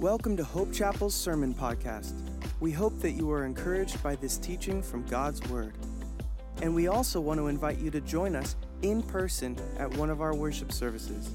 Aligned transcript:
Welcome 0.00 0.36
to 0.36 0.44
Hope 0.44 0.74
Chapel's 0.74 1.14
Sermon 1.14 1.54
Podcast. 1.54 2.12
We 2.60 2.70
hope 2.70 3.00
that 3.00 3.12
you 3.12 3.30
are 3.30 3.46
encouraged 3.46 4.02
by 4.02 4.14
this 4.16 4.36
teaching 4.36 4.82
from 4.82 5.06
God's 5.06 5.42
Word. 5.48 5.72
And 6.60 6.74
we 6.74 6.86
also 6.88 7.18
want 7.18 7.40
to 7.40 7.46
invite 7.46 7.78
you 7.78 7.90
to 7.90 8.02
join 8.02 8.36
us 8.36 8.56
in 8.82 9.02
person 9.02 9.56
at 9.78 9.90
one 9.96 10.10
of 10.10 10.20
our 10.20 10.34
worship 10.34 10.70
services. 10.70 11.30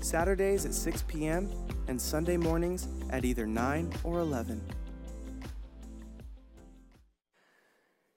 Saturdays 0.00 0.66
at 0.66 0.74
6 0.74 1.04
p.m. 1.08 1.50
and 1.88 1.98
Sunday 1.98 2.36
mornings 2.36 2.86
at 3.08 3.24
either 3.24 3.46
9 3.46 3.90
or 4.04 4.18
11. 4.18 4.60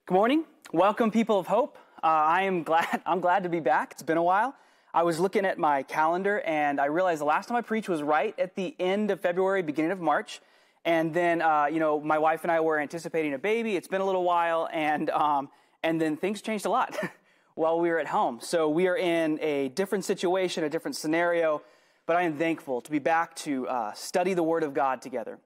Good 0.04 0.14
morning. 0.14 0.44
Welcome, 0.74 1.10
people 1.10 1.38
of 1.38 1.46
hope. 1.46 1.78
Uh, 2.02 2.06
I 2.06 2.42
am 2.42 2.64
glad. 2.64 3.00
I'm 3.06 3.20
glad 3.20 3.44
to 3.44 3.48
be 3.48 3.60
back. 3.60 3.92
It's 3.92 4.02
been 4.02 4.18
a 4.18 4.22
while. 4.22 4.54
I 4.92 5.04
was 5.04 5.20
looking 5.20 5.44
at 5.44 5.56
my 5.56 5.84
calendar 5.84 6.40
and 6.40 6.80
I 6.80 6.86
realized 6.86 7.20
the 7.20 7.26
last 7.26 7.48
time 7.48 7.56
I 7.56 7.60
preached 7.60 7.88
was 7.88 8.02
right 8.02 8.36
at 8.38 8.56
the 8.56 8.74
end 8.80 9.12
of 9.12 9.20
February, 9.20 9.62
beginning 9.62 9.92
of 9.92 10.00
March. 10.00 10.40
And 10.84 11.14
then, 11.14 11.42
uh, 11.42 11.66
you 11.66 11.78
know, 11.78 12.00
my 12.00 12.18
wife 12.18 12.42
and 12.42 12.50
I 12.50 12.58
were 12.60 12.78
anticipating 12.78 13.34
a 13.34 13.38
baby. 13.38 13.76
It's 13.76 13.86
been 13.86 14.00
a 14.00 14.04
little 14.04 14.24
while, 14.24 14.68
and 14.72 15.10
um, 15.10 15.50
and 15.82 16.00
then 16.00 16.16
things 16.16 16.40
changed 16.40 16.64
a 16.64 16.70
lot 16.70 16.96
while 17.54 17.78
we 17.78 17.90
were 17.90 17.98
at 17.98 18.06
home. 18.06 18.38
So 18.40 18.68
we 18.68 18.88
are 18.88 18.96
in 18.96 19.38
a 19.42 19.68
different 19.68 20.04
situation, 20.04 20.64
a 20.64 20.70
different 20.70 20.96
scenario. 20.96 21.62
But 22.06 22.16
I 22.16 22.22
am 22.22 22.36
thankful 22.38 22.80
to 22.80 22.90
be 22.90 22.98
back 22.98 23.36
to 23.36 23.68
uh, 23.68 23.92
study 23.92 24.34
the 24.34 24.42
Word 24.42 24.64
of 24.64 24.74
God 24.74 25.02
together. 25.02 25.38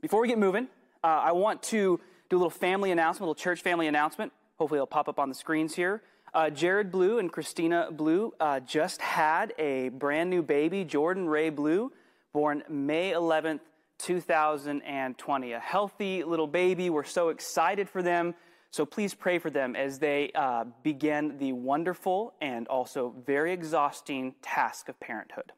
Before 0.00 0.20
we 0.20 0.28
get 0.28 0.38
moving, 0.38 0.68
uh, 1.02 1.06
I 1.06 1.32
want 1.32 1.62
to 1.64 1.98
do 2.28 2.36
a 2.36 2.38
little 2.38 2.50
family 2.50 2.92
announcement, 2.92 3.22
a 3.22 3.24
little 3.24 3.34
church 3.34 3.62
family 3.62 3.88
announcement. 3.88 4.32
Hopefully, 4.58 4.76
it'll 4.76 4.86
pop 4.86 5.08
up 5.08 5.18
on 5.18 5.30
the 5.30 5.34
screens 5.34 5.74
here. 5.74 6.02
Uh, 6.36 6.50
Jared 6.50 6.92
Blue 6.92 7.18
and 7.18 7.32
Christina 7.32 7.88
Blue 7.90 8.30
uh, 8.38 8.60
just 8.60 9.00
had 9.00 9.54
a 9.58 9.88
brand 9.88 10.28
new 10.28 10.42
baby, 10.42 10.84
Jordan 10.84 11.26
Ray 11.26 11.48
Blue, 11.48 11.90
born 12.34 12.62
May 12.68 13.12
11th, 13.12 13.60
2020. 13.96 15.52
A 15.52 15.58
healthy 15.58 16.24
little 16.24 16.46
baby. 16.46 16.90
We're 16.90 17.04
so 17.04 17.30
excited 17.30 17.88
for 17.88 18.02
them. 18.02 18.34
So 18.70 18.84
please 18.84 19.14
pray 19.14 19.38
for 19.38 19.48
them 19.48 19.74
as 19.74 19.98
they 19.98 20.30
uh, 20.34 20.64
begin 20.82 21.38
the 21.38 21.52
wonderful 21.52 22.34
and 22.42 22.68
also 22.68 23.14
very 23.24 23.54
exhausting 23.54 24.34
task 24.42 24.90
of 24.90 25.00
parenthood. 25.00 25.52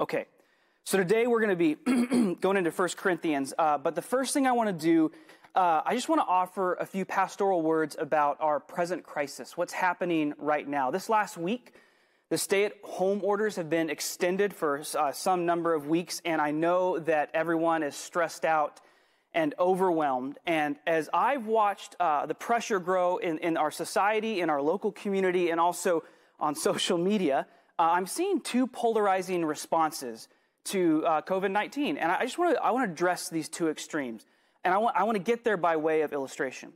Okay, 0.00 0.24
so 0.82 0.98
today 0.98 1.28
we're 1.28 1.46
going 1.46 1.56
to 1.56 1.76
be 1.76 2.34
going 2.40 2.56
into 2.56 2.72
1 2.72 2.88
Corinthians. 2.96 3.54
Uh, 3.56 3.78
but 3.78 3.94
the 3.94 4.02
first 4.02 4.34
thing 4.34 4.48
I 4.48 4.52
want 4.52 4.76
to 4.76 4.84
do 4.84 5.12
uh, 5.54 5.82
I 5.84 5.94
just 5.94 6.08
want 6.08 6.20
to 6.20 6.26
offer 6.26 6.74
a 6.74 6.86
few 6.86 7.04
pastoral 7.04 7.62
words 7.62 7.96
about 7.98 8.36
our 8.40 8.60
present 8.60 9.02
crisis, 9.02 9.56
what's 9.56 9.72
happening 9.72 10.34
right 10.38 10.66
now. 10.66 10.90
This 10.90 11.08
last 11.08 11.36
week, 11.36 11.74
the 12.28 12.38
stay 12.38 12.64
at 12.64 12.74
home 12.84 13.20
orders 13.24 13.56
have 13.56 13.68
been 13.68 13.90
extended 13.90 14.54
for 14.54 14.82
uh, 14.96 15.10
some 15.10 15.46
number 15.46 15.74
of 15.74 15.88
weeks, 15.88 16.22
and 16.24 16.40
I 16.40 16.52
know 16.52 16.98
that 17.00 17.30
everyone 17.34 17.82
is 17.82 17.96
stressed 17.96 18.44
out 18.44 18.80
and 19.34 19.54
overwhelmed. 19.58 20.38
And 20.46 20.76
as 20.86 21.10
I've 21.12 21.46
watched 21.46 21.96
uh, 21.98 22.26
the 22.26 22.34
pressure 22.34 22.78
grow 22.78 23.16
in, 23.16 23.38
in 23.38 23.56
our 23.56 23.70
society, 23.70 24.40
in 24.40 24.50
our 24.50 24.62
local 24.62 24.92
community, 24.92 25.50
and 25.50 25.60
also 25.60 26.04
on 26.38 26.54
social 26.54 26.98
media, 26.98 27.46
uh, 27.78 27.90
I'm 27.92 28.06
seeing 28.06 28.40
two 28.40 28.66
polarizing 28.66 29.44
responses 29.44 30.28
to 30.66 31.04
uh, 31.06 31.22
COVID 31.22 31.50
19. 31.50 31.96
And 31.96 32.12
I 32.12 32.22
just 32.22 32.38
want 32.38 32.54
to 32.54 32.62
I 32.62 32.70
want 32.70 32.86
to 32.86 32.92
address 32.92 33.28
these 33.28 33.48
two 33.48 33.68
extremes. 33.68 34.24
And 34.64 34.74
I 34.74 34.78
want, 34.78 34.96
I 34.96 35.04
want 35.04 35.16
to 35.16 35.22
get 35.22 35.44
there 35.44 35.56
by 35.56 35.76
way 35.76 36.02
of 36.02 36.12
illustration. 36.12 36.72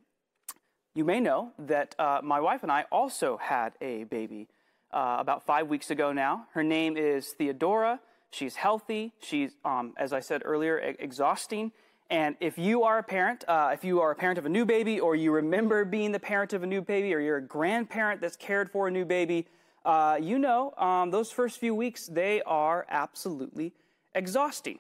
You 0.94 1.04
may 1.04 1.20
know 1.20 1.52
that 1.58 1.94
uh, 1.98 2.20
my 2.22 2.40
wife 2.40 2.62
and 2.62 2.70
I 2.70 2.84
also 2.90 3.36
had 3.36 3.72
a 3.80 4.04
baby 4.04 4.48
uh, 4.92 5.16
about 5.18 5.44
five 5.44 5.68
weeks 5.68 5.90
ago 5.90 6.12
now. 6.12 6.46
Her 6.52 6.62
name 6.62 6.96
is 6.96 7.32
Theodora. 7.32 8.00
She's 8.30 8.56
healthy. 8.56 9.12
She's, 9.20 9.52
um, 9.64 9.94
as 9.98 10.12
I 10.12 10.20
said 10.20 10.42
earlier, 10.44 10.80
e- 10.80 10.96
exhausting. 10.98 11.72
And 12.10 12.36
if 12.40 12.58
you 12.58 12.84
are 12.84 12.98
a 12.98 13.02
parent, 13.02 13.44
uh, 13.48 13.70
if 13.72 13.84
you 13.84 14.00
are 14.00 14.12
a 14.12 14.14
parent 14.14 14.38
of 14.38 14.46
a 14.46 14.48
new 14.48 14.64
baby, 14.64 15.00
or 15.00 15.16
you 15.16 15.32
remember 15.32 15.84
being 15.84 16.12
the 16.12 16.20
parent 16.20 16.52
of 16.52 16.62
a 16.62 16.66
new 16.66 16.80
baby, 16.80 17.12
or 17.12 17.18
you're 17.18 17.38
a 17.38 17.46
grandparent 17.46 18.20
that's 18.20 18.36
cared 18.36 18.70
for 18.70 18.88
a 18.88 18.90
new 18.90 19.04
baby, 19.04 19.46
uh, 19.84 20.18
you 20.20 20.38
know 20.38 20.72
um, 20.78 21.10
those 21.10 21.30
first 21.30 21.58
few 21.58 21.74
weeks, 21.74 22.06
they 22.06 22.40
are 22.42 22.86
absolutely 22.88 23.72
exhausting 24.14 24.78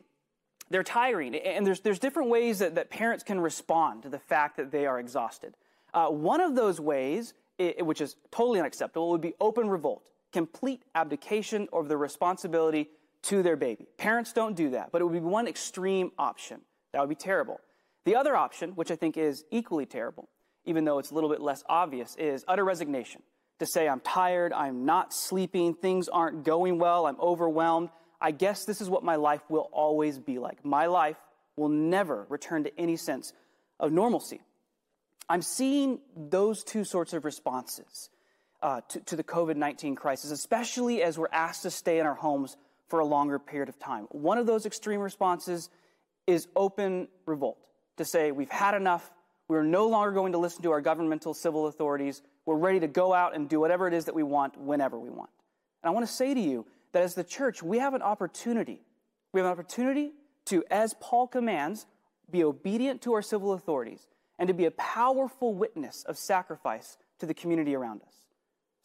they're 0.70 0.82
tiring. 0.82 1.34
And 1.34 1.66
there's, 1.66 1.80
there's 1.80 1.98
different 1.98 2.30
ways 2.30 2.58
that, 2.60 2.74
that 2.76 2.90
parents 2.90 3.24
can 3.24 3.40
respond 3.40 4.02
to 4.02 4.08
the 4.08 4.18
fact 4.18 4.56
that 4.56 4.70
they 4.70 4.86
are 4.86 4.98
exhausted. 4.98 5.56
Uh, 5.92 6.08
one 6.08 6.40
of 6.40 6.54
those 6.54 6.80
ways, 6.80 7.34
it, 7.58 7.84
which 7.84 8.00
is 8.00 8.16
totally 8.30 8.60
unacceptable, 8.60 9.10
would 9.10 9.20
be 9.20 9.34
open 9.40 9.68
revolt, 9.68 10.10
complete 10.32 10.82
abdication 10.94 11.68
of 11.72 11.88
the 11.88 11.96
responsibility 11.96 12.90
to 13.22 13.42
their 13.42 13.56
baby. 13.56 13.86
Parents 13.96 14.32
don't 14.32 14.56
do 14.56 14.70
that, 14.70 14.90
but 14.92 15.00
it 15.00 15.04
would 15.04 15.12
be 15.14 15.20
one 15.20 15.46
extreme 15.46 16.10
option. 16.18 16.60
That 16.92 17.00
would 17.00 17.08
be 17.08 17.14
terrible. 17.14 17.60
The 18.04 18.16
other 18.16 18.36
option, 18.36 18.70
which 18.70 18.90
I 18.90 18.96
think 18.96 19.16
is 19.16 19.44
equally 19.50 19.86
terrible, 19.86 20.28
even 20.64 20.84
though 20.84 20.98
it's 20.98 21.10
a 21.10 21.14
little 21.14 21.30
bit 21.30 21.40
less 21.40 21.62
obvious, 21.68 22.16
is 22.16 22.44
utter 22.48 22.64
resignation. 22.64 23.22
To 23.60 23.66
say, 23.66 23.88
I'm 23.88 24.00
tired, 24.00 24.52
I'm 24.52 24.84
not 24.84 25.14
sleeping, 25.14 25.74
things 25.74 26.08
aren't 26.08 26.44
going 26.44 26.78
well, 26.78 27.06
I'm 27.06 27.18
overwhelmed. 27.20 27.90
I 28.24 28.30
guess 28.30 28.64
this 28.64 28.80
is 28.80 28.88
what 28.88 29.04
my 29.04 29.16
life 29.16 29.42
will 29.50 29.68
always 29.70 30.18
be 30.18 30.38
like. 30.38 30.64
My 30.64 30.86
life 30.86 31.18
will 31.56 31.68
never 31.68 32.24
return 32.30 32.64
to 32.64 32.80
any 32.80 32.96
sense 32.96 33.34
of 33.78 33.92
normalcy. 33.92 34.40
I'm 35.28 35.42
seeing 35.42 36.00
those 36.16 36.64
two 36.64 36.84
sorts 36.84 37.12
of 37.12 37.26
responses 37.26 38.08
uh, 38.62 38.80
to, 38.88 39.00
to, 39.00 39.16
the 39.16 39.24
COVID 39.24 39.56
19 39.56 39.94
crisis, 39.94 40.30
especially 40.30 41.02
as 41.02 41.18
we're 41.18 41.28
asked 41.32 41.64
to 41.64 41.70
stay 41.70 41.98
in 41.98 42.06
our 42.06 42.14
homes 42.14 42.56
for 42.88 43.00
a 43.00 43.04
longer 43.04 43.38
period 43.38 43.68
of 43.68 43.78
time. 43.78 44.06
One 44.10 44.38
of 44.38 44.46
those 44.46 44.64
extreme 44.64 45.00
responses 45.00 45.68
is 46.26 46.48
open 46.56 47.08
revolt 47.26 47.58
to 47.98 48.06
say, 48.06 48.32
we've 48.32 48.48
had 48.48 48.72
enough. 48.72 49.10
We're 49.48 49.64
no 49.64 49.88
longer 49.88 50.12
going 50.12 50.32
to 50.32 50.38
listen 50.38 50.62
to 50.62 50.70
our 50.70 50.80
governmental 50.80 51.34
civil 51.34 51.66
authorities. 51.66 52.22
We're 52.46 52.56
ready 52.56 52.80
to 52.80 52.88
go 52.88 53.12
out 53.12 53.36
and 53.36 53.50
do 53.50 53.60
whatever 53.60 53.86
it 53.86 53.92
is 53.92 54.06
that 54.06 54.14
we 54.14 54.22
want 54.22 54.58
whenever 54.58 54.98
we 54.98 55.10
want. 55.10 55.28
And 55.82 55.90
I 55.90 55.92
want 55.92 56.06
to 56.06 56.12
say 56.12 56.32
to 56.32 56.40
you, 56.40 56.64
that 56.94 57.02
as 57.02 57.14
the 57.14 57.24
church, 57.24 57.62
we 57.62 57.78
have 57.78 57.92
an 57.92 58.02
opportunity. 58.02 58.80
We 59.32 59.40
have 59.40 59.46
an 59.46 59.52
opportunity 59.52 60.12
to, 60.46 60.64
as 60.70 60.94
Paul 61.00 61.26
commands, 61.26 61.86
be 62.30 62.44
obedient 62.44 63.02
to 63.02 63.12
our 63.14 63.22
civil 63.22 63.52
authorities 63.52 64.06
and 64.38 64.46
to 64.46 64.54
be 64.54 64.64
a 64.64 64.70
powerful 64.70 65.54
witness 65.54 66.04
of 66.06 66.16
sacrifice 66.16 66.96
to 67.18 67.26
the 67.26 67.34
community 67.34 67.74
around 67.74 68.00
us. 68.02 68.14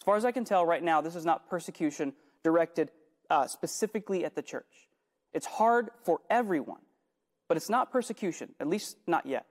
As 0.01 0.05
far 0.05 0.17
as 0.17 0.25
I 0.25 0.31
can 0.31 0.43
tell 0.43 0.65
right 0.65 0.83
now, 0.83 1.01
this 1.01 1.15
is 1.15 1.25
not 1.25 1.49
persecution 1.49 2.13
directed 2.43 2.89
uh, 3.29 3.45
specifically 3.45 4.25
at 4.25 4.35
the 4.35 4.41
church. 4.41 4.89
It's 5.31 5.45
hard 5.45 5.89
for 6.03 6.19
everyone, 6.31 6.81
but 7.47 7.57
it's 7.57 7.69
not 7.69 7.91
persecution, 7.91 8.49
at 8.59 8.67
least 8.67 8.97
not 9.05 9.27
yet. 9.27 9.45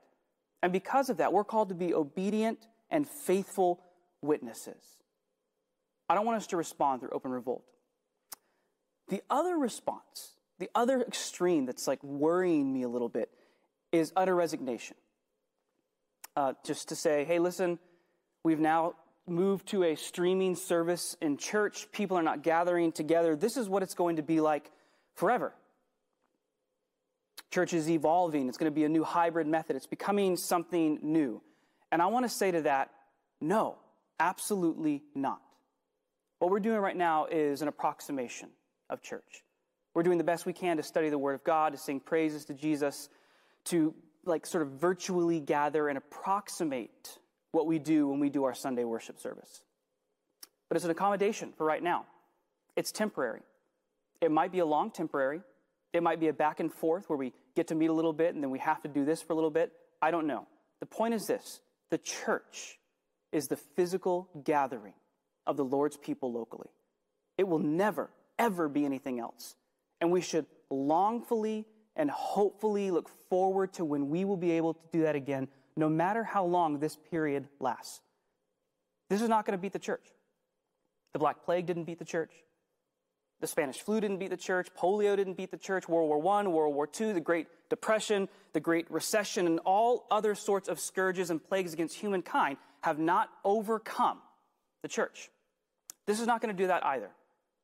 And 0.65 0.73
because 0.73 1.11
of 1.11 1.19
that, 1.19 1.33
we're 1.33 1.45
called 1.45 1.69
to 1.69 1.77
be 1.77 1.95
obedient 1.95 2.59
and 2.91 3.07
faithful 3.09 3.81
witnesses. 4.21 4.83
I 6.09 6.17
don't 6.17 6.27
want 6.27 6.39
us 6.39 6.49
to 6.49 6.57
respond 6.57 7.01
through 7.01 7.11
open 7.11 7.31
revolt. 7.31 7.63
The 9.09 9.23
other 9.31 9.57
response, 9.57 10.33
the 10.59 10.71
other 10.75 11.01
extreme 11.01 11.67
that's 11.67 11.87
like 11.87 12.03
worrying 12.03 12.73
me 12.73 12.83
a 12.83 12.89
little 12.89 13.09
bit, 13.09 13.31
is 13.93 14.13
utter 14.17 14.35
resignation. 14.35 14.97
Uh, 16.37 16.53
just 16.65 16.91
to 16.91 16.97
say, 16.97 17.25
hey, 17.25 17.39
listen, 17.39 17.79
we've 18.45 18.61
now 18.61 18.95
moved 19.27 19.67
to 19.69 19.83
a 19.83 19.95
streaming 19.95 20.55
service 20.55 21.17
in 21.21 21.37
church. 21.37 21.91
People 21.91 22.17
are 22.17 22.23
not 22.23 22.43
gathering 22.43 22.93
together. 22.93 23.35
This 23.35 23.57
is 23.57 23.69
what 23.69 23.83
it's 23.83 23.95
going 23.95 24.17
to 24.17 24.23
be 24.23 24.41
like 24.41 24.71
forever. 25.15 25.53
Church 27.51 27.73
is 27.73 27.89
evolving. 27.89 28.49
It's 28.49 28.59
going 28.59 28.71
to 28.71 28.75
be 28.75 28.85
a 28.85 28.89
new 28.89 29.05
hybrid 29.05 29.47
method. 29.47 29.77
It's 29.77 29.87
becoming 29.87 30.37
something 30.37 30.99
new. 31.03 31.43
And 31.91 32.03
I 32.03 32.07
want 32.07 32.27
to 32.27 32.29
say 32.29 32.51
to 32.51 32.63
that, 32.63 32.91
no, 33.41 33.79
absolutely 34.21 35.03
not. 35.15 35.41
What 36.39 36.51
we're 36.51 36.61
doing 36.61 36.79
right 36.79 36.97
now 36.97 37.27
is 37.27 37.63
an 37.63 37.69
approximation 37.69 38.51
of 38.91 39.03
church. 39.03 39.45
We're 39.95 40.03
doing 40.03 40.19
the 40.19 40.25
best 40.25 40.47
we 40.47 40.53
can 40.53 40.77
to 40.77 40.83
study 40.83 41.09
the 41.09 41.19
Word 41.19 41.35
of 41.35 41.45
God, 41.45 41.73
to 41.73 41.79
sing 41.79 42.01
praises 42.01 42.45
to 42.47 42.55
Jesus, 42.55 43.09
to 43.67 43.95
like 44.25 44.47
sort 44.47 44.63
of 44.63 44.73
virtually 44.73 45.41
gather 45.41 45.89
and 45.89 45.99
approximate 45.99 47.19
what 47.53 47.67
we 47.67 47.79
do 47.79 48.09
when 48.09 48.21
we 48.21 48.29
do 48.29 48.45
our 48.45 48.55
Sunday 48.55 48.85
worship 48.85 49.19
service. 49.19 49.63
But 50.69 50.77
it's 50.77 50.85
an 50.85 50.91
accommodation 50.91 51.53
for 51.57 51.65
right 51.65 51.83
now. 51.83 52.05
It's 52.77 52.93
temporary. 52.93 53.41
It 54.21 54.31
might 54.31 54.53
be 54.53 54.59
a 54.59 54.67
long 54.67 54.91
temporary. 54.91 55.41
It 55.93 56.03
might 56.03 56.21
be 56.21 56.29
a 56.29 56.33
back 56.33 56.61
and 56.61 56.73
forth 56.73 57.09
where 57.09 57.17
we 57.17 57.33
get 57.57 57.69
to 57.69 57.75
meet 57.75 57.89
a 57.89 57.93
little 57.93 58.13
bit 58.13 58.35
and 58.35 58.43
then 58.43 58.51
we 58.51 58.59
have 58.59 58.83
to 58.83 58.89
do 58.89 59.05
this 59.05 59.23
for 59.23 59.33
a 59.33 59.37
little 59.37 59.51
bit. 59.51 59.73
I 60.03 60.11
don't 60.11 60.27
know. 60.27 60.47
The 60.81 60.87
point 60.87 61.15
is 61.15 61.27
this 61.27 61.61
the 61.91 61.99
church 61.99 62.79
is 63.33 63.49
the 63.49 63.57
physical 63.57 64.29
gathering 64.45 64.95
of 65.47 65.57
the 65.57 65.65
Lord's 65.65 65.97
people 65.97 66.33
locally. 66.33 66.69
It 67.37 67.49
will 67.49 67.59
never, 67.59 68.11
ever 68.39 68.69
be 68.69 68.85
anything 68.85 69.19
else. 69.19 69.57
And 70.01 70.11
we 70.11 70.21
should 70.21 70.47
longfully 70.71 71.67
and 71.97 72.11
hopefully 72.11 72.91
look 72.91 73.11
forward 73.29 73.73
to 73.75 73.85
when 73.85 74.09
we 74.09 74.25
will 74.25 74.37
be 74.37 74.53
able 74.53 74.75
to 74.75 74.81
do 74.93 75.03
that 75.03 75.17
again, 75.17 75.49
no 75.77 75.89
matter 75.89 76.23
how 76.23 76.45
long 76.45 76.79
this 76.79 76.97
period 77.11 77.49
lasts. 77.59 78.01
This 79.11 79.23
is 79.23 79.29
not 79.29 79.45
going 79.45 79.59
to 79.59 79.61
beat 79.61 79.73
the 79.73 79.79
church. 79.79 80.05
The 81.13 81.19
Black 81.19 81.45
Plague 81.45 81.67
didn't 81.67 81.85
beat 81.85 81.99
the 81.99 82.05
church. 82.05 82.31
The 83.41 83.47
Spanish 83.47 83.81
flu 83.81 84.01
didn't 84.01 84.19
beat 84.19 84.31
the 84.31 84.37
church, 84.37 84.69
polio 84.77 85.17
didn't 85.17 85.37
beat 85.37 85.53
the 85.53 85.57
church, 85.57 85.89
World 85.89 86.09
War 86.09 86.39
I, 86.39 86.47
World 86.49 86.75
War 86.75 86.89
II, 87.01 87.13
the 87.13 87.21
Great 87.21 87.47
Depression, 87.71 88.29
the 88.53 88.61
Great 88.61 88.91
Recession, 88.91 89.47
and 89.47 89.61
all 89.61 90.07
other 90.11 90.35
sorts 90.35 90.69
of 90.69 90.81
scourges 90.81 91.31
and 91.31 91.43
plagues 91.43 91.73
against 91.73 91.97
humankind 91.97 92.57
have 92.81 92.99
not 92.99 93.29
overcome 93.45 94.19
the 94.83 94.89
church. 94.89 95.31
This 96.07 96.21
is 96.21 96.27
not 96.27 96.41
going 96.41 96.55
to 96.55 96.63
do 96.63 96.67
that 96.67 96.85
either. 96.85 97.11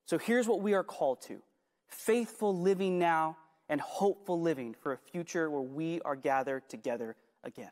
So 0.07 0.19
here's 0.19 0.47
what 0.47 0.61
we 0.61 0.75
are 0.75 0.85
called 0.85 1.23
to 1.23 1.41
faithful 1.89 2.59
living 2.59 2.99
now 2.99 3.37
and 3.69 3.81
hopeful 3.81 4.41
living 4.41 4.75
for 4.75 4.93
a 4.93 4.99
future 4.99 5.51
where 5.51 5.63
we 5.63 6.01
are 6.03 6.17
gathered 6.17 6.69
together 6.69 7.17
again. 7.43 7.71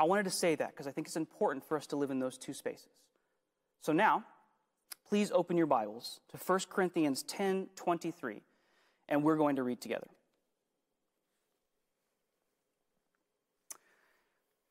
I 0.00 0.04
wanted 0.04 0.24
to 0.24 0.30
say 0.30 0.54
that 0.54 0.70
because 0.70 0.86
I 0.86 0.92
think 0.92 1.06
it's 1.06 1.16
important 1.16 1.64
for 1.66 1.76
us 1.76 1.86
to 1.88 1.96
live 1.96 2.10
in 2.10 2.18
those 2.18 2.38
two 2.38 2.52
spaces. 2.52 2.88
So 3.80 3.92
now, 3.92 4.24
please 5.08 5.30
open 5.32 5.56
your 5.56 5.66
Bibles 5.66 6.20
to 6.30 6.36
1 6.36 6.60
Corinthians 6.70 7.22
10 7.22 7.68
23, 7.76 8.42
and 9.08 9.22
we're 9.22 9.36
going 9.36 9.56
to 9.56 9.62
read 9.62 9.80
together. 9.80 10.08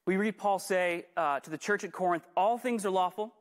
We 0.05 0.15
read 0.15 0.37
Paul 0.37 0.59
say 0.59 1.05
uh, 1.17 1.41
to 1.41 1.49
the 1.49 1.57
church 1.57 1.83
at 1.83 1.91
Corinth, 1.91 2.25
All 2.37 2.57
things 2.57 2.85
are 2.85 2.89
lawful, 2.89 3.33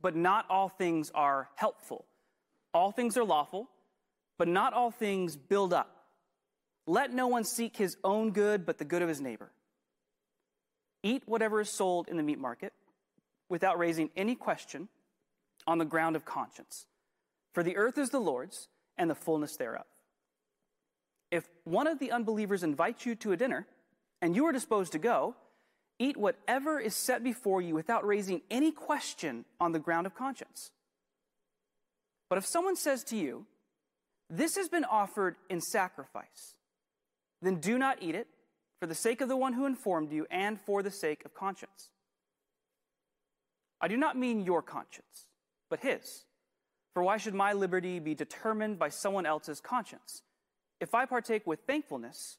but 0.00 0.14
not 0.14 0.46
all 0.50 0.68
things 0.68 1.10
are 1.14 1.48
helpful. 1.56 2.04
All 2.72 2.90
things 2.90 3.16
are 3.16 3.24
lawful, 3.24 3.68
but 4.38 4.48
not 4.48 4.72
all 4.72 4.90
things 4.90 5.36
build 5.36 5.72
up. 5.72 5.90
Let 6.86 7.12
no 7.12 7.28
one 7.28 7.44
seek 7.44 7.76
his 7.76 7.96
own 8.04 8.32
good, 8.32 8.66
but 8.66 8.78
the 8.78 8.84
good 8.84 9.02
of 9.02 9.08
his 9.08 9.20
neighbor. 9.20 9.50
Eat 11.02 11.22
whatever 11.26 11.60
is 11.60 11.70
sold 11.70 12.08
in 12.08 12.16
the 12.16 12.22
meat 12.22 12.38
market 12.38 12.72
without 13.48 13.78
raising 13.78 14.10
any 14.16 14.34
question 14.34 14.88
on 15.66 15.78
the 15.78 15.84
ground 15.84 16.16
of 16.16 16.24
conscience. 16.24 16.86
For 17.52 17.62
the 17.62 17.76
earth 17.76 17.98
is 17.98 18.10
the 18.10 18.20
Lord's 18.20 18.68
and 18.98 19.08
the 19.08 19.14
fullness 19.14 19.56
thereof. 19.56 19.84
If 21.30 21.48
one 21.64 21.86
of 21.86 21.98
the 21.98 22.12
unbelievers 22.12 22.62
invites 22.62 23.06
you 23.06 23.14
to 23.16 23.32
a 23.32 23.36
dinner 23.36 23.66
and 24.20 24.36
you 24.36 24.46
are 24.46 24.52
disposed 24.52 24.92
to 24.92 24.98
go, 24.98 25.34
eat 25.98 26.16
whatever 26.16 26.80
is 26.80 26.94
set 26.94 27.22
before 27.22 27.60
you 27.60 27.74
without 27.74 28.06
raising 28.06 28.42
any 28.50 28.72
question 28.72 29.44
on 29.60 29.72
the 29.72 29.78
ground 29.78 30.06
of 30.06 30.14
conscience. 30.14 30.70
But 32.28 32.38
if 32.38 32.46
someone 32.46 32.76
says 32.76 33.04
to 33.04 33.16
you, 33.16 33.46
This 34.30 34.56
has 34.56 34.68
been 34.68 34.84
offered 34.84 35.36
in 35.48 35.60
sacrifice, 35.60 36.56
then 37.42 37.60
do 37.60 37.78
not 37.78 37.98
eat 38.02 38.14
it 38.14 38.26
for 38.80 38.86
the 38.86 38.94
sake 38.94 39.20
of 39.20 39.28
the 39.28 39.36
one 39.36 39.52
who 39.52 39.66
informed 39.66 40.12
you 40.12 40.26
and 40.30 40.60
for 40.60 40.82
the 40.82 40.90
sake 40.90 41.24
of 41.24 41.34
conscience. 41.34 41.90
I 43.80 43.88
do 43.88 43.96
not 43.96 44.16
mean 44.16 44.44
your 44.44 44.62
conscience, 44.62 45.26
but 45.68 45.80
his. 45.80 46.24
For 46.94 47.02
why 47.02 47.16
should 47.18 47.34
my 47.34 47.52
liberty 47.52 47.98
be 47.98 48.14
determined 48.14 48.78
by 48.78 48.88
someone 48.88 49.26
else's 49.26 49.60
conscience? 49.60 50.22
If 50.80 50.94
I 50.94 51.06
partake 51.06 51.46
with 51.46 51.60
thankfulness, 51.66 52.38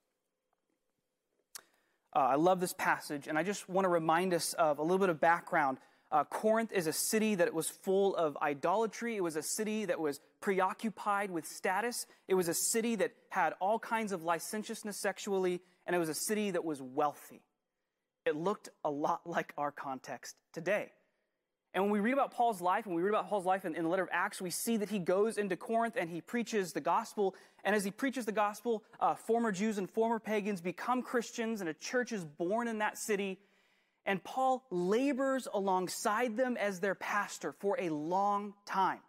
Uh, 2.13 2.19
I 2.19 2.35
love 2.35 2.59
this 2.59 2.73
passage, 2.73 3.27
and 3.27 3.37
I 3.37 3.43
just 3.43 3.69
want 3.69 3.85
to 3.85 3.89
remind 3.89 4.33
us 4.33 4.53
of 4.53 4.79
a 4.79 4.81
little 4.81 4.99
bit 4.99 5.09
of 5.09 5.21
background. 5.21 5.77
Uh, 6.11 6.25
Corinth 6.25 6.73
is 6.73 6.87
a 6.87 6.93
city 6.93 7.35
that 7.35 7.53
was 7.53 7.69
full 7.69 8.15
of 8.17 8.37
idolatry. 8.41 9.15
It 9.15 9.23
was 9.23 9.37
a 9.37 9.43
city 9.43 9.85
that 9.85 9.99
was 9.99 10.19
preoccupied 10.41 11.31
with 11.31 11.45
status. 11.45 12.05
It 12.27 12.33
was 12.33 12.49
a 12.49 12.53
city 12.53 12.95
that 12.97 13.13
had 13.29 13.53
all 13.61 13.79
kinds 13.79 14.11
of 14.11 14.23
licentiousness 14.23 14.99
sexually, 14.99 15.61
and 15.87 15.95
it 15.95 15.99
was 15.99 16.09
a 16.09 16.13
city 16.13 16.51
that 16.51 16.65
was 16.65 16.81
wealthy. 16.81 17.43
It 18.25 18.35
looked 18.35 18.67
a 18.83 18.91
lot 18.91 19.21
like 19.25 19.53
our 19.57 19.71
context 19.71 20.35
today. 20.53 20.91
And 21.73 21.83
when 21.83 21.91
we 21.91 21.99
read 21.99 22.13
about 22.13 22.31
Paul's 22.31 22.59
life, 22.59 22.85
when 22.85 22.95
we 22.95 23.01
read 23.01 23.11
about 23.11 23.29
Paul's 23.29 23.45
life 23.45 23.63
in, 23.63 23.75
in, 23.75 23.83
the 23.83 23.89
letter 23.89 24.03
of 24.03 24.09
Acts, 24.11 24.41
we 24.41 24.49
see 24.49 24.77
that 24.77 24.89
he 24.89 24.99
goes 24.99 25.37
into 25.37 25.55
Corinth 25.55 25.95
and 25.97 26.09
he 26.09 26.19
preaches 26.19 26.73
the 26.73 26.81
gospel. 26.81 27.33
And 27.63 27.73
as 27.73 27.85
he 27.85 27.91
preaches 27.91 28.25
the 28.25 28.33
gospel, 28.33 28.83
uh, 28.99 29.15
former 29.15 29.53
Jews 29.53 29.77
and 29.77 29.89
former 29.89 30.19
pagans 30.19 30.59
become 30.59 31.01
Christians, 31.01 31.61
and 31.61 31.69
a 31.69 31.73
church 31.73 32.11
is 32.11 32.25
born 32.25 32.67
in 32.67 32.79
that 32.79 32.97
city. 32.97 33.39
And 34.05 34.21
Paul 34.21 34.65
labors 34.69 35.47
alongside 35.53 36.35
them 36.35 36.57
as 36.57 36.81
their 36.81 36.95
pastor 36.95 37.53
for 37.53 37.77
a 37.79 37.89
long 37.89 38.53
time. 38.65 38.99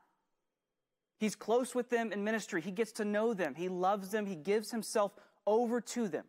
He's 1.18 1.34
close 1.34 1.74
with 1.74 1.88
them 1.88 2.12
in 2.12 2.22
ministry. 2.22 2.60
He 2.60 2.72
gets 2.72 2.92
to 2.92 3.04
know 3.04 3.34
them. 3.34 3.54
He 3.56 3.68
loves 3.68 4.10
them. 4.10 4.26
He 4.26 4.36
gives 4.36 4.70
himself 4.70 5.12
over 5.46 5.80
to 5.80 6.06
them. 6.08 6.24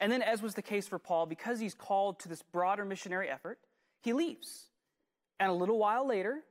And 0.00 0.12
then, 0.12 0.22
as 0.22 0.42
was 0.42 0.54
the 0.54 0.62
case 0.62 0.86
for 0.86 0.98
Paul, 0.98 1.26
because 1.26 1.60
he's 1.60 1.74
called 1.74 2.20
to 2.20 2.28
this 2.28 2.42
broader 2.42 2.84
missionary 2.84 3.28
effort, 3.28 3.58
he 4.00 4.12
leaves. 4.12 4.68
And 5.40 5.50
a 5.50 5.54
little 5.54 5.78
while 5.78 6.06
later, 6.06 6.42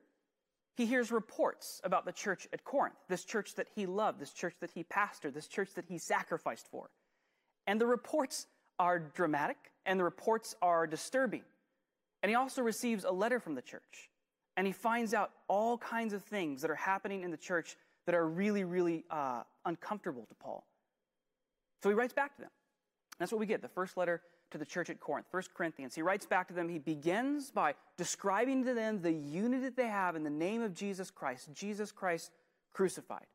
he 0.75 0.85
hears 0.85 1.11
reports 1.11 1.81
about 1.83 2.05
the 2.05 2.11
church 2.11 2.47
at 2.53 2.63
Corinth, 2.63 2.95
this 3.09 3.25
church 3.25 3.55
that 3.55 3.67
he 3.75 3.85
loved, 3.85 4.19
this 4.19 4.31
church 4.31 4.55
that 4.61 4.71
he 4.71 4.83
pastored, 4.83 5.33
this 5.33 5.47
church 5.47 5.73
that 5.75 5.85
he 5.85 5.97
sacrificed 5.97 6.67
for. 6.69 6.89
And 7.65 7.81
the 7.81 7.87
reports 7.87 8.45
are 8.79 8.99
dramatic 8.99 9.57
and 9.85 9.99
the 9.99 10.03
reports 10.03 10.55
are 10.61 10.85
disturbing. 10.85 11.43
And 12.21 12.29
he 12.29 12.35
also 12.35 12.61
receives 12.61 13.03
a 13.03 13.11
letter 13.11 13.39
from 13.39 13.55
the 13.55 13.61
church. 13.61 14.09
And 14.55 14.65
he 14.65 14.73
finds 14.73 15.13
out 15.13 15.31
all 15.47 15.77
kinds 15.77 16.13
of 16.13 16.23
things 16.23 16.61
that 16.61 16.71
are 16.71 16.75
happening 16.75 17.23
in 17.23 17.31
the 17.31 17.37
church 17.37 17.75
that 18.05 18.15
are 18.15 18.27
really, 18.27 18.63
really 18.63 19.03
uh, 19.09 19.43
uncomfortable 19.65 20.25
to 20.27 20.35
Paul. 20.35 20.65
So 21.83 21.89
he 21.89 21.95
writes 21.95 22.13
back 22.13 22.35
to 22.35 22.41
them. 22.41 22.51
That's 23.19 23.31
what 23.31 23.39
we 23.39 23.45
get 23.45 23.61
the 23.61 23.67
first 23.67 23.97
letter 23.97 24.21
to 24.51 24.57
the 24.57 24.65
church 24.65 24.89
at 24.89 24.99
Corinth, 24.99 25.27
1 25.31 25.43
Corinthians. 25.53 25.95
He 25.95 26.01
writes 26.01 26.25
back 26.25 26.47
to 26.47 26.53
them, 26.53 26.69
he 26.69 26.79
begins 26.79 27.51
by 27.51 27.73
describing 27.97 28.63
to 28.65 28.73
them 28.73 29.01
the 29.01 29.11
unity 29.11 29.63
that 29.63 29.75
they 29.75 29.87
have 29.87 30.15
in 30.15 30.23
the 30.23 30.29
name 30.29 30.61
of 30.61 30.73
Jesus 30.73 31.11
Christ, 31.11 31.49
Jesus 31.53 31.91
Christ 31.91 32.31
crucified. 32.73 33.25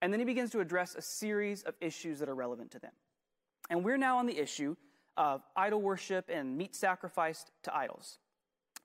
And 0.00 0.12
then 0.12 0.18
he 0.18 0.26
begins 0.26 0.50
to 0.50 0.60
address 0.60 0.96
a 0.96 1.02
series 1.02 1.62
of 1.62 1.74
issues 1.80 2.18
that 2.18 2.28
are 2.28 2.34
relevant 2.34 2.72
to 2.72 2.80
them. 2.80 2.90
And 3.70 3.84
we're 3.84 3.96
now 3.96 4.18
on 4.18 4.26
the 4.26 4.36
issue 4.36 4.76
of 5.16 5.42
idol 5.54 5.80
worship 5.80 6.28
and 6.28 6.56
meat 6.56 6.74
sacrificed 6.74 7.50
to 7.64 7.74
idols. 7.74 8.18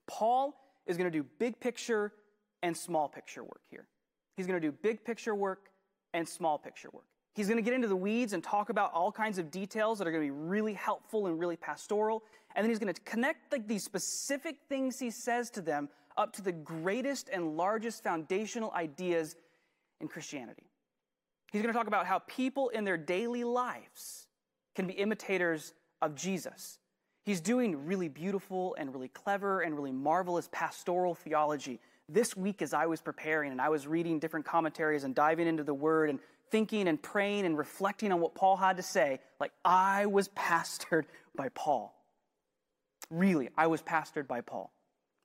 Paul 0.05 0.53
is 0.85 0.97
going 0.97 1.11
to 1.11 1.17
do 1.17 1.25
big 1.39 1.59
picture 1.59 2.13
and 2.61 2.75
small 2.75 3.09
picture 3.09 3.43
work 3.43 3.61
here. 3.69 3.87
He's 4.35 4.45
going 4.45 4.61
to 4.61 4.67
do 4.67 4.71
big 4.71 5.03
picture 5.03 5.33
work 5.33 5.69
and 6.13 6.27
small 6.27 6.57
picture 6.59 6.89
work. 6.93 7.05
He's 7.37 7.45
going 7.45 7.57
to 7.57 7.61
get 7.61 7.75
into 7.75 7.87
the 7.87 7.95
weeds 7.95 8.33
and 8.33 8.43
talk 8.43 8.69
about 8.71 8.91
all 8.93 9.11
kinds 9.11 9.37
of 9.37 9.51
details 9.51 9.99
that 9.99 10.07
are 10.07 10.11
going 10.11 10.27
to 10.27 10.33
be 10.33 10.39
really 10.39 10.73
helpful 10.73 11.27
and 11.27 11.39
really 11.39 11.55
pastoral. 11.55 12.23
And 12.55 12.63
then 12.63 12.71
he's 12.71 12.79
going 12.79 12.91
to 12.91 12.99
connect 13.01 13.51
like 13.51 13.67
these 13.67 13.83
specific 13.83 14.57
things 14.67 14.97
he 14.97 15.11
says 15.11 15.51
to 15.51 15.61
them 15.61 15.87
up 16.17 16.33
to 16.33 16.41
the 16.41 16.51
greatest 16.51 17.29
and 17.31 17.55
largest 17.55 18.03
foundational 18.03 18.71
ideas 18.71 19.35
in 20.01 20.07
Christianity. 20.07 20.63
He's 21.51 21.61
going 21.61 21.71
to 21.71 21.77
talk 21.77 21.85
about 21.85 22.07
how 22.07 22.23
people 22.25 22.69
in 22.69 22.85
their 22.85 22.97
daily 22.97 23.43
lives 23.43 24.25
can 24.75 24.87
be 24.87 24.93
imitators 24.93 25.75
of 26.01 26.15
Jesus. 26.15 26.79
He's 27.23 27.39
doing 27.39 27.85
really 27.85 28.07
beautiful 28.07 28.75
and 28.79 28.91
really 28.91 29.09
clever 29.09 29.61
and 29.61 29.75
really 29.75 29.91
marvelous 29.91 30.49
pastoral 30.51 31.13
theology. 31.13 31.79
This 32.09 32.35
week, 32.35 32.63
as 32.63 32.73
I 32.73 32.87
was 32.87 32.99
preparing 32.99 33.51
and 33.51 33.61
I 33.61 33.69
was 33.69 33.85
reading 33.85 34.17
different 34.17 34.45
commentaries 34.45 35.03
and 35.03 35.13
diving 35.13 35.45
into 35.45 35.63
the 35.63 35.73
Word 35.73 36.09
and 36.09 36.19
thinking 36.51 36.87
and 36.87 37.01
praying 37.01 37.45
and 37.45 37.57
reflecting 37.57 38.11
on 38.11 38.19
what 38.19 38.35
Paul 38.35 38.57
had 38.57 38.77
to 38.77 38.83
say, 38.83 39.19
like 39.39 39.51
I 39.63 40.05
was 40.05 40.29
pastored 40.29 41.05
by 41.35 41.49
Paul. 41.49 41.93
Really, 43.09 43.49
I 43.57 43.67
was 43.67 43.81
pastored 43.81 44.27
by 44.27 44.41
Paul. 44.41 44.71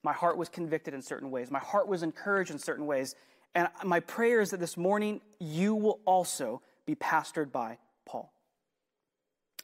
My 0.04 0.12
heart 0.12 0.36
was 0.36 0.48
convicted 0.48 0.94
in 0.94 1.02
certain 1.02 1.30
ways. 1.30 1.50
My 1.50 1.58
heart 1.58 1.88
was 1.88 2.02
encouraged 2.02 2.50
in 2.50 2.58
certain 2.58 2.86
ways. 2.86 3.14
And 3.54 3.68
my 3.84 4.00
prayer 4.00 4.40
is 4.40 4.50
that 4.50 4.60
this 4.60 4.76
morning 4.76 5.20
you 5.38 5.74
will 5.74 6.00
also 6.04 6.62
be 6.86 6.94
pastored 6.94 7.52
by 7.52 7.78
Paul. 8.06 8.32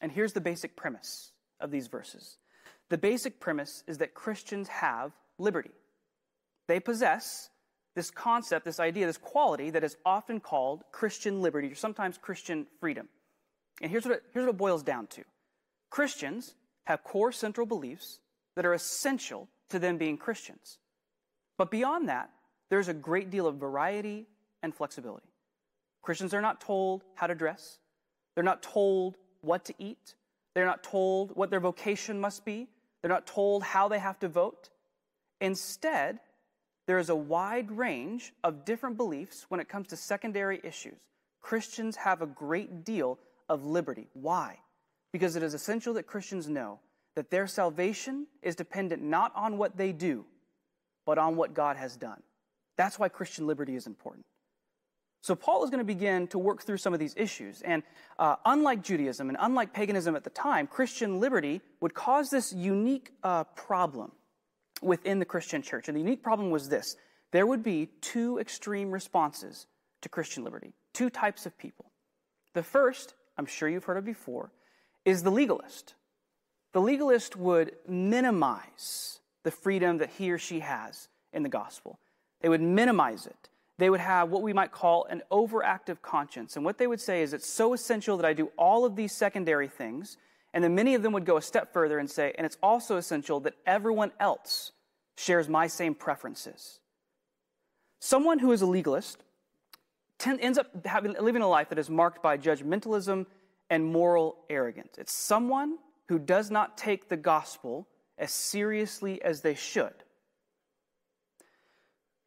And 0.00 0.12
here's 0.12 0.32
the 0.32 0.40
basic 0.40 0.76
premise 0.76 1.32
of 1.60 1.70
these 1.70 1.88
verses 1.88 2.38
the 2.88 2.98
basic 2.98 3.40
premise 3.40 3.84
is 3.86 3.98
that 3.98 4.14
Christians 4.14 4.68
have 4.68 5.12
liberty. 5.38 5.72
They 6.68 6.80
possess 6.80 7.50
this 7.98 8.10
concept, 8.12 8.64
this 8.64 8.78
idea, 8.78 9.06
this 9.06 9.18
quality 9.18 9.70
that 9.70 9.82
is 9.82 9.96
often 10.06 10.38
called 10.38 10.84
Christian 10.92 11.42
liberty 11.42 11.66
or 11.66 11.74
sometimes 11.74 12.16
Christian 12.16 12.64
freedom. 12.78 13.08
And 13.82 13.90
here's 13.90 14.04
what 14.04 14.14
it, 14.14 14.22
here's 14.32 14.46
what 14.46 14.54
it 14.54 14.58
boils 14.58 14.84
down 14.84 15.08
to 15.08 15.24
Christians 15.90 16.54
have 16.84 17.02
core 17.02 17.32
central 17.32 17.66
beliefs 17.66 18.20
that 18.54 18.64
are 18.64 18.72
essential 18.72 19.48
to 19.70 19.80
them 19.80 19.98
being 19.98 20.16
Christians. 20.16 20.78
But 21.56 21.72
beyond 21.72 22.08
that, 22.08 22.30
there's 22.70 22.86
a 22.86 22.94
great 22.94 23.30
deal 23.30 23.48
of 23.48 23.56
variety 23.56 24.26
and 24.62 24.72
flexibility. 24.72 25.26
Christians 26.00 26.32
are 26.32 26.40
not 26.40 26.60
told 26.60 27.02
how 27.16 27.26
to 27.26 27.34
dress, 27.34 27.78
they're 28.34 28.44
not 28.44 28.62
told 28.62 29.16
what 29.40 29.64
to 29.64 29.74
eat, 29.80 30.14
they're 30.54 30.66
not 30.66 30.84
told 30.84 31.32
what 31.34 31.50
their 31.50 31.58
vocation 31.58 32.20
must 32.20 32.44
be, 32.44 32.68
they're 33.02 33.10
not 33.10 33.26
told 33.26 33.64
how 33.64 33.88
they 33.88 33.98
have 33.98 34.20
to 34.20 34.28
vote. 34.28 34.70
Instead, 35.40 36.20
there 36.88 36.98
is 36.98 37.10
a 37.10 37.14
wide 37.14 37.70
range 37.70 38.32
of 38.42 38.64
different 38.64 38.96
beliefs 38.96 39.44
when 39.50 39.60
it 39.60 39.68
comes 39.68 39.88
to 39.88 39.96
secondary 39.96 40.58
issues. 40.64 40.96
Christians 41.42 41.96
have 41.96 42.22
a 42.22 42.26
great 42.26 42.82
deal 42.82 43.18
of 43.46 43.62
liberty. 43.62 44.08
Why? 44.14 44.56
Because 45.12 45.36
it 45.36 45.42
is 45.42 45.52
essential 45.52 45.92
that 45.94 46.06
Christians 46.06 46.48
know 46.48 46.80
that 47.14 47.30
their 47.30 47.46
salvation 47.46 48.26
is 48.42 48.56
dependent 48.56 49.02
not 49.02 49.32
on 49.36 49.58
what 49.58 49.76
they 49.76 49.92
do, 49.92 50.24
but 51.04 51.18
on 51.18 51.36
what 51.36 51.52
God 51.52 51.76
has 51.76 51.94
done. 51.94 52.22
That's 52.78 52.98
why 52.98 53.10
Christian 53.10 53.46
liberty 53.46 53.76
is 53.76 53.86
important. 53.86 54.24
So, 55.20 55.34
Paul 55.34 55.64
is 55.64 55.70
going 55.70 55.80
to 55.80 55.84
begin 55.84 56.26
to 56.28 56.38
work 56.38 56.62
through 56.62 56.78
some 56.78 56.94
of 56.94 57.00
these 57.00 57.14
issues. 57.18 57.60
And 57.60 57.82
uh, 58.18 58.36
unlike 58.46 58.82
Judaism 58.82 59.28
and 59.28 59.36
unlike 59.38 59.74
paganism 59.74 60.16
at 60.16 60.24
the 60.24 60.30
time, 60.30 60.66
Christian 60.66 61.20
liberty 61.20 61.60
would 61.80 61.92
cause 61.92 62.30
this 62.30 62.50
unique 62.50 63.10
uh, 63.22 63.44
problem 63.44 64.12
within 64.82 65.18
the 65.18 65.24
Christian 65.24 65.62
church. 65.62 65.88
And 65.88 65.96
the 65.96 66.00
unique 66.00 66.22
problem 66.22 66.50
was 66.50 66.68
this 66.68 66.96
there 67.30 67.46
would 67.46 67.62
be 67.62 67.88
two 68.00 68.38
extreme 68.38 68.90
responses 68.90 69.66
to 70.02 70.08
Christian 70.08 70.44
liberty, 70.44 70.72
two 70.92 71.10
types 71.10 71.46
of 71.46 71.56
people. 71.58 71.90
The 72.54 72.62
first, 72.62 73.14
I'm 73.36 73.46
sure 73.46 73.68
you've 73.68 73.84
heard 73.84 73.96
of 73.96 74.04
before, 74.04 74.52
is 75.04 75.22
the 75.22 75.30
legalist. 75.30 75.94
The 76.72 76.80
legalist 76.80 77.36
would 77.36 77.72
minimize 77.86 79.20
the 79.44 79.50
freedom 79.50 79.98
that 79.98 80.10
he 80.10 80.30
or 80.30 80.38
she 80.38 80.60
has 80.60 81.08
in 81.32 81.42
the 81.42 81.48
gospel, 81.48 81.98
they 82.40 82.48
would 82.48 82.60
minimize 82.60 83.26
it. 83.26 83.48
They 83.78 83.90
would 83.90 84.00
have 84.00 84.30
what 84.30 84.42
we 84.42 84.52
might 84.52 84.72
call 84.72 85.04
an 85.04 85.22
overactive 85.30 86.02
conscience. 86.02 86.56
And 86.56 86.64
what 86.64 86.78
they 86.78 86.88
would 86.88 87.00
say 87.00 87.22
is, 87.22 87.32
it's 87.32 87.48
so 87.48 87.74
essential 87.74 88.16
that 88.16 88.26
I 88.26 88.32
do 88.32 88.50
all 88.56 88.84
of 88.84 88.96
these 88.96 89.12
secondary 89.12 89.68
things 89.68 90.16
and 90.54 90.64
then 90.64 90.74
many 90.74 90.94
of 90.94 91.02
them 91.02 91.12
would 91.12 91.26
go 91.26 91.36
a 91.36 91.42
step 91.42 91.72
further 91.72 91.98
and 91.98 92.10
say, 92.10 92.34
and 92.36 92.44
it's 92.44 92.56
also 92.62 92.96
essential 92.96 93.40
that 93.40 93.54
everyone 93.66 94.12
else 94.18 94.72
shares 95.16 95.48
my 95.48 95.66
same 95.66 95.94
preferences. 95.94 96.80
Someone 98.00 98.38
who 98.38 98.52
is 98.52 98.62
a 98.62 98.66
legalist 98.66 99.22
ends 100.26 100.58
up 100.58 100.86
having, 100.86 101.14
living 101.20 101.42
a 101.42 101.48
life 101.48 101.68
that 101.68 101.78
is 101.78 101.90
marked 101.90 102.22
by 102.22 102.38
judgmentalism 102.38 103.26
and 103.70 103.84
moral 103.84 104.38
arrogance. 104.48 104.96
It's 104.98 105.12
someone 105.12 105.78
who 106.08 106.18
does 106.18 106.50
not 106.50 106.78
take 106.78 107.08
the 107.08 107.16
gospel 107.16 107.86
as 108.16 108.32
seriously 108.32 109.22
as 109.22 109.42
they 109.42 109.54
should. 109.54 109.92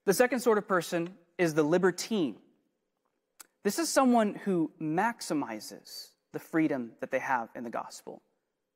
The 0.06 0.14
second 0.14 0.40
sort 0.40 0.58
of 0.58 0.68
person 0.68 1.16
is 1.38 1.54
the 1.54 1.64
libertine. 1.64 2.38
This 3.64 3.80
is 3.80 3.90
someone 3.90 4.36
who 4.36 4.72
maximizes 4.82 6.11
the 6.34 6.40
freedom 6.40 6.92
that 7.00 7.12
they 7.12 7.20
have 7.20 7.50
in 7.56 7.64
the 7.64 7.70
gospel. 7.70 8.22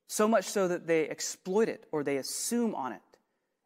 So 0.08 0.28
much 0.28 0.46
so 0.46 0.68
that 0.68 0.88
they 0.88 1.10
exploit 1.10 1.70
it 1.70 1.86
or 1.92 2.04
they 2.04 2.18
assume 2.18 2.76
on 2.76 2.92
it. 2.92 3.02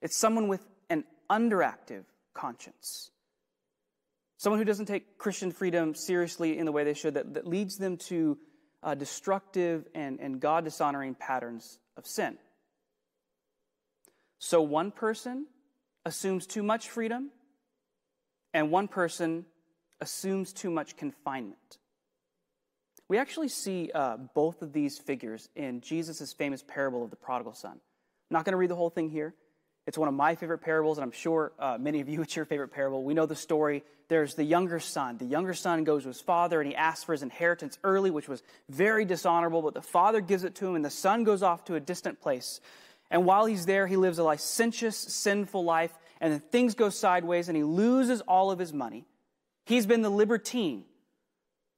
It's 0.02 0.18
someone 0.18 0.48
with 0.48 0.66
an 0.90 1.04
underactive 1.30 2.06
conscience. 2.34 3.12
Someone 4.38 4.60
who 4.60 4.66
doesn't 4.66 4.86
take 4.86 5.18
Christian 5.18 5.52
freedom 5.52 5.94
seriously 5.94 6.58
in 6.58 6.66
the 6.66 6.72
way 6.72 6.86
they 6.86 6.94
should, 6.94 7.16
that, 7.16 7.34
that 7.34 7.46
leads 7.46 7.78
them 7.78 7.98
to 7.98 8.38
uh, 8.82 8.96
destructive 8.96 9.86
and, 9.94 10.20
and 10.22 10.40
God 10.40 10.64
dishonoring 10.64 11.16
patterns 11.16 11.80
of 11.98 12.08
sin. 12.08 12.38
So 14.40 14.62
one 14.62 14.92
person 14.92 15.48
assumes 16.06 16.48
too 16.48 16.64
much 16.64 16.88
freedom, 16.88 17.32
and 18.54 18.72
one 18.72 18.88
person 18.88 19.46
assumes 20.00 20.54
too 20.54 20.70
much 20.70 20.96
confinement. 20.96 21.79
We 23.10 23.18
actually 23.18 23.48
see 23.48 23.90
uh, 23.94 24.18
both 24.36 24.62
of 24.62 24.72
these 24.72 25.00
figures 25.00 25.50
in 25.56 25.82
Jesus' 25.82 26.32
famous 26.32 26.64
parable 26.64 27.04
of 27.04 27.10
the 27.10 27.16
prodigal 27.16 27.56
son. 27.56 27.72
I'm 27.72 27.80
not 28.30 28.46
going 28.46 28.54
to 28.54 28.58
read 28.58 28.70
the 28.70 28.76
whole 28.76 28.92
thing 28.92 29.10
here. 29.10 29.34
It's 29.88 29.98
one 29.98 30.08
of 30.08 30.14
my 30.14 30.36
favorite 30.36 30.60
parables, 30.60 31.00
and 31.00 31.04
I'm 31.06 31.12
sure 31.12 31.52
uh, 31.58 31.80
many 31.80 32.02
of 32.02 32.08
you, 32.08 32.22
it's 32.22 32.36
your 32.36 32.46
favorite 32.46 32.68
parable. 32.68 33.04
We 33.04 33.16
know 33.16 33.26
the 33.26 33.36
story. 33.36 33.84
There's 34.10 34.36
the 34.36 34.44
younger 34.44 34.80
son. 34.80 35.18
The 35.18 35.26
younger 35.26 35.56
son 35.56 35.84
goes 35.84 36.04
to 36.04 36.10
his 36.10 36.22
father, 36.22 36.62
and 36.62 36.70
he 36.70 36.76
asks 36.76 37.04
for 37.04 37.14
his 37.14 37.24
inheritance 37.24 37.80
early, 37.84 38.12
which 38.12 38.30
was 38.30 38.44
very 38.70 39.06
dishonorable, 39.06 39.64
but 39.64 39.74
the 39.74 39.82
father 39.82 40.22
gives 40.22 40.44
it 40.44 40.54
to 40.56 40.68
him, 40.68 40.76
and 40.76 40.86
the 40.86 40.92
son 40.92 41.24
goes 41.24 41.42
off 41.42 41.66
to 41.66 41.76
a 41.76 41.80
distant 41.80 42.22
place. 42.22 42.62
And 43.10 43.26
while 43.26 43.48
he's 43.48 43.66
there, 43.66 43.88
he 43.88 43.98
lives 43.98 44.20
a 44.20 44.24
licentious, 44.24 44.96
sinful 44.96 45.64
life, 45.64 45.98
and 46.22 46.32
then 46.32 46.42
things 46.42 46.76
go 46.76 46.90
sideways, 46.90 47.50
and 47.50 47.58
he 47.58 47.64
loses 47.64 48.22
all 48.22 48.52
of 48.52 48.60
his 48.60 48.72
money. 48.72 49.06
He's 49.66 49.88
been 49.88 50.04
the 50.04 50.12
libertine 50.12 50.84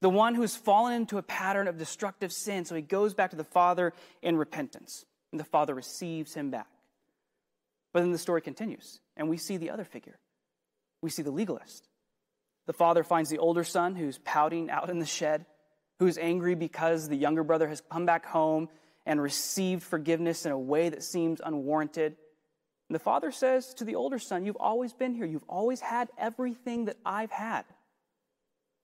the 0.02 0.10
one 0.10 0.36
who's 0.36 0.56
fallen 0.56 0.94
into 0.94 1.18
a 1.18 1.24
pattern 1.24 1.68
of 1.68 1.78
destructive 1.78 2.34
sin. 2.34 2.66
So 2.66 2.76
he 2.76 2.82
goes 2.82 3.14
back 3.14 3.30
to 3.32 3.36
the 3.36 3.44
Father 3.44 3.94
in 4.22 4.36
repentance, 4.36 5.06
and 5.32 5.40
the 5.40 5.46
Father 5.46 5.74
receives 5.74 6.34
him 6.34 6.50
back. 6.50 6.68
But 7.94 8.02
then 8.02 8.12
the 8.12 8.18
story 8.18 8.42
continues, 8.42 9.00
and 9.16 9.30
we 9.30 9.38
see 9.38 9.58
the 9.58 9.70
other 9.70 9.84
figure. 9.84 10.18
We 11.02 11.10
see 11.10 11.24
the 11.24 11.32
legalist. 11.32 11.88
The 12.68 12.74
father 12.74 13.04
finds 13.04 13.30
the 13.30 13.40
older 13.40 13.64
son 13.64 13.96
who's 13.96 14.20
pouting 14.20 14.70
out 14.70 14.90
in 14.90 15.00
the 15.00 15.06
shed, 15.06 15.46
who's 16.00 16.18
angry 16.18 16.56
because 16.56 17.10
the 17.10 17.18
younger 17.18 17.44
brother 17.44 17.68
has 17.68 17.82
come 17.92 18.06
back 18.06 18.26
home 18.26 18.70
and 19.06 19.22
received 19.22 19.84
forgiveness 19.84 20.46
in 20.46 20.52
a 20.52 20.60
way 20.60 20.90
that 20.90 21.04
seems 21.04 21.42
unwarranted. 21.44 22.16
And 22.88 22.96
the 22.96 23.00
father 23.00 23.32
says 23.32 23.74
to 23.76 23.84
the 23.84 23.96
older 23.96 24.20
son, 24.20 24.46
You've 24.46 24.58
always 24.58 24.94
been 24.94 25.16
here. 25.16 25.26
You've 25.26 25.44
always 25.50 25.82
had 25.82 26.10
everything 26.18 26.86
that 26.86 26.98
I've 27.06 27.32
had. 27.32 27.66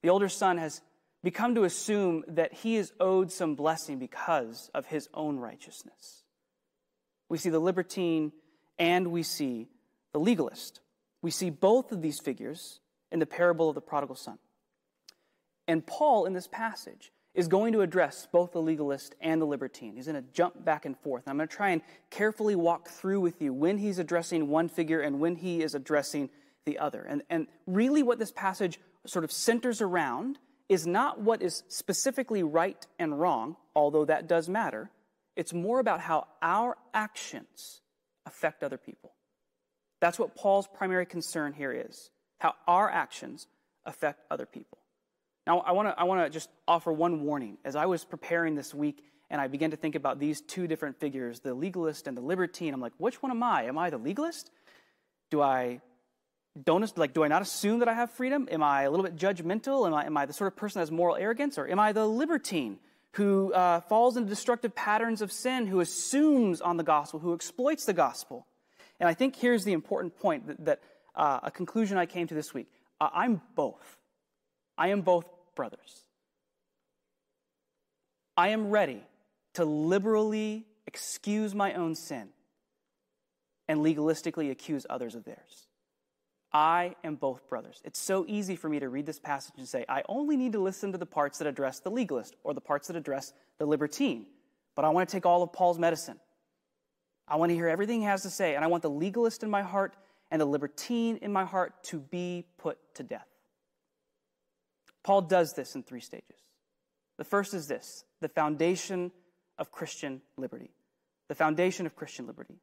The 0.02 0.10
older 0.10 0.30
son 0.30 0.58
has 0.58 0.82
become 1.24 1.56
to 1.56 1.64
assume 1.64 2.24
that 2.28 2.54
he 2.54 2.76
is 2.76 2.94
owed 3.00 3.32
some 3.32 3.56
blessing 3.56 4.00
because 4.00 4.70
of 4.74 4.86
his 4.86 5.10
own 5.14 5.38
righteousness. 5.38 6.24
We 7.30 7.38
see 7.38 7.50
the 7.50 7.60
libertine 7.60 8.32
and 8.80 9.12
we 9.12 9.24
see 9.24 9.68
the 10.14 10.20
legalist. 10.20 10.80
We 11.22 11.32
see 11.32 11.50
both 11.50 11.92
of 11.92 12.02
these 12.02 12.20
figures 12.20 12.80
in 13.12 13.20
the 13.20 13.26
parable 13.26 13.70
of 13.70 13.76
the 13.76 13.82
prodigal 13.82 14.16
son. 14.16 14.38
And 15.68 15.86
Paul, 15.86 16.26
in 16.26 16.34
this 16.34 16.48
passage, 16.48 17.12
is 17.34 17.48
going 17.48 17.74
to 17.74 17.82
address 17.82 18.28
both 18.32 18.52
the 18.52 18.62
legalist 18.62 19.14
and 19.22 19.42
the 19.42 19.46
libertine. 19.46 19.96
He's 19.96 20.08
going 20.08 20.24
to 20.24 20.32
jump 20.34 20.64
back 20.64 20.86
and 20.86 20.98
forth. 20.98 21.24
I'm 21.28 21.38
going 21.38 21.48
to 21.48 21.56
try 21.56 21.70
and 21.70 21.82
carefully 22.10 22.56
walk 22.56 22.90
through 22.90 23.20
with 23.20 23.42
you 23.42 23.54
when 23.54 23.78
he's 23.78 24.00
addressing 24.00 24.48
one 24.48 24.70
figure 24.70 25.02
and 25.02 25.20
when 25.20 25.36
he 25.36 25.62
is 25.62 25.76
addressing 25.76 26.30
the 26.66 26.80
other. 26.80 27.04
And, 27.04 27.22
and 27.30 27.48
really, 27.68 28.02
what 28.02 28.18
this 28.18 28.32
passage 28.32 28.80
sort 29.06 29.24
of 29.24 29.32
centers 29.32 29.82
around 29.82 30.40
is 30.70 30.86
not 30.86 31.22
what 31.22 31.42
is 31.42 31.64
specifically 31.68 32.44
right 32.44 32.86
and 33.00 33.20
wrong, 33.20 33.56
although 33.76 34.06
that 34.06 34.28
does 34.28 34.50
matter. 34.50 34.90
It's 35.36 35.54
more 35.54 35.80
about 35.80 36.02
how 36.02 36.28
our 36.42 36.78
actions 36.94 37.82
affect 38.26 38.64
other 38.64 38.78
people. 38.78 39.14
That's 40.02 40.20
what 40.20 40.36
Paul's 40.36 40.68
primary 40.68 41.06
concern 41.06 41.54
here 41.54 41.72
is 41.72 42.10
how 42.40 42.54
our 42.68 42.90
actions 42.90 43.48
affect 43.86 44.24
other 44.30 44.46
people. 44.46 44.78
Now, 45.46 45.60
I 45.60 45.72
want 45.72 45.88
to 45.88 46.00
I 46.00 46.04
wanna 46.04 46.30
just 46.30 46.50
offer 46.68 46.92
one 46.92 47.24
warning. 47.24 47.58
As 47.64 47.76
I 47.76 47.86
was 47.86 48.04
preparing 48.04 48.56
this 48.56 48.74
week 48.74 49.04
and 49.30 49.40
I 49.40 49.48
began 49.48 49.72
to 49.72 49.78
think 49.78 49.96
about 49.96 50.20
these 50.20 50.42
two 50.42 50.68
different 50.68 51.00
figures, 51.00 51.40
the 51.40 51.54
legalist 51.54 52.08
and 52.08 52.16
the 52.18 52.22
libertine, 52.22 52.74
I'm 52.74 52.82
like, 52.82 52.94
which 52.98 53.24
one 53.24 53.32
am 53.32 53.42
I? 53.42 53.64
Am 53.64 53.78
I 53.78 53.90
the 53.90 53.98
legalist? 53.98 54.52
Do 55.32 55.42
I 55.42 55.82
don't 56.66 56.98
like 56.98 57.14
do 57.14 57.24
i 57.24 57.28
not 57.28 57.42
assume 57.42 57.80
that 57.80 57.88
i 57.88 57.94
have 57.94 58.12
freedom? 58.12 58.48
Am 58.52 58.64
i 58.64 58.84
a 58.84 58.92
little 58.92 59.06
bit 59.06 59.16
judgmental? 59.16 59.88
Am 59.88 59.94
i, 59.94 60.06
am 60.06 60.18
I 60.18 60.26
the 60.26 60.34
sort 60.34 60.52
of 60.52 60.56
person 60.56 60.80
that 60.80 60.84
has 60.84 60.92
moral 60.92 61.16
arrogance? 61.16 61.58
Or 61.58 61.68
am 61.68 61.80
i 61.80 61.92
the 61.92 62.08
libertine 62.08 62.80
who 63.14 63.54
uh, 63.54 63.82
falls 63.82 64.18
into 64.18 64.30
destructive 64.30 64.76
patterns 64.76 65.22
of 65.22 65.32
sin 65.32 65.68
who 65.68 65.80
assumes 65.80 66.62
on 66.62 66.78
the 66.78 66.84
gospel 66.84 67.20
who 67.20 67.34
exploits 67.34 67.86
the 67.86 67.94
gospel? 67.94 68.48
And 69.00 69.08
i 69.08 69.14
think 69.14 69.36
here's 69.36 69.64
the 69.64 69.74
important 69.74 70.18
point 70.18 70.48
that, 70.48 70.66
that 70.66 70.80
uh, 71.16 71.40
a 71.44 71.52
conclusion 71.52 71.98
i 71.98 72.06
came 72.06 72.28
to 72.28 72.34
this 72.34 72.54
week. 72.54 72.68
Uh, 73.00 73.10
i'm 73.14 73.42
both. 73.56 73.98
I 74.78 74.90
am 74.90 75.02
both 75.02 75.26
brothers. 75.56 76.02
I 78.36 78.50
am 78.50 78.70
ready 78.70 79.02
to 79.56 79.66
liberally 79.66 80.68
excuse 80.86 81.56
my 81.56 81.74
own 81.74 81.96
sin 81.96 82.30
and 83.68 83.80
legalistically 83.82 84.52
accuse 84.52 84.86
others 84.90 85.16
of 85.16 85.26
theirs 85.26 85.67
I 86.58 86.96
am 87.04 87.18
both 87.18 87.48
brothers. 87.50 87.84
It's 87.86 88.00
so 88.00 88.26
easy 88.28 88.56
for 88.56 88.68
me 88.68 88.80
to 88.80 88.90
read 88.90 89.06
this 89.06 89.20
passage 89.20 89.54
and 89.60 89.68
say, 89.68 89.86
I 89.88 90.02
only 90.10 90.36
need 90.36 90.54
to 90.54 90.60
listen 90.60 90.92
to 90.92 90.98
the 90.98 91.06
parts 91.06 91.38
that 91.38 91.48
address 91.48 91.82
the 91.82 91.92
legalist 91.92 92.36
or 92.44 92.56
the 92.56 92.62
parts 92.62 92.88
that 92.88 92.96
address 92.96 93.32
the 93.60 93.68
libertine. 93.68 94.26
But 94.74 94.84
I 94.84 94.90
want 94.90 95.08
to 95.08 95.16
take 95.16 95.28
all 95.28 95.44
of 95.44 95.54
Paul's 95.54 95.78
medicine. 95.78 96.20
I 97.28 97.36
want 97.36 97.52
to 97.52 97.54
hear 97.56 97.68
everything 97.68 98.00
he 98.00 98.08
has 98.08 98.24
to 98.24 98.32
say, 98.32 98.56
and 98.56 98.66
I 98.66 98.70
want 98.70 98.82
the 98.82 98.90
legalist 98.90 99.44
in 99.44 99.52
my 99.52 99.62
heart 99.62 99.96
and 100.32 100.42
the 100.42 100.48
libertine 100.48 101.18
in 101.18 101.32
my 101.32 101.46
heart 101.46 101.84
to 101.84 102.00
be 102.00 102.48
put 102.58 102.80
to 102.96 103.04
death. 103.04 103.28
Paul 105.04 105.22
does 105.22 105.54
this 105.54 105.76
in 105.76 105.84
three 105.84 106.02
stages. 106.02 106.40
The 107.18 107.24
first 107.24 107.54
is 107.54 107.68
this 107.68 108.04
the 108.20 108.30
foundation 108.30 109.12
of 109.60 109.72
Christian 109.72 110.24
liberty. 110.38 110.72
The 111.28 111.36
foundation 111.36 111.86
of 111.86 111.96
Christian 111.96 112.26
liberty. 112.26 112.58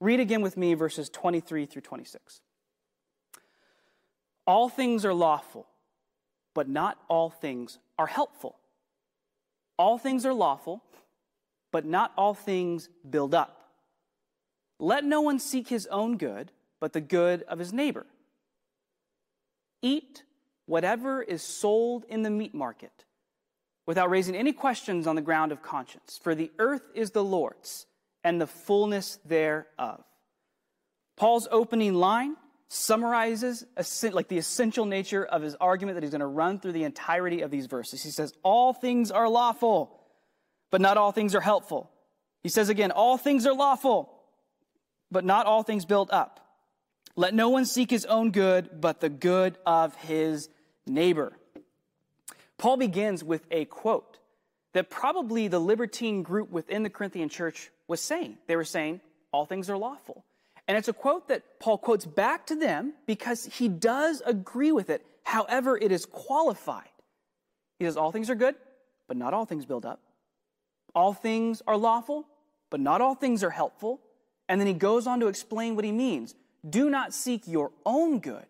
Read 0.00 0.20
again 0.20 0.42
with 0.42 0.58
me 0.58 0.74
verses 0.74 1.08
23 1.08 1.64
through 1.64 1.80
26. 1.80 2.42
All 4.46 4.68
things 4.68 5.04
are 5.04 5.14
lawful, 5.14 5.66
but 6.54 6.68
not 6.68 6.98
all 7.08 7.30
things 7.30 7.78
are 7.98 8.06
helpful. 8.06 8.56
All 9.78 9.98
things 9.98 10.26
are 10.26 10.34
lawful, 10.34 10.82
but 11.70 11.84
not 11.84 12.12
all 12.16 12.34
things 12.34 12.88
build 13.08 13.34
up. 13.34 13.70
Let 14.78 15.04
no 15.04 15.20
one 15.20 15.38
seek 15.38 15.68
his 15.68 15.86
own 15.86 16.16
good, 16.16 16.50
but 16.80 16.92
the 16.92 17.00
good 17.00 17.42
of 17.44 17.58
his 17.58 17.72
neighbor. 17.72 18.06
Eat 19.80 20.24
whatever 20.66 21.22
is 21.22 21.42
sold 21.42 22.04
in 22.08 22.22
the 22.22 22.30
meat 22.30 22.54
market 22.54 23.04
without 23.86 24.10
raising 24.10 24.34
any 24.34 24.52
questions 24.52 25.06
on 25.06 25.16
the 25.16 25.22
ground 25.22 25.52
of 25.52 25.62
conscience, 25.62 26.18
for 26.22 26.34
the 26.34 26.50
earth 26.58 26.82
is 26.94 27.10
the 27.10 27.24
Lord's 27.24 27.86
and 28.24 28.40
the 28.40 28.46
fullness 28.46 29.18
thereof. 29.24 30.04
Paul's 31.16 31.48
opening 31.50 31.94
line 31.94 32.36
summarizes 32.72 33.66
like 34.02 34.28
the 34.28 34.38
essential 34.38 34.86
nature 34.86 35.22
of 35.26 35.42
his 35.42 35.54
argument 35.56 35.96
that 35.96 36.02
he's 36.02 36.10
going 36.10 36.20
to 36.20 36.26
run 36.26 36.58
through 36.58 36.72
the 36.72 36.84
entirety 36.84 37.42
of 37.42 37.50
these 37.50 37.66
verses. 37.66 38.02
He 38.02 38.10
says, 38.10 38.32
All 38.42 38.72
things 38.72 39.10
are 39.10 39.28
lawful, 39.28 40.00
but 40.70 40.80
not 40.80 40.96
all 40.96 41.12
things 41.12 41.34
are 41.34 41.40
helpful. 41.42 41.90
He 42.42 42.48
says 42.48 42.70
again, 42.70 42.90
All 42.90 43.18
things 43.18 43.46
are 43.46 43.52
lawful, 43.52 44.10
but 45.10 45.22
not 45.22 45.44
all 45.44 45.62
things 45.62 45.84
build 45.84 46.10
up. 46.10 46.40
Let 47.14 47.34
no 47.34 47.50
one 47.50 47.66
seek 47.66 47.90
his 47.90 48.06
own 48.06 48.30
good, 48.30 48.80
but 48.80 49.00
the 49.00 49.10
good 49.10 49.58
of 49.66 49.94
his 49.96 50.48
neighbor. 50.86 51.36
Paul 52.56 52.78
begins 52.78 53.22
with 53.22 53.44
a 53.50 53.66
quote 53.66 54.18
that 54.72 54.88
probably 54.88 55.46
the 55.46 55.58
libertine 55.58 56.22
group 56.22 56.50
within 56.50 56.84
the 56.84 56.90
Corinthian 56.90 57.28
church 57.28 57.70
was 57.86 58.00
saying. 58.00 58.38
They 58.46 58.56
were 58.56 58.64
saying, 58.64 59.02
All 59.30 59.44
things 59.44 59.68
are 59.68 59.76
lawful. 59.76 60.24
And 60.68 60.78
it's 60.78 60.88
a 60.88 60.92
quote 60.92 61.28
that 61.28 61.60
Paul 61.60 61.78
quotes 61.78 62.06
back 62.06 62.46
to 62.46 62.54
them 62.54 62.94
because 63.06 63.46
he 63.46 63.68
does 63.68 64.22
agree 64.24 64.72
with 64.72 64.90
it. 64.90 65.04
However, 65.24 65.76
it 65.76 65.92
is 65.92 66.06
qualified. 66.06 66.88
He 67.78 67.84
says, 67.84 67.96
All 67.96 68.12
things 68.12 68.30
are 68.30 68.34
good, 68.34 68.54
but 69.08 69.16
not 69.16 69.34
all 69.34 69.44
things 69.44 69.66
build 69.66 69.84
up. 69.84 70.00
All 70.94 71.12
things 71.12 71.62
are 71.66 71.76
lawful, 71.76 72.26
but 72.70 72.80
not 72.80 73.00
all 73.00 73.14
things 73.14 73.42
are 73.42 73.50
helpful. 73.50 74.00
And 74.48 74.60
then 74.60 74.68
he 74.68 74.74
goes 74.74 75.06
on 75.06 75.20
to 75.20 75.28
explain 75.28 75.74
what 75.76 75.84
he 75.84 75.92
means. 75.92 76.34
Do 76.68 76.90
not 76.90 77.12
seek 77.12 77.48
your 77.48 77.72
own 77.84 78.20
good, 78.20 78.46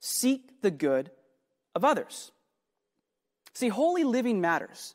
seek 0.00 0.60
the 0.60 0.70
good 0.70 1.10
of 1.74 1.84
others. 1.84 2.32
See, 3.54 3.68
holy 3.68 4.04
living 4.04 4.40
matters. 4.40 4.94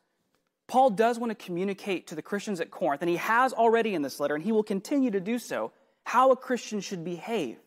Paul 0.68 0.92
does 0.92 1.20
want 1.20 1.38
to 1.38 1.46
communicate 1.46 2.08
to 2.08 2.16
the 2.16 2.22
Christians 2.22 2.62
at 2.62 2.72
Corinth, 2.72 3.02
and 3.02 3.10
he 3.10 3.18
has 3.18 3.54
already 3.54 3.94
in 3.94 4.02
this 4.02 4.20
letter, 4.20 4.36
and 4.36 4.44
he 4.44 4.52
will 4.52 4.64
continue 4.64 5.12
to 5.12 5.20
do 5.20 5.38
so, 5.38 5.72
how 6.04 6.32
a 6.32 6.36
Christian 6.36 6.80
should 6.82 7.04
behave, 7.04 7.58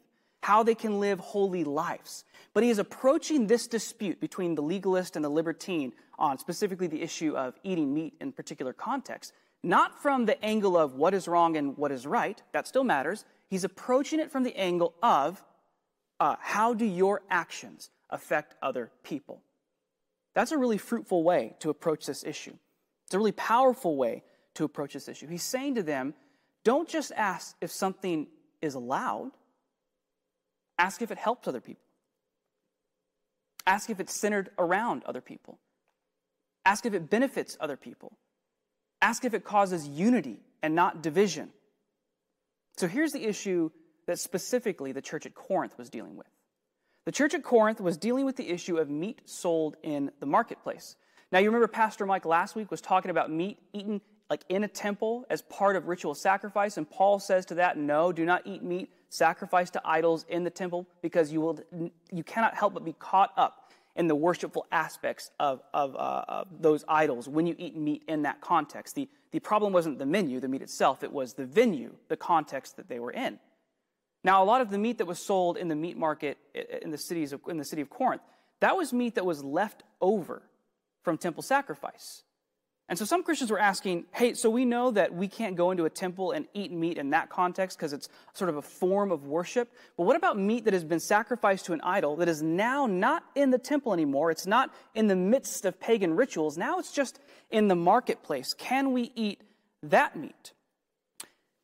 how 0.42 0.62
they 0.62 0.74
can 0.74 1.00
live 1.00 1.18
holy 1.18 1.64
lives. 1.64 2.24
But 2.54 2.62
he 2.62 2.70
is 2.70 2.78
approaching 2.78 3.46
this 3.46 3.66
dispute 3.66 4.20
between 4.20 4.54
the 4.54 4.62
legalist 4.62 5.16
and 5.16 5.24
the 5.24 5.28
libertine 5.28 5.92
on 6.18 6.38
specifically 6.38 6.86
the 6.86 7.02
issue 7.02 7.36
of 7.36 7.54
eating 7.62 7.92
meat 7.92 8.14
in 8.20 8.32
particular 8.32 8.72
context, 8.72 9.32
not 9.62 10.00
from 10.00 10.24
the 10.24 10.42
angle 10.44 10.76
of 10.76 10.94
what 10.94 11.14
is 11.14 11.28
wrong 11.28 11.56
and 11.56 11.76
what 11.76 11.92
is 11.92 12.06
right, 12.06 12.42
that 12.52 12.66
still 12.66 12.84
matters. 12.84 13.24
He's 13.48 13.64
approaching 13.64 14.20
it 14.20 14.30
from 14.30 14.42
the 14.42 14.56
angle 14.56 14.94
of 15.02 15.42
uh, 16.20 16.36
how 16.40 16.74
do 16.74 16.84
your 16.84 17.22
actions 17.30 17.90
affect 18.10 18.54
other 18.62 18.90
people? 19.02 19.42
That's 20.34 20.52
a 20.52 20.58
really 20.58 20.78
fruitful 20.78 21.22
way 21.22 21.56
to 21.60 21.70
approach 21.70 22.06
this 22.06 22.24
issue. 22.24 22.54
It's 23.06 23.14
a 23.14 23.18
really 23.18 23.32
powerful 23.32 23.96
way 23.96 24.22
to 24.54 24.64
approach 24.64 24.94
this 24.94 25.08
issue. 25.08 25.26
He's 25.26 25.42
saying 25.42 25.76
to 25.76 25.82
them, 25.82 26.14
don't 26.66 26.88
just 26.88 27.12
ask 27.12 27.54
if 27.60 27.70
something 27.70 28.26
is 28.60 28.74
allowed, 28.74 29.30
ask 30.80 31.00
if 31.00 31.12
it 31.12 31.16
helps 31.16 31.46
other 31.46 31.60
people. 31.60 31.84
Ask 33.68 33.88
if 33.88 34.00
it's 34.00 34.12
centered 34.12 34.50
around 34.58 35.04
other 35.04 35.20
people. 35.20 35.60
Ask 36.64 36.84
if 36.84 36.92
it 36.92 37.08
benefits 37.08 37.56
other 37.60 37.76
people. 37.76 38.18
Ask 39.00 39.24
if 39.24 39.32
it 39.32 39.44
causes 39.44 39.86
unity 39.86 40.40
and 40.60 40.74
not 40.74 41.04
division. 41.04 41.50
So 42.78 42.88
here's 42.88 43.12
the 43.12 43.24
issue 43.24 43.70
that 44.08 44.18
specifically 44.18 44.90
the 44.90 45.00
church 45.00 45.24
at 45.24 45.36
Corinth 45.36 45.78
was 45.78 45.88
dealing 45.88 46.16
with. 46.16 46.26
The 47.04 47.12
church 47.12 47.32
at 47.34 47.44
Corinth 47.44 47.80
was 47.80 47.96
dealing 47.96 48.24
with 48.24 48.34
the 48.34 48.50
issue 48.50 48.78
of 48.78 48.90
meat 48.90 49.22
sold 49.24 49.76
in 49.84 50.10
the 50.18 50.26
marketplace. 50.26 50.96
Now, 51.30 51.38
you 51.38 51.46
remember 51.46 51.68
Pastor 51.68 52.06
Mike 52.06 52.24
last 52.24 52.56
week 52.56 52.72
was 52.72 52.80
talking 52.80 53.12
about 53.12 53.30
meat 53.30 53.58
eaten 53.72 54.00
like 54.28 54.42
in 54.48 54.64
a 54.64 54.68
temple 54.68 55.24
as 55.30 55.42
part 55.42 55.76
of 55.76 55.86
ritual 55.86 56.14
sacrifice. 56.14 56.76
And 56.76 56.88
Paul 56.88 57.18
says 57.18 57.46
to 57.46 57.54
that, 57.56 57.78
no, 57.78 58.12
do 58.12 58.24
not 58.24 58.42
eat 58.44 58.62
meat 58.62 58.90
sacrificed 59.08 59.74
to 59.74 59.82
idols 59.84 60.24
in 60.28 60.44
the 60.44 60.50
temple 60.50 60.86
because 61.00 61.32
you, 61.32 61.40
will, 61.40 61.60
you 62.10 62.24
cannot 62.24 62.56
help 62.56 62.74
but 62.74 62.84
be 62.84 62.92
caught 62.94 63.32
up 63.36 63.70
in 63.94 64.08
the 64.08 64.14
worshipful 64.14 64.66
aspects 64.70 65.30
of, 65.40 65.62
of, 65.72 65.96
uh, 65.96 66.24
of 66.28 66.48
those 66.60 66.84
idols 66.86 67.28
when 67.28 67.46
you 67.46 67.54
eat 67.58 67.76
meat 67.76 68.02
in 68.08 68.22
that 68.22 68.40
context. 68.40 68.94
The, 68.94 69.08
the 69.30 69.38
problem 69.38 69.72
wasn't 69.72 69.98
the 69.98 70.06
menu, 70.06 70.38
the 70.38 70.48
meat 70.48 70.62
itself, 70.62 71.02
it 71.02 71.12
was 71.12 71.34
the 71.34 71.46
venue, 71.46 71.94
the 72.08 72.16
context 72.16 72.76
that 72.76 72.88
they 72.88 72.98
were 72.98 73.12
in. 73.12 73.38
Now, 74.22 74.42
a 74.42 74.44
lot 74.44 74.60
of 74.60 74.70
the 74.70 74.78
meat 74.78 74.98
that 74.98 75.06
was 75.06 75.18
sold 75.18 75.56
in 75.56 75.68
the 75.68 75.76
meat 75.76 75.96
market 75.96 76.36
in 76.82 76.90
the, 76.90 76.98
cities 76.98 77.32
of, 77.32 77.40
in 77.48 77.58
the 77.58 77.64
city 77.64 77.80
of 77.80 77.88
Corinth, 77.88 78.22
that 78.60 78.76
was 78.76 78.92
meat 78.92 79.14
that 79.14 79.24
was 79.24 79.44
left 79.44 79.82
over 80.00 80.42
from 81.02 81.16
temple 81.16 81.42
sacrifice. 81.42 82.22
And 82.88 82.96
so 82.96 83.04
some 83.04 83.24
Christians 83.24 83.50
were 83.50 83.58
asking, 83.58 84.04
hey, 84.12 84.34
so 84.34 84.48
we 84.48 84.64
know 84.64 84.92
that 84.92 85.12
we 85.12 85.26
can't 85.26 85.56
go 85.56 85.72
into 85.72 85.86
a 85.86 85.90
temple 85.90 86.30
and 86.30 86.46
eat 86.54 86.70
meat 86.70 86.98
in 86.98 87.10
that 87.10 87.30
context 87.30 87.76
because 87.76 87.92
it's 87.92 88.08
sort 88.32 88.48
of 88.48 88.56
a 88.56 88.62
form 88.62 89.10
of 89.10 89.26
worship. 89.26 89.72
But 89.96 90.04
what 90.04 90.14
about 90.14 90.38
meat 90.38 90.64
that 90.66 90.72
has 90.72 90.84
been 90.84 91.00
sacrificed 91.00 91.66
to 91.66 91.72
an 91.72 91.80
idol 91.80 92.16
that 92.16 92.28
is 92.28 92.42
now 92.42 92.86
not 92.86 93.24
in 93.34 93.50
the 93.50 93.58
temple 93.58 93.92
anymore? 93.92 94.30
It's 94.30 94.46
not 94.46 94.72
in 94.94 95.08
the 95.08 95.16
midst 95.16 95.64
of 95.64 95.80
pagan 95.80 96.14
rituals. 96.14 96.56
Now 96.56 96.78
it's 96.78 96.92
just 96.92 97.18
in 97.50 97.66
the 97.66 97.74
marketplace. 97.74 98.54
Can 98.54 98.92
we 98.92 99.10
eat 99.16 99.40
that 99.82 100.14
meat? 100.14 100.52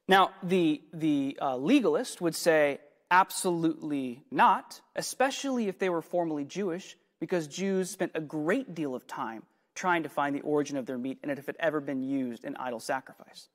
Now, 0.09 0.31
the, 0.43 0.83
the 0.93 1.39
uh, 1.41 1.57
legalist 1.57 2.21
would 2.21 2.35
say, 2.35 2.81
absolutely 3.13 4.25
not, 4.31 4.81
especially 4.97 5.69
if 5.69 5.79
they 5.79 5.89
were 5.89 6.03
formerly 6.03 6.45
Jewish, 6.45 6.97
because 7.21 7.47
Jews 7.47 7.91
spent 7.91 8.11
a 8.17 8.21
great 8.21 8.75
deal 8.75 8.97
of 8.97 9.07
time 9.07 9.45
trying 9.75 10.03
to 10.03 10.09
find 10.09 10.35
the 10.35 10.41
origin 10.43 10.77
of 10.77 10.87
their 10.87 10.99
meat 10.99 11.19
and 11.23 11.31
if 11.31 11.39
it 11.39 11.47
had 11.47 11.57
ever 11.59 11.81
been 11.81 12.03
used 12.03 12.45
in 12.45 12.57
idol 12.57 12.81
sacrifice. 12.81 13.49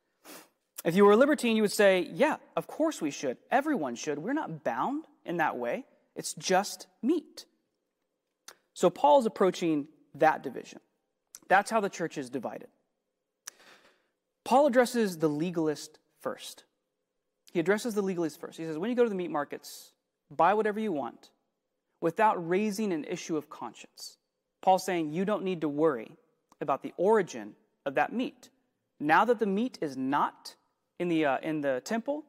If 0.86 0.96
you 0.96 1.06
were 1.06 1.12
a 1.12 1.18
libertine, 1.18 1.56
you 1.56 1.64
would 1.64 1.72
say, 1.72 2.08
yeah, 2.14 2.38
of 2.56 2.68
course 2.68 3.02
we 3.02 3.12
should. 3.12 3.38
Everyone 3.52 3.96
should. 3.96 4.20
We're 4.20 4.34
not 4.34 4.64
bound 4.64 5.06
in 5.26 5.38
that 5.38 5.58
way. 5.58 5.86
It's 6.16 6.34
just 6.34 6.88
meat. 7.02 7.46
So 8.74 8.90
Paul 8.90 9.20
is 9.20 9.26
approaching 9.26 9.88
that 10.16 10.44
division. 10.44 10.80
That's 11.48 11.72
how 11.72 11.80
the 11.80 11.90
church 11.90 12.18
is 12.18 12.30
divided. 12.30 12.68
Paul 14.44 14.68
addresses 14.68 15.18
the 15.18 15.28
legalist 15.28 16.00
first. 16.22 16.64
He 17.52 17.60
addresses 17.60 17.96
the 17.96 18.02
legalist 18.02 18.40
first. 18.40 18.58
He 18.58 18.66
says, 18.66 18.78
when 18.78 18.90
you 18.90 18.96
go 18.96 19.04
to 19.04 19.10
the 19.10 19.16
meat 19.16 19.32
markets, 19.32 19.92
buy 20.30 20.54
whatever 20.54 20.80
you 20.80 20.92
want 20.92 21.32
without 22.02 22.48
raising 22.48 22.94
an 22.94 23.04
issue 23.04 23.36
of 23.36 23.50
conscience. 23.50 24.18
Paul's 24.68 24.84
saying 24.84 25.14
you 25.14 25.24
don't 25.24 25.46
need 25.46 25.62
to 25.62 25.70
worry 25.70 26.12
about 26.60 26.84
the 26.84 26.94
origin 26.98 27.54
of 27.86 27.96
that 27.96 28.12
meat. 28.12 28.50
Now 29.00 29.24
that 29.24 29.40
the 29.40 29.46
meat 29.46 29.78
is 29.80 29.96
not 29.96 30.58
in 31.00 31.08
the, 31.08 31.24
uh, 31.24 31.38
in 31.42 31.62
the 31.62 31.82
temple, 31.86 32.26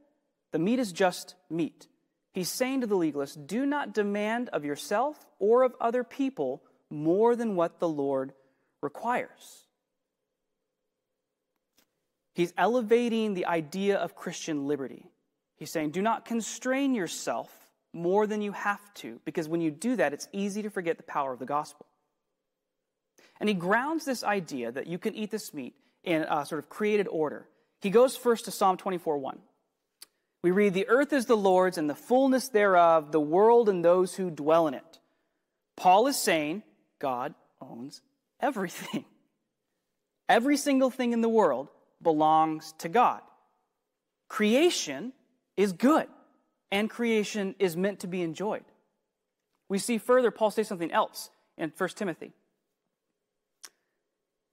the 0.52 0.60
meat 0.60 0.78
is 0.78 0.92
just 0.92 1.34
meat. 1.50 1.88
He's 2.32 2.48
saying 2.48 2.82
to 2.82 2.86
the 2.86 2.94
legalist, 2.94 3.48
do 3.48 3.66
not 3.66 3.92
demand 3.92 4.50
of 4.50 4.64
yourself 4.64 5.26
or 5.40 5.64
of 5.64 5.74
other 5.80 6.04
people 6.04 6.62
more 6.90 7.34
than 7.34 7.56
what 7.56 7.80
the 7.80 7.88
Lord 7.88 8.32
requires. 8.82 9.64
He's 12.34 12.54
elevating 12.56 13.34
the 13.34 13.46
idea 13.46 13.96
of 13.96 14.14
Christian 14.14 14.68
liberty. 14.68 15.10
He's 15.56 15.72
saying, 15.72 15.90
do 15.90 16.02
not 16.02 16.24
constrain 16.24 16.94
yourself 16.94 17.50
more 17.92 18.28
than 18.28 18.42
you 18.42 18.52
have 18.52 18.94
to, 18.94 19.20
because 19.24 19.48
when 19.48 19.60
you 19.60 19.72
do 19.72 19.96
that, 19.96 20.12
it's 20.12 20.28
easy 20.32 20.62
to 20.62 20.70
forget 20.70 20.98
the 20.98 21.02
power 21.02 21.32
of 21.32 21.40
the 21.40 21.44
gospel. 21.44 21.84
And 23.40 23.48
he 23.48 23.54
grounds 23.54 24.04
this 24.04 24.24
idea 24.24 24.72
that 24.72 24.86
you 24.86 24.98
can 24.98 25.14
eat 25.14 25.30
this 25.30 25.54
meat 25.54 25.74
in 26.04 26.22
a 26.22 26.44
sort 26.44 26.58
of 26.58 26.68
created 26.68 27.06
order. 27.08 27.46
He 27.80 27.90
goes 27.90 28.16
first 28.16 28.46
to 28.46 28.50
Psalm 28.50 28.76
24 28.76 29.18
1. 29.18 29.38
We 30.42 30.50
read, 30.50 30.74
The 30.74 30.88
earth 30.88 31.12
is 31.12 31.26
the 31.26 31.36
Lord's 31.36 31.78
and 31.78 31.88
the 31.88 31.94
fullness 31.94 32.48
thereof, 32.48 33.12
the 33.12 33.20
world 33.20 33.68
and 33.68 33.84
those 33.84 34.14
who 34.14 34.30
dwell 34.30 34.66
in 34.66 34.74
it. 34.74 34.98
Paul 35.76 36.06
is 36.06 36.16
saying 36.16 36.62
God 36.98 37.34
owns 37.60 38.02
everything. 38.40 39.04
Every 40.28 40.56
single 40.56 40.90
thing 40.90 41.12
in 41.12 41.20
the 41.20 41.28
world 41.28 41.68
belongs 42.02 42.74
to 42.78 42.88
God. 42.88 43.20
Creation 44.28 45.12
is 45.56 45.72
good, 45.72 46.06
and 46.70 46.90
creation 46.90 47.54
is 47.58 47.76
meant 47.76 48.00
to 48.00 48.06
be 48.06 48.22
enjoyed. 48.22 48.64
We 49.68 49.78
see 49.78 49.98
further, 49.98 50.30
Paul 50.30 50.50
says 50.50 50.68
something 50.68 50.92
else 50.92 51.30
in 51.56 51.72
1 51.76 51.88
Timothy. 51.90 52.32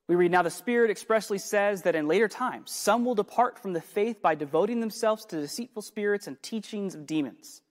We 0.08 0.16
read, 0.16 0.32
Now 0.32 0.44
the 0.44 0.52
Spirit 0.52 0.92
expressly 0.92 1.40
says 1.40 1.82
that 1.82 1.96
in 1.96 2.08
later 2.08 2.28
times 2.28 2.72
some 2.72 3.06
will 3.06 3.16
depart 3.16 3.60
from 3.60 3.74
the 3.74 3.82
faith 3.82 4.22
by 4.22 4.36
devoting 4.36 4.80
themselves 4.80 5.26
to 5.26 5.42
deceitful 5.42 5.82
spirits 5.82 6.28
and 6.28 6.42
teachings 6.44 6.94
of 6.94 7.08
demons. 7.08 7.62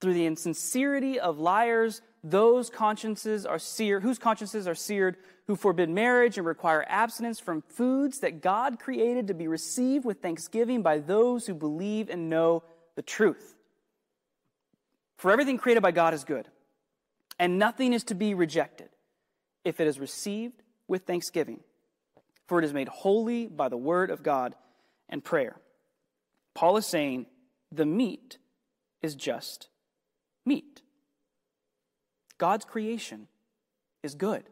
Through 0.00 0.14
the 0.14 0.26
insincerity 0.26 1.18
of 1.18 1.40
liars, 1.40 2.02
those 2.22 2.70
consciences 2.70 3.44
are 3.44 3.58
seared, 3.58 4.04
whose 4.04 4.18
consciences 4.18 4.68
are 4.68 4.74
seared, 4.76 5.16
who 5.48 5.56
forbid 5.56 5.90
marriage 5.90 6.38
and 6.38 6.46
require 6.46 6.84
abstinence 6.88 7.40
from 7.40 7.62
foods 7.62 8.20
that 8.20 8.40
God 8.40 8.78
created 8.78 9.26
to 9.26 9.34
be 9.34 9.48
received 9.48 10.04
with 10.04 10.22
thanksgiving 10.22 10.82
by 10.82 10.98
those 10.98 11.46
who 11.46 11.54
believe 11.54 12.10
and 12.10 12.30
know 12.30 12.62
the 12.94 13.02
truth. 13.02 13.56
For 15.16 15.32
everything 15.32 15.58
created 15.58 15.82
by 15.82 15.90
God 15.90 16.14
is 16.14 16.22
good, 16.22 16.46
and 17.40 17.58
nothing 17.58 17.92
is 17.92 18.04
to 18.04 18.14
be 18.14 18.34
rejected 18.34 18.90
if 19.64 19.80
it 19.80 19.88
is 19.88 19.98
received 19.98 20.62
with 20.88 21.02
thanksgiving, 21.02 21.60
for 22.46 22.58
it 22.58 22.64
is 22.64 22.72
made 22.72 22.88
holy 22.88 23.46
by 23.46 23.68
the 23.68 23.76
word 23.76 24.10
of 24.10 24.22
God 24.22 24.54
and 25.08 25.22
prayer. 25.22 25.56
Paul 26.54 26.76
is 26.78 26.86
saying 26.86 27.26
the 27.70 27.86
meat 27.86 28.38
is 29.02 29.14
just 29.14 29.68
meat. 30.44 30.82
God's 32.38 32.64
creation 32.64 33.28
is 34.02 34.14
good. 34.14 34.44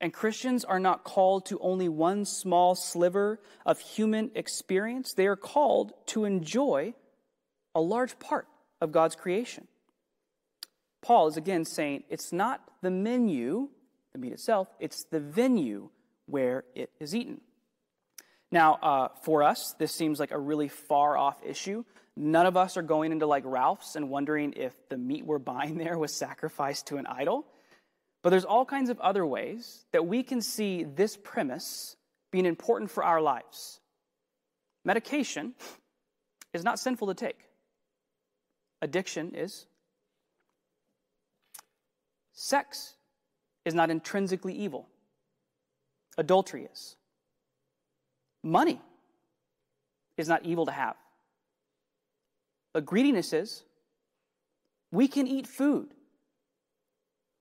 And 0.00 0.12
Christians 0.12 0.64
are 0.64 0.80
not 0.80 1.04
called 1.04 1.46
to 1.46 1.58
only 1.60 1.88
one 1.88 2.24
small 2.24 2.74
sliver 2.74 3.40
of 3.64 3.80
human 3.80 4.30
experience. 4.34 5.14
They 5.14 5.26
are 5.26 5.36
called 5.36 5.92
to 6.06 6.24
enjoy 6.24 6.94
a 7.74 7.80
large 7.80 8.18
part 8.18 8.46
of 8.80 8.92
God's 8.92 9.16
creation. 9.16 9.66
Paul 11.02 11.28
is 11.28 11.36
again 11.36 11.64
saying 11.64 12.04
it's 12.10 12.32
not 12.32 12.60
the 12.82 12.90
menu, 12.90 13.68
the 14.16 14.22
meat 14.22 14.32
itself, 14.32 14.68
it's 14.80 15.04
the 15.04 15.20
venue 15.20 15.90
where 16.26 16.64
it 16.74 16.90
is 16.98 17.14
eaten. 17.14 17.40
Now, 18.50 18.74
uh, 18.74 19.08
for 19.22 19.42
us, 19.42 19.74
this 19.78 19.92
seems 19.92 20.18
like 20.18 20.30
a 20.30 20.38
really 20.38 20.68
far 20.68 21.16
off 21.16 21.36
issue. 21.44 21.84
None 22.16 22.46
of 22.46 22.56
us 22.56 22.76
are 22.76 22.82
going 22.82 23.12
into 23.12 23.26
like 23.26 23.42
Ralph's 23.44 23.96
and 23.96 24.08
wondering 24.08 24.54
if 24.56 24.72
the 24.88 24.96
meat 24.96 25.26
we're 25.26 25.38
buying 25.38 25.76
there 25.76 25.98
was 25.98 26.14
sacrificed 26.14 26.86
to 26.86 26.96
an 26.96 27.06
idol. 27.06 27.44
But 28.22 28.30
there's 28.30 28.44
all 28.44 28.64
kinds 28.64 28.88
of 28.88 28.98
other 29.00 29.26
ways 29.26 29.84
that 29.92 30.06
we 30.06 30.22
can 30.22 30.40
see 30.40 30.84
this 30.84 31.16
premise 31.16 31.96
being 32.32 32.46
important 32.46 32.90
for 32.90 33.04
our 33.04 33.20
lives. 33.20 33.80
Medication 34.84 35.54
is 36.54 36.64
not 36.64 36.78
sinful 36.78 37.08
to 37.08 37.14
take, 37.14 37.38
addiction 38.80 39.34
is. 39.34 39.66
Sex 42.32 42.95
is 43.66 43.74
not 43.74 43.90
intrinsically 43.90 44.54
evil, 44.54 44.88
adultery 46.16 46.66
is. 46.72 46.96
Money 48.42 48.80
is 50.16 50.28
not 50.28 50.44
evil 50.44 50.64
to 50.66 50.72
have. 50.72 50.94
But 52.72 52.86
greediness 52.86 53.32
is. 53.32 53.64
We 54.92 55.08
can 55.08 55.26
eat 55.26 55.46
food. 55.46 55.88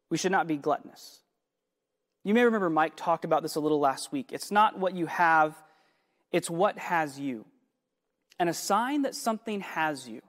We 0.09 0.17
should 0.17 0.31
not 0.31 0.47
be 0.47 0.57
gluttonous. 0.57 1.19
You 2.23 2.33
may 2.33 2.43
remember 2.43 2.71
Mike 2.71 2.95
talked 2.95 3.23
about 3.23 3.43
this 3.43 3.55
a 3.55 3.59
little 3.59 3.79
last 3.79 4.11
week. 4.11 4.31
It's 4.33 4.51
not 4.51 4.79
what 4.79 4.95
you 4.95 5.05
have, 5.05 5.55
it's 6.31 6.49
what 6.49 6.77
has 6.79 7.19
you. 7.19 7.45
And 8.39 8.49
a 8.49 8.53
sign 8.53 9.03
that 9.03 9.13
something 9.13 9.61
has 9.61 10.09
you, 10.09 10.21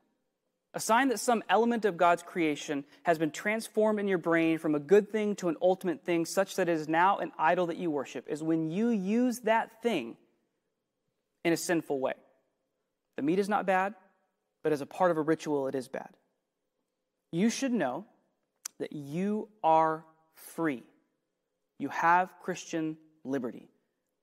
a 0.74 0.81
sign 0.81 1.09
that 1.09 1.20
some 1.20 1.42
element 1.48 1.85
of 1.85 1.96
God's 1.96 2.22
creation 2.22 2.85
has 3.02 3.18
been 3.18 3.31
transformed 3.31 3.98
in 3.98 4.09
your 4.09 4.18
brain 4.18 4.59
from 4.59 4.74
a 4.74 4.79
good 4.79 5.11
thing 5.11 5.35
to 5.37 5.48
an 5.48 5.57
ultimate 5.62 6.05
thing, 6.05 6.26
such 6.26 6.57
that 6.57 6.68
it 6.68 6.72
is 6.72 6.88
now 6.88 7.18
an 7.18 7.33
idol 7.38 7.66
that 7.66 7.79
you 7.79 7.90
worship, 7.90 8.26
is 8.29 8.42
when 8.42 8.70
you 8.70 8.90
use 8.90 9.40
that 9.40 9.83
thing 9.83 10.16
in 11.44 11.52
a 11.52 11.57
sinful 11.57 11.98
way. 11.98 12.14
The 13.16 13.22
meat 13.22 13.38
is 13.38 13.48
not 13.48 13.64
bad, 13.64 13.94
but 14.62 14.72
as 14.72 14.83
a 14.83 14.87
part 14.87 15.11
of 15.11 15.16
a 15.16 15.22
ritual, 15.22 15.68
it 15.68 15.74
is 15.74 15.88
bad. 15.88 16.11
You 17.33 17.48
should 17.50 17.72
know 17.72 18.05
that 18.79 18.92
you 18.92 19.48
are 19.64 20.05
free. 20.35 20.83
You 21.79 21.88
have 21.88 22.31
Christian 22.42 22.98
liberty. 23.24 23.70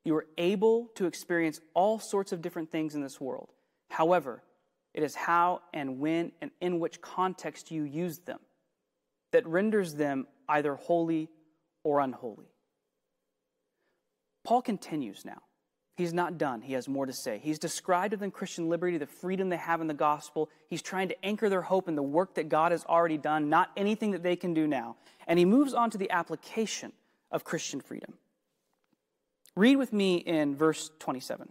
You 0.05 0.15
are 0.17 0.25
able 0.37 0.89
to 0.95 1.05
experience 1.05 1.59
all 1.73 1.97
sorts 1.97 2.31
of 2.31 2.41
different 2.41 2.71
things 2.71 2.93
in 2.93 3.01
this 3.01 3.19
world. 3.19 3.49
However, 3.89 4.43
it 4.93 5.03
is 5.03 5.15
how 5.15 5.61
and 5.73 5.99
when 5.99 6.31
and 6.41 6.51
in 6.61 6.79
which 6.79 7.01
context 7.01 7.71
you 7.71 7.83
use 7.83 8.19
them 8.19 8.39
that 9.31 9.45
renders 9.47 9.95
them 9.95 10.27
either 10.47 10.75
holy 10.75 11.29
or 11.83 11.99
unholy. 11.99 12.53
Paul 14.43 14.61
continues 14.61 15.25
now. 15.25 15.41
He's 15.95 16.13
not 16.13 16.37
done. 16.39 16.61
He 16.61 16.73
has 16.73 16.87
more 16.87 17.05
to 17.05 17.13
say. 17.13 17.39
He's 17.41 17.59
described 17.59 18.11
to 18.11 18.17
them 18.17 18.31
Christian 18.31 18.67
liberty, 18.67 18.97
the 18.97 19.05
freedom 19.05 19.49
they 19.49 19.57
have 19.57 19.79
in 19.79 19.87
the 19.87 19.93
gospel. 19.93 20.49
He's 20.67 20.81
trying 20.81 21.09
to 21.09 21.25
anchor 21.25 21.49
their 21.49 21.61
hope 21.61 21.87
in 21.87 21.95
the 21.95 22.03
work 22.03 22.35
that 22.35 22.49
God 22.49 22.71
has 22.71 22.83
already 22.85 23.17
done, 23.17 23.49
not 23.49 23.69
anything 23.77 24.11
that 24.11 24.23
they 24.23 24.35
can 24.35 24.55
do 24.55 24.65
now. 24.65 24.95
And 25.27 25.37
he 25.37 25.45
moves 25.45 25.73
on 25.73 25.91
to 25.91 25.97
the 25.97 26.09
application 26.09 26.93
of 27.31 27.43
Christian 27.43 27.79
freedom. 27.79 28.15
Read 29.55 29.75
with 29.75 29.93
me 29.93 30.17
in 30.17 30.55
verse 30.55 30.89
27. 30.97 31.49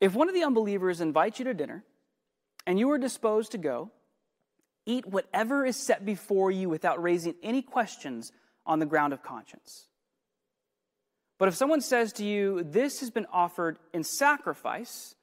If 0.00 0.14
one 0.14 0.28
of 0.28 0.34
the 0.34 0.44
unbelievers 0.44 1.00
invites 1.00 1.38
you 1.38 1.44
to 1.44 1.54
dinner 1.54 1.84
and 2.66 2.78
you 2.78 2.90
are 2.90 2.98
disposed 2.98 3.52
to 3.52 3.58
go, 3.58 3.90
eat 4.86 5.06
whatever 5.06 5.64
is 5.64 5.76
set 5.76 6.04
before 6.04 6.50
you 6.50 6.68
without 6.68 7.02
raising 7.02 7.34
any 7.42 7.62
questions 7.62 8.32
on 8.64 8.78
the 8.78 8.86
ground 8.86 9.12
of 9.12 9.22
conscience. 9.22 9.86
But 11.38 11.48
if 11.48 11.54
someone 11.54 11.80
says 11.80 12.12
to 12.14 12.24
you, 12.24 12.62
This 12.62 13.00
has 13.00 13.10
been 13.10 13.26
offered 13.32 13.78
in 13.92 14.04
sacrifice, 14.04 15.14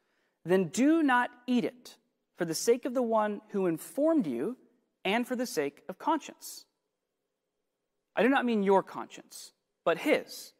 then 0.45 0.65
do 0.65 1.03
not 1.03 1.29
eat 1.47 1.65
it 1.65 1.97
for 2.37 2.45
the 2.45 2.55
sake 2.55 2.85
of 2.85 2.93
the 2.93 3.01
one 3.01 3.41
who 3.49 3.67
informed 3.67 4.27
you 4.27 4.57
and 5.03 5.27
for 5.27 5.35
the 5.35 5.45
sake 5.45 5.81
of 5.89 5.97
conscience. 5.97 6.65
I 8.15 8.23
do 8.23 8.29
not 8.29 8.45
mean 8.45 8.63
your 8.63 8.83
conscience, 8.83 9.53
but 9.85 9.99
his. 9.99 10.53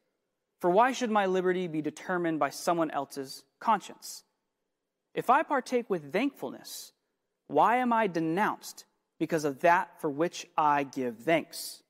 For 0.60 0.70
why 0.70 0.92
should 0.92 1.12
my 1.12 1.26
liberty 1.26 1.68
be 1.68 1.82
determined 1.82 2.40
by 2.40 2.50
someone 2.50 2.92
else's 2.92 3.44
conscience? 3.60 4.24
If 5.14 5.30
I 5.30 5.44
partake 5.44 5.90
with 5.90 6.12
thankfulness, 6.12 6.94
why 7.48 7.78
am 7.78 7.94
I 7.94 8.08
denounced 8.08 8.86
because 9.20 9.46
of 9.46 9.62
that 9.62 10.02
for 10.02 10.10
which 10.10 10.46
I 10.58 10.84
give 10.84 11.20
thanks? 11.20 11.84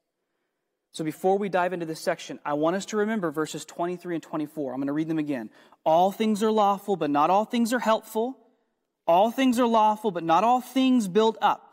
So 0.91 1.03
before 1.03 1.37
we 1.37 1.49
dive 1.49 1.73
into 1.73 1.85
this 1.85 1.99
section, 1.99 2.39
I 2.43 2.53
want 2.53 2.75
us 2.75 2.85
to 2.87 2.97
remember 2.97 3.29
verses 3.31 3.65
23 3.65 4.15
and 4.15 4.23
24. 4.23 4.73
I'm 4.73 4.79
going 4.79 4.87
to 4.87 4.93
read 4.93 5.07
them 5.07 5.19
again. 5.19 5.49
All 5.85 6.11
things 6.11 6.41
are 6.41 6.51
lawful, 6.51 6.95
but 6.95 7.09
not 7.09 7.29
all 7.29 7.45
things 7.45 7.71
are 7.71 7.79
helpful. 7.79 8.37
All 9.05 9.31
things 9.31 9.59
are 9.59 9.67
lawful, 9.67 10.11
but 10.11 10.23
not 10.23 10.43
all 10.43 10.59
things 10.59 11.07
build 11.07 11.37
up. 11.41 11.63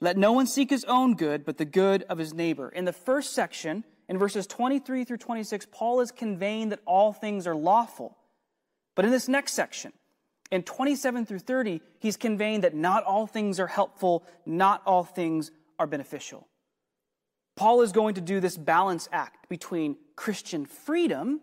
Let 0.00 0.16
no 0.16 0.32
one 0.32 0.46
seek 0.46 0.70
his 0.70 0.84
own 0.84 1.14
good, 1.14 1.44
but 1.44 1.58
the 1.58 1.64
good 1.64 2.04
of 2.04 2.18
his 2.18 2.32
neighbor. 2.32 2.68
In 2.68 2.84
the 2.84 2.92
first 2.92 3.32
section, 3.32 3.84
in 4.10 4.18
verses 4.18 4.44
23 4.48 5.04
through 5.04 5.18
26, 5.18 5.68
Paul 5.70 6.00
is 6.00 6.10
conveying 6.10 6.70
that 6.70 6.80
all 6.84 7.12
things 7.12 7.46
are 7.46 7.54
lawful. 7.54 8.18
But 8.96 9.04
in 9.04 9.12
this 9.12 9.28
next 9.28 9.52
section, 9.52 9.92
in 10.50 10.64
27 10.64 11.26
through 11.26 11.38
30, 11.38 11.80
he's 12.00 12.16
conveying 12.16 12.62
that 12.62 12.74
not 12.74 13.04
all 13.04 13.28
things 13.28 13.60
are 13.60 13.68
helpful, 13.68 14.24
not 14.44 14.82
all 14.84 15.04
things 15.04 15.52
are 15.78 15.86
beneficial. 15.86 16.48
Paul 17.54 17.82
is 17.82 17.92
going 17.92 18.16
to 18.16 18.20
do 18.20 18.40
this 18.40 18.56
balance 18.58 19.08
act 19.12 19.48
between 19.48 19.96
Christian 20.16 20.66
freedom 20.66 21.40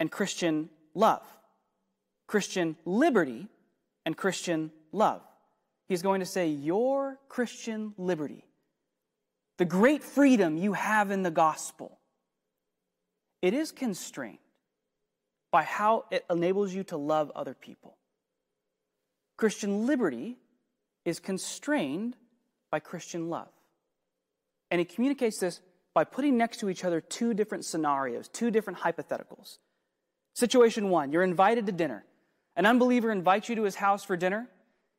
and 0.00 0.10
Christian 0.10 0.70
love, 0.94 1.26
Christian 2.26 2.76
liberty 2.86 3.48
and 4.06 4.16
Christian 4.16 4.72
love. 4.92 5.20
He's 5.88 6.00
going 6.00 6.20
to 6.20 6.26
say, 6.26 6.48
Your 6.48 7.18
Christian 7.28 7.92
liberty, 7.98 8.45
the 9.58 9.64
great 9.64 10.02
freedom 10.02 10.56
you 10.56 10.74
have 10.74 11.10
in 11.10 11.22
the 11.22 11.30
gospel, 11.30 11.98
it 13.42 13.54
is 13.54 13.72
constrained 13.72 14.38
by 15.50 15.62
how 15.62 16.04
it 16.10 16.24
enables 16.30 16.74
you 16.74 16.84
to 16.84 16.96
love 16.96 17.30
other 17.34 17.54
people. 17.54 17.96
Christian 19.36 19.86
liberty 19.86 20.36
is 21.04 21.20
constrained 21.20 22.16
by 22.70 22.80
Christian 22.80 23.30
love. 23.30 23.48
And 24.70 24.78
he 24.80 24.84
communicates 24.84 25.38
this 25.38 25.60
by 25.94 26.04
putting 26.04 26.36
next 26.36 26.58
to 26.60 26.68
each 26.68 26.84
other 26.84 27.00
two 27.00 27.32
different 27.32 27.64
scenarios, 27.64 28.28
two 28.28 28.50
different 28.50 28.80
hypotheticals. 28.80 29.58
Situation 30.34 30.90
one, 30.90 31.12
you're 31.12 31.22
invited 31.22 31.66
to 31.66 31.72
dinner. 31.72 32.04
An 32.56 32.66
unbeliever 32.66 33.10
invites 33.10 33.48
you 33.48 33.54
to 33.56 33.62
his 33.62 33.76
house 33.76 34.04
for 34.04 34.16
dinner. 34.16 34.48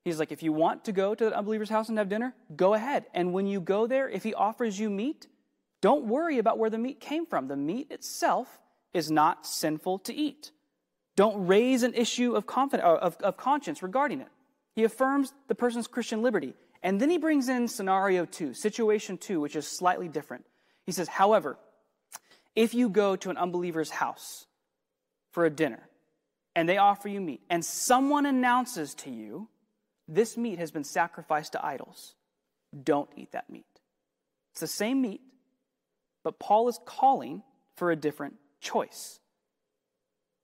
He's 0.07 0.19
like, 0.19 0.31
if 0.31 0.41
you 0.41 0.53
want 0.53 0.85
to 0.85 0.93
go 0.93 1.13
to 1.13 1.25
the 1.25 1.37
unbeliever's 1.37 1.69
house 1.69 1.89
and 1.89 1.97
have 1.97 2.07
dinner, 2.07 2.33
go 2.55 2.73
ahead. 2.73 3.07
And 3.13 3.33
when 3.33 3.45
you 3.45 3.59
go 3.59 3.87
there, 3.87 4.07
if 4.07 4.23
he 4.23 4.33
offers 4.33 4.79
you 4.79 4.89
meat, 4.89 5.27
don't 5.81 6.05
worry 6.05 6.37
about 6.37 6.57
where 6.57 6.69
the 6.69 6.77
meat 6.77 7.01
came 7.01 7.25
from. 7.25 7.49
The 7.49 7.57
meat 7.57 7.91
itself 7.91 8.61
is 8.93 9.11
not 9.11 9.45
sinful 9.45 9.99
to 9.99 10.13
eat. 10.13 10.51
Don't 11.17 11.45
raise 11.45 11.83
an 11.83 11.93
issue 11.93 12.35
of, 12.35 12.45
confidence, 12.45 12.85
uh, 12.87 12.95
of, 12.95 13.17
of 13.17 13.35
conscience 13.35 13.83
regarding 13.83 14.21
it. 14.21 14.29
He 14.75 14.85
affirms 14.85 15.33
the 15.49 15.55
person's 15.55 15.87
Christian 15.87 16.21
liberty. 16.21 16.53
And 16.81 17.01
then 17.01 17.09
he 17.09 17.17
brings 17.17 17.49
in 17.49 17.67
scenario 17.67 18.23
two, 18.23 18.53
situation 18.53 19.17
two, 19.17 19.41
which 19.41 19.57
is 19.57 19.67
slightly 19.67 20.07
different. 20.07 20.45
He 20.85 20.93
says, 20.93 21.09
however, 21.09 21.57
if 22.55 22.73
you 22.73 22.87
go 22.87 23.17
to 23.17 23.29
an 23.29 23.35
unbeliever's 23.35 23.89
house 23.89 24.45
for 25.31 25.43
a 25.43 25.49
dinner 25.49 25.89
and 26.55 26.69
they 26.69 26.77
offer 26.77 27.09
you 27.09 27.19
meat, 27.19 27.41
and 27.49 27.65
someone 27.65 28.25
announces 28.25 28.95
to 28.95 29.11
you, 29.11 29.49
this 30.07 30.37
meat 30.37 30.59
has 30.59 30.71
been 30.71 30.83
sacrificed 30.83 31.53
to 31.53 31.65
idols, 31.65 32.15
don't 32.83 33.09
eat 33.15 33.31
that 33.31 33.49
meat. 33.49 33.65
It's 34.51 34.61
the 34.61 34.67
same 34.67 35.01
meat, 35.01 35.21
but 36.23 36.39
Paul 36.39 36.67
is 36.67 36.79
calling 36.85 37.43
for 37.75 37.91
a 37.91 37.95
different 37.95 38.35
choice. 38.59 39.19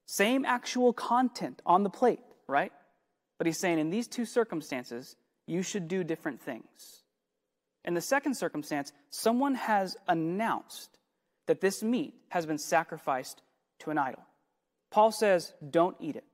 Same 0.06 0.46
actual 0.46 0.94
content 0.94 1.62
on 1.66 1.84
the 1.84 1.90
plate, 1.90 2.20
right? 2.48 2.72
But 3.38 3.48
he's 3.48 3.60
saying 3.60 3.80
in 3.80 3.90
these 3.90 4.08
two 4.08 4.26
circumstances, 4.26 5.16
you 5.48 5.64
should 5.64 5.88
do 5.88 6.04
different 6.04 6.42
things. 6.42 7.04
In 7.84 7.94
the 7.94 8.02
second 8.02 8.36
circumstance, 8.36 8.94
someone 9.10 9.56
has 9.56 9.98
announced 10.08 10.98
that 11.48 11.60
this 11.60 11.84
meat 11.84 12.14
has 12.30 12.46
been 12.46 12.58
sacrificed 12.58 13.42
to 13.80 13.92
an 13.92 13.98
idol. 13.98 14.24
Paul 14.92 15.12
says, 15.12 15.54
don't 15.68 15.98
eat 16.00 16.16
it. 16.16 16.33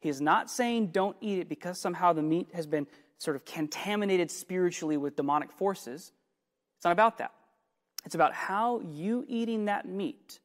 He 0.00 0.08
is 0.08 0.20
not 0.20 0.50
saying 0.50 0.88
don't 0.88 1.16
eat 1.20 1.38
it 1.38 1.48
because 1.48 1.80
somehow 1.80 2.12
the 2.12 2.22
meat 2.22 2.48
has 2.54 2.66
been 2.66 2.86
sort 3.18 3.36
of 3.36 3.44
contaminated 3.44 4.30
spiritually 4.30 4.96
with 4.96 5.16
demonic 5.16 5.50
forces. 5.52 6.12
It's 6.76 6.84
not 6.84 6.92
about 6.92 7.18
that. 7.18 7.32
It's 8.04 8.14
about 8.14 8.32
how 8.32 8.80
you 8.80 9.24
eating 9.26 9.64
that 9.64 9.88
meat 9.88 10.38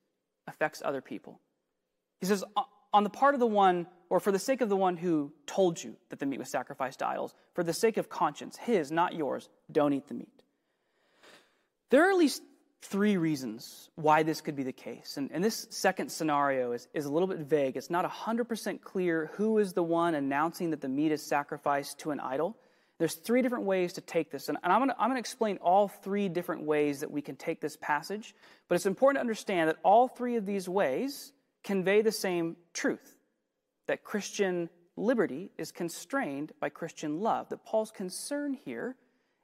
affects 0.47 0.81
other 0.83 1.01
people. 1.01 1.39
He 2.19 2.25
says, 2.25 2.43
on 2.93 3.03
the 3.03 3.09
part 3.09 3.35
of 3.35 3.39
the 3.39 3.47
one, 3.47 3.87
or 4.09 4.19
for 4.19 4.31
the 4.31 4.39
sake 4.39 4.61
of 4.61 4.69
the 4.69 4.75
one 4.75 4.97
who 4.97 5.31
told 5.45 5.81
you 5.81 5.95
that 6.09 6.19
the 6.19 6.25
meat 6.25 6.39
was 6.39 6.49
sacrificed 6.49 6.99
to 6.99 7.07
idols, 7.07 7.35
for 7.53 7.63
the 7.63 7.73
sake 7.73 7.97
of 7.97 8.09
conscience, 8.09 8.57
his, 8.57 8.91
not 8.91 9.13
yours, 9.13 9.49
don't 9.71 9.93
eat 9.93 10.07
the 10.07 10.13
meat. 10.13 10.43
There 11.89 12.07
are 12.07 12.11
at 12.11 12.17
least 12.17 12.41
three 12.83 13.17
reasons 13.17 13.89
why 13.95 14.23
this 14.23 14.41
could 14.41 14.55
be 14.55 14.63
the 14.63 14.73
case. 14.73 15.17
And, 15.17 15.31
and 15.31 15.43
this 15.43 15.67
second 15.69 16.11
scenario 16.11 16.73
is, 16.73 16.87
is 16.93 17.05
a 17.05 17.11
little 17.11 17.27
bit 17.27 17.39
vague. 17.39 17.77
It's 17.77 17.89
not 17.89 18.09
100% 18.09 18.81
clear 18.81 19.31
who 19.35 19.57
is 19.57 19.73
the 19.73 19.83
one 19.83 20.15
announcing 20.15 20.69
that 20.71 20.81
the 20.81 20.89
meat 20.89 21.11
is 21.11 21.21
sacrificed 21.21 21.99
to 21.99 22.11
an 22.11 22.19
idol. 22.19 22.57
There's 22.99 23.15
three 23.15 23.41
different 23.41 23.65
ways 23.65 23.93
to 23.93 24.01
take 24.01 24.31
this, 24.31 24.49
and, 24.49 24.57
and 24.63 24.71
I'm 24.71 24.85
going 24.85 25.11
to 25.11 25.19
explain 25.19 25.57
all 25.57 25.87
three 25.87 26.29
different 26.29 26.63
ways 26.63 26.99
that 26.99 27.11
we 27.11 27.21
can 27.21 27.35
take 27.35 27.59
this 27.59 27.75
passage. 27.77 28.35
But 28.67 28.75
it's 28.75 28.85
important 28.85 29.17
to 29.17 29.21
understand 29.21 29.69
that 29.69 29.77
all 29.83 30.07
three 30.07 30.35
of 30.35 30.45
these 30.45 30.69
ways 30.69 31.31
convey 31.63 32.01
the 32.01 32.11
same 32.11 32.55
truth 32.73 33.17
that 33.87 34.03
Christian 34.03 34.69
liberty 34.95 35.49
is 35.57 35.71
constrained 35.71 36.51
by 36.59 36.69
Christian 36.69 37.19
love. 37.19 37.49
That 37.49 37.65
Paul's 37.65 37.91
concern 37.91 38.57
here 38.65 38.95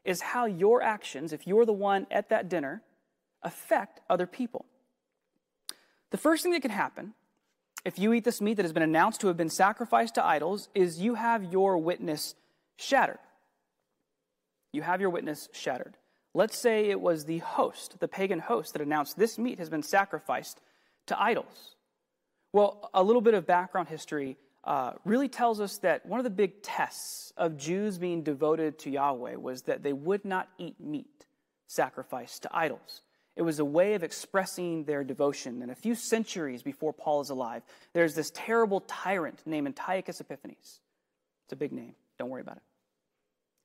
is 0.06 0.22
how 0.22 0.46
your 0.46 0.82
actions, 0.82 1.34
if 1.34 1.48
you're 1.48 1.66
the 1.66 1.74
one 1.74 2.08
at 2.12 2.30
that 2.30 2.50
dinner, 2.50 2.84
affect 3.44 4.02
other 4.10 4.28
people. 4.28 4.66
The 6.12 6.18
first 6.18 6.44
thing 6.44 6.52
that 6.54 6.62
can 6.62 6.72
happen 6.72 7.14
if 7.86 7.98
you 7.98 8.12
eat 8.14 8.26
this 8.26 8.42
meat 8.42 8.56
that 8.56 8.64
has 8.64 8.74
been 8.74 8.84
announced 8.84 9.22
to 9.22 9.28
have 9.28 9.38
been 9.38 9.50
sacrificed 9.50 10.16
to 10.16 10.26
idols 10.26 10.68
is 10.76 11.00
you 11.00 11.16
have 11.16 11.46
your 11.46 11.78
witness 11.78 12.36
shattered. 12.76 13.20
You 14.74 14.82
have 14.82 15.02
your 15.02 15.10
witness 15.10 15.50
shattered. 15.54 15.96
Let's 16.34 16.58
say 16.58 16.90
it 16.90 17.00
was 17.00 17.26
the 17.26 17.40
host, 17.40 18.00
the 18.00 18.08
pagan 18.08 18.40
host, 18.40 18.74
that 18.74 18.82
announced 18.82 19.18
this 19.18 19.40
meat 19.40 19.60
has 19.60 19.70
been 19.70 19.82
sacrificed 19.82 20.60
to 21.08 21.20
idols. 21.20 21.76
Well, 22.54 22.90
a 22.94 23.02
little 23.02 23.22
bit 23.22 23.34
of 23.34 23.48
background 23.48 23.88
history 23.88 24.38
uh, 24.64 24.94
really 25.06 25.30
tells 25.30 25.62
us 25.62 25.78
that 25.80 26.06
one 26.06 26.20
of 26.20 26.24
the 26.24 26.30
big 26.30 26.62
tests 26.62 27.34
of 27.38 27.58
Jews 27.58 27.98
being 27.98 28.24
devoted 28.24 28.78
to 28.80 28.90
Yahweh 28.90 29.36
was 29.38 29.64
that 29.64 29.84
they 29.84 29.94
would 29.94 30.26
not 30.26 30.50
eat 30.58 30.80
meat 30.80 31.26
sacrificed 31.68 32.44
to 32.44 32.50
idols. 32.52 33.02
It 33.40 33.44
was 33.44 33.60
a 33.60 33.66
way 33.66 33.94
of 33.94 34.04
expressing 34.04 34.84
their 34.84 35.02
devotion. 35.02 35.62
And 35.62 35.72
a 35.72 35.76
few 35.76 35.96
centuries 35.96 36.62
before 36.62 36.92
Paul 36.92 37.22
is 37.22 37.30
alive, 37.30 37.64
there's 37.94 38.14
this 38.14 38.34
terrible 38.36 38.82
tyrant 38.82 39.42
named 39.46 39.66
Antiochus 39.66 40.20
Epiphanes. 40.20 40.82
It's 41.46 41.54
a 41.54 41.56
big 41.56 41.72
name. 41.72 41.96
Don't 42.18 42.28
worry 42.28 42.42
about 42.42 42.58
it. 42.58 42.64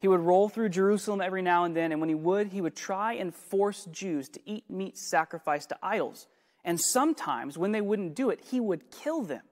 He 0.01 0.07
would 0.07 0.21
roll 0.21 0.49
through 0.49 0.69
Jerusalem 0.69 1.21
every 1.21 1.43
now 1.43 1.65
and 1.65 1.75
then, 1.75 1.91
and 1.91 2.01
when 2.01 2.09
he 2.09 2.15
would, 2.15 2.53
he 2.53 2.61
would 2.61 2.77
try 2.77 3.15
and 3.15 3.35
force 3.35 3.85
Jews 3.87 4.29
to 4.29 4.41
eat 4.49 4.71
meat 4.71 4.97
sacrificed 4.97 5.71
to 5.71 5.79
idols. 5.83 6.29
And 6.65 6.81
sometimes, 6.81 7.59
when 7.59 7.73
they 7.73 7.81
wouldn't 7.81 8.15
do 8.15 8.31
it, 8.31 8.45
he 8.49 8.61
would 8.61 8.93
kill 8.93 9.23
them. 9.23 9.43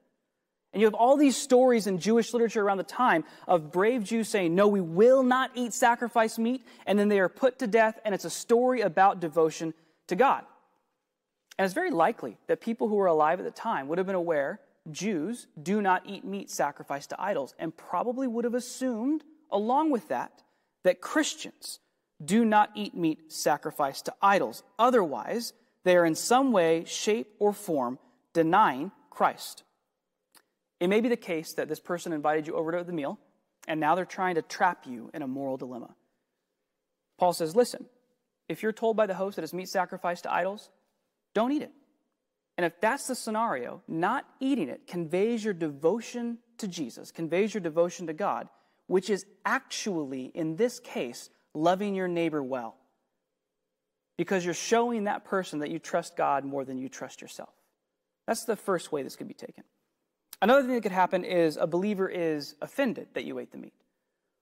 And 0.72 0.80
you 0.80 0.86
have 0.86 0.94
all 0.94 1.16
these 1.16 1.36
stories 1.36 1.88
in 1.88 1.98
Jewish 1.98 2.32
literature 2.32 2.62
around 2.62 2.78
the 2.78 2.84
time 2.84 3.24
of 3.48 3.72
brave 3.72 4.04
Jews 4.04 4.28
saying, 4.28 4.54
No, 4.54 4.68
we 4.68 4.80
will 4.80 5.24
not 5.24 5.50
eat 5.56 5.74
sacrificed 5.74 6.38
meat. 6.38 6.64
And 6.86 6.96
then 6.96 7.08
they 7.08 7.18
are 7.18 7.28
put 7.28 7.58
to 7.58 7.66
death, 7.66 7.98
and 8.04 8.14
it's 8.14 8.24
a 8.24 8.30
story 8.30 8.82
about 8.82 9.18
devotion 9.18 9.74
to 10.08 10.16
God. 10.16 10.44
And 11.58 11.64
it's 11.64 11.74
very 11.74 11.90
likely 11.90 12.38
that 12.48 12.60
people 12.60 12.88
who 12.88 12.96
were 12.96 13.06
alive 13.06 13.38
at 13.38 13.44
the 13.44 13.50
time 13.50 13.88
would 13.88 13.98
have 13.98 14.06
been 14.06 14.16
aware 14.16 14.60
Jews 14.90 15.46
do 15.62 15.80
not 15.80 16.02
eat 16.06 16.24
meat 16.24 16.50
sacrificed 16.50 17.10
to 17.10 17.20
idols, 17.20 17.54
and 17.58 17.76
probably 17.76 18.26
would 18.26 18.44
have 18.44 18.54
assumed, 18.54 19.22
along 19.50 19.90
with 19.90 20.08
that, 20.08 20.42
that 20.82 21.00
Christians 21.00 21.78
do 22.24 22.44
not 22.44 22.70
eat 22.74 22.94
meat 22.94 23.32
sacrificed 23.32 24.06
to 24.06 24.14
idols. 24.20 24.62
Otherwise, 24.78 25.52
they 25.84 25.96
are 25.96 26.04
in 26.04 26.14
some 26.14 26.52
way, 26.52 26.84
shape, 26.84 27.28
or 27.38 27.52
form 27.52 27.98
denying 28.32 28.90
Christ. 29.10 29.62
It 30.80 30.88
may 30.88 31.00
be 31.00 31.08
the 31.08 31.16
case 31.16 31.54
that 31.54 31.68
this 31.68 31.80
person 31.80 32.12
invited 32.12 32.46
you 32.46 32.54
over 32.54 32.72
to 32.72 32.82
the 32.82 32.92
meal, 32.92 33.18
and 33.68 33.78
now 33.78 33.94
they're 33.94 34.04
trying 34.04 34.34
to 34.34 34.42
trap 34.42 34.84
you 34.86 35.10
in 35.14 35.22
a 35.22 35.28
moral 35.28 35.56
dilemma. 35.56 35.94
Paul 37.18 37.32
says, 37.32 37.54
Listen, 37.54 37.86
if 38.52 38.62
you're 38.62 38.72
told 38.72 38.96
by 38.96 39.06
the 39.06 39.14
host 39.14 39.36
that 39.36 39.42
it's 39.42 39.52
meat 39.52 39.68
sacrificed 39.68 40.24
to 40.24 40.32
idols, 40.32 40.70
don't 41.34 41.52
eat 41.52 41.62
it. 41.62 41.72
And 42.56 42.66
if 42.66 42.80
that's 42.80 43.06
the 43.06 43.14
scenario, 43.14 43.82
not 43.88 44.26
eating 44.38 44.68
it 44.68 44.86
conveys 44.86 45.44
your 45.44 45.54
devotion 45.54 46.38
to 46.58 46.68
Jesus, 46.68 47.10
conveys 47.10 47.54
your 47.54 47.60
devotion 47.60 48.06
to 48.06 48.12
God, 48.12 48.48
which 48.86 49.10
is 49.10 49.24
actually, 49.44 50.26
in 50.34 50.56
this 50.56 50.78
case, 50.78 51.30
loving 51.54 51.94
your 51.94 52.08
neighbor 52.08 52.42
well. 52.42 52.76
Because 54.18 54.44
you're 54.44 54.54
showing 54.54 55.04
that 55.04 55.24
person 55.24 55.60
that 55.60 55.70
you 55.70 55.78
trust 55.78 56.16
God 56.16 56.44
more 56.44 56.64
than 56.64 56.78
you 56.78 56.88
trust 56.88 57.22
yourself. 57.22 57.52
That's 58.26 58.44
the 58.44 58.56
first 58.56 58.92
way 58.92 59.02
this 59.02 59.16
could 59.16 59.28
be 59.28 59.34
taken. 59.34 59.64
Another 60.42 60.62
thing 60.62 60.74
that 60.74 60.82
could 60.82 60.92
happen 60.92 61.24
is 61.24 61.56
a 61.56 61.66
believer 61.66 62.08
is 62.08 62.54
offended 62.60 63.08
that 63.14 63.24
you 63.24 63.38
ate 63.38 63.50
the 63.50 63.58
meat. 63.58 63.72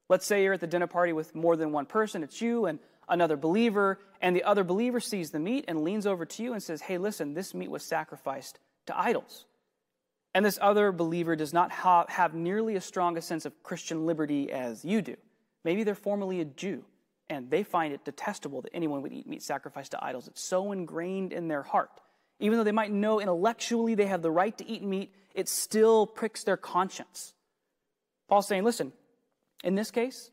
Let's 0.08 0.26
say 0.26 0.42
you're 0.42 0.54
at 0.54 0.60
the 0.60 0.66
dinner 0.66 0.88
party 0.88 1.12
with 1.12 1.34
more 1.34 1.56
than 1.56 1.70
one 1.70 1.86
person, 1.86 2.24
it's 2.24 2.42
you 2.42 2.66
and 2.66 2.80
another 3.10 3.36
believer, 3.36 3.98
and 4.20 4.34
the 4.34 4.44
other 4.44 4.64
believer 4.64 5.00
sees 5.00 5.30
the 5.30 5.38
meat 5.38 5.64
and 5.68 5.82
leans 5.82 6.06
over 6.06 6.24
to 6.24 6.42
you 6.42 6.52
and 6.52 6.62
says, 6.62 6.80
Hey, 6.80 6.98
listen, 6.98 7.34
this 7.34 7.52
meat 7.52 7.70
was 7.70 7.84
sacrificed 7.84 8.58
to 8.86 8.98
idols. 8.98 9.46
And 10.34 10.44
this 10.44 10.58
other 10.62 10.92
believer 10.92 11.34
does 11.36 11.52
not 11.52 11.72
ha- 11.72 12.06
have 12.08 12.34
nearly 12.34 12.76
as 12.76 12.84
strong 12.84 13.16
a 13.16 13.22
sense 13.22 13.44
of 13.44 13.62
Christian 13.62 14.06
liberty 14.06 14.52
as 14.52 14.84
you 14.84 15.02
do. 15.02 15.16
Maybe 15.64 15.82
they're 15.82 15.94
formerly 15.94 16.40
a 16.40 16.44
Jew, 16.44 16.84
and 17.28 17.50
they 17.50 17.64
find 17.64 17.92
it 17.92 18.04
detestable 18.04 18.62
that 18.62 18.74
anyone 18.74 19.02
would 19.02 19.12
eat 19.12 19.26
meat 19.26 19.42
sacrificed 19.42 19.90
to 19.90 20.04
idols. 20.04 20.28
It's 20.28 20.40
so 20.40 20.72
ingrained 20.72 21.32
in 21.32 21.48
their 21.48 21.62
heart. 21.62 21.90
Even 22.38 22.56
though 22.56 22.64
they 22.64 22.72
might 22.72 22.92
know 22.92 23.20
intellectually 23.20 23.94
they 23.94 24.06
have 24.06 24.22
the 24.22 24.30
right 24.30 24.56
to 24.56 24.66
eat 24.66 24.82
meat, 24.82 25.12
it 25.34 25.48
still 25.48 26.06
pricks 26.06 26.44
their 26.44 26.56
conscience. 26.56 27.34
Paul's 28.28 28.46
saying, 28.46 28.64
listen, 28.64 28.92
in 29.64 29.74
this 29.74 29.90
case, 29.90 30.30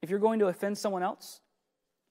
if 0.00 0.10
you're 0.10 0.20
going 0.20 0.38
to 0.38 0.46
offend 0.46 0.78
someone 0.78 1.02
else, 1.02 1.40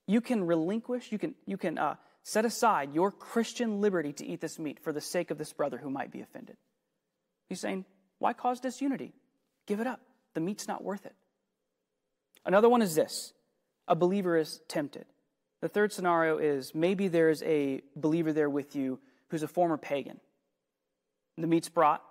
you 0.07 0.21
can 0.21 0.43
relinquish, 0.43 1.11
you 1.11 1.17
can, 1.17 1.35
you 1.45 1.57
can 1.57 1.77
uh, 1.77 1.95
set 2.23 2.45
aside 2.45 2.93
your 2.93 3.11
Christian 3.11 3.81
liberty 3.81 4.13
to 4.13 4.25
eat 4.25 4.41
this 4.41 4.59
meat 4.59 4.79
for 4.83 4.91
the 4.91 5.01
sake 5.01 5.31
of 5.31 5.37
this 5.37 5.53
brother 5.53 5.77
who 5.77 5.89
might 5.89 6.11
be 6.11 6.21
offended. 6.21 6.57
He's 7.49 7.59
saying, 7.59 7.85
why 8.19 8.33
cause 8.33 8.59
disunity? 8.59 9.13
Give 9.67 9.79
it 9.79 9.87
up. 9.87 10.01
The 10.33 10.41
meat's 10.41 10.67
not 10.67 10.83
worth 10.83 11.05
it. 11.05 11.15
Another 12.45 12.69
one 12.69 12.81
is 12.81 12.95
this 12.95 13.33
a 13.87 13.95
believer 13.95 14.37
is 14.37 14.61
tempted. 14.67 15.05
The 15.61 15.69
third 15.69 15.93
scenario 15.93 16.37
is 16.37 16.75
maybe 16.75 17.07
there's 17.07 17.41
a 17.43 17.81
believer 17.95 18.33
there 18.33 18.49
with 18.49 18.75
you 18.75 18.99
who's 19.29 19.43
a 19.43 19.47
former 19.47 19.77
pagan. 19.77 20.19
The 21.37 21.47
meat's 21.47 21.69
brought, 21.69 22.03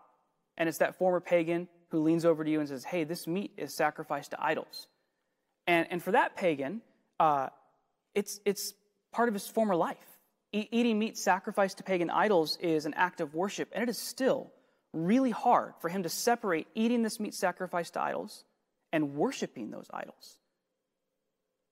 and 0.56 0.68
it's 0.68 0.78
that 0.78 0.96
former 0.96 1.20
pagan 1.20 1.68
who 1.90 2.00
leans 2.00 2.24
over 2.24 2.44
to 2.44 2.50
you 2.50 2.60
and 2.60 2.68
says, 2.68 2.84
Hey, 2.84 3.04
this 3.04 3.26
meat 3.26 3.52
is 3.56 3.74
sacrificed 3.74 4.30
to 4.30 4.42
idols. 4.42 4.88
And, 5.66 5.86
and 5.90 6.02
for 6.02 6.12
that 6.12 6.34
pagan, 6.34 6.80
uh, 7.20 7.48
it's, 8.14 8.40
it's 8.44 8.74
part 9.12 9.28
of 9.28 9.34
his 9.34 9.46
former 9.46 9.76
life. 9.76 9.96
E- 10.52 10.68
eating 10.70 10.98
meat 10.98 11.16
sacrificed 11.16 11.78
to 11.78 11.82
pagan 11.82 12.10
idols 12.10 12.58
is 12.60 12.86
an 12.86 12.94
act 12.94 13.20
of 13.20 13.34
worship, 13.34 13.70
and 13.72 13.82
it 13.82 13.88
is 13.88 13.98
still 13.98 14.52
really 14.92 15.30
hard 15.30 15.72
for 15.80 15.88
him 15.88 16.02
to 16.02 16.08
separate 16.08 16.66
eating 16.74 17.02
this 17.02 17.18
meat 17.18 17.34
sacrificed 17.34 17.94
to 17.94 18.02
idols 18.02 18.44
and 18.92 19.14
worshiping 19.14 19.70
those 19.70 19.86
idols. 19.92 20.36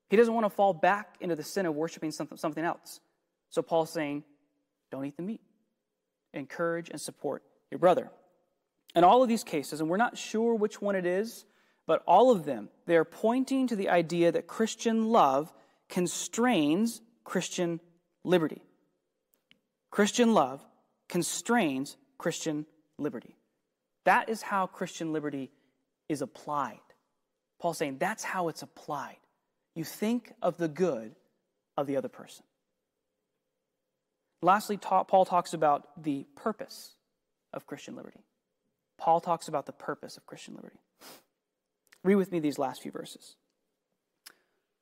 He 0.08 0.16
doesn't 0.16 0.34
want 0.34 0.46
to 0.46 0.50
fall 0.50 0.72
back 0.72 1.16
into 1.20 1.36
the 1.36 1.42
sin 1.42 1.66
of 1.66 1.74
worshiping 1.74 2.10
something, 2.10 2.38
something 2.38 2.64
else. 2.64 3.00
So 3.50 3.62
Paul's 3.62 3.92
saying, 3.92 4.24
don't 4.90 5.04
eat 5.04 5.16
the 5.16 5.22
meat. 5.22 5.40
Encourage 6.32 6.90
and 6.90 7.00
support 7.00 7.42
your 7.70 7.78
brother. 7.78 8.10
In 8.94 9.04
all 9.04 9.22
of 9.22 9.28
these 9.28 9.44
cases, 9.44 9.80
and 9.80 9.88
we're 9.88 9.96
not 9.98 10.18
sure 10.18 10.54
which 10.54 10.80
one 10.80 10.96
it 10.96 11.06
is, 11.06 11.44
but 11.86 12.02
all 12.06 12.30
of 12.30 12.44
them, 12.44 12.68
they 12.86 12.96
are 12.96 13.04
pointing 13.04 13.66
to 13.68 13.76
the 13.76 13.88
idea 13.88 14.32
that 14.32 14.46
Christian 14.46 15.10
love 15.10 15.52
constrains 15.90 17.02
Christian 17.24 17.80
liberty. 18.24 18.62
Christian 19.90 20.32
love 20.32 20.64
constrains 21.08 21.96
Christian 22.16 22.64
liberty. 22.98 23.36
That 24.04 24.28
is 24.28 24.40
how 24.40 24.66
Christian 24.66 25.12
liberty 25.12 25.50
is 26.08 26.22
applied. 26.22 26.78
Paul's 27.60 27.78
saying 27.78 27.98
that's 27.98 28.24
how 28.24 28.48
it's 28.48 28.62
applied. 28.62 29.16
you 29.74 29.84
think 29.84 30.32
of 30.42 30.56
the 30.56 30.68
good 30.68 31.14
of 31.76 31.86
the 31.86 31.96
other 31.96 32.08
person. 32.08 32.44
Lastly, 34.42 34.78
Paul 34.78 35.24
talks 35.24 35.52
about 35.52 36.02
the 36.02 36.26
purpose 36.34 36.94
of 37.52 37.66
Christian 37.66 37.94
liberty. 37.94 38.24
Paul 38.98 39.20
talks 39.20 39.48
about 39.48 39.66
the 39.66 39.72
purpose 39.72 40.16
of 40.16 40.26
Christian 40.26 40.54
liberty. 40.54 40.78
Read 42.02 42.14
with 42.14 42.32
me 42.32 42.40
these 42.40 42.58
last 42.58 42.82
few 42.82 42.90
verses. 42.90 43.36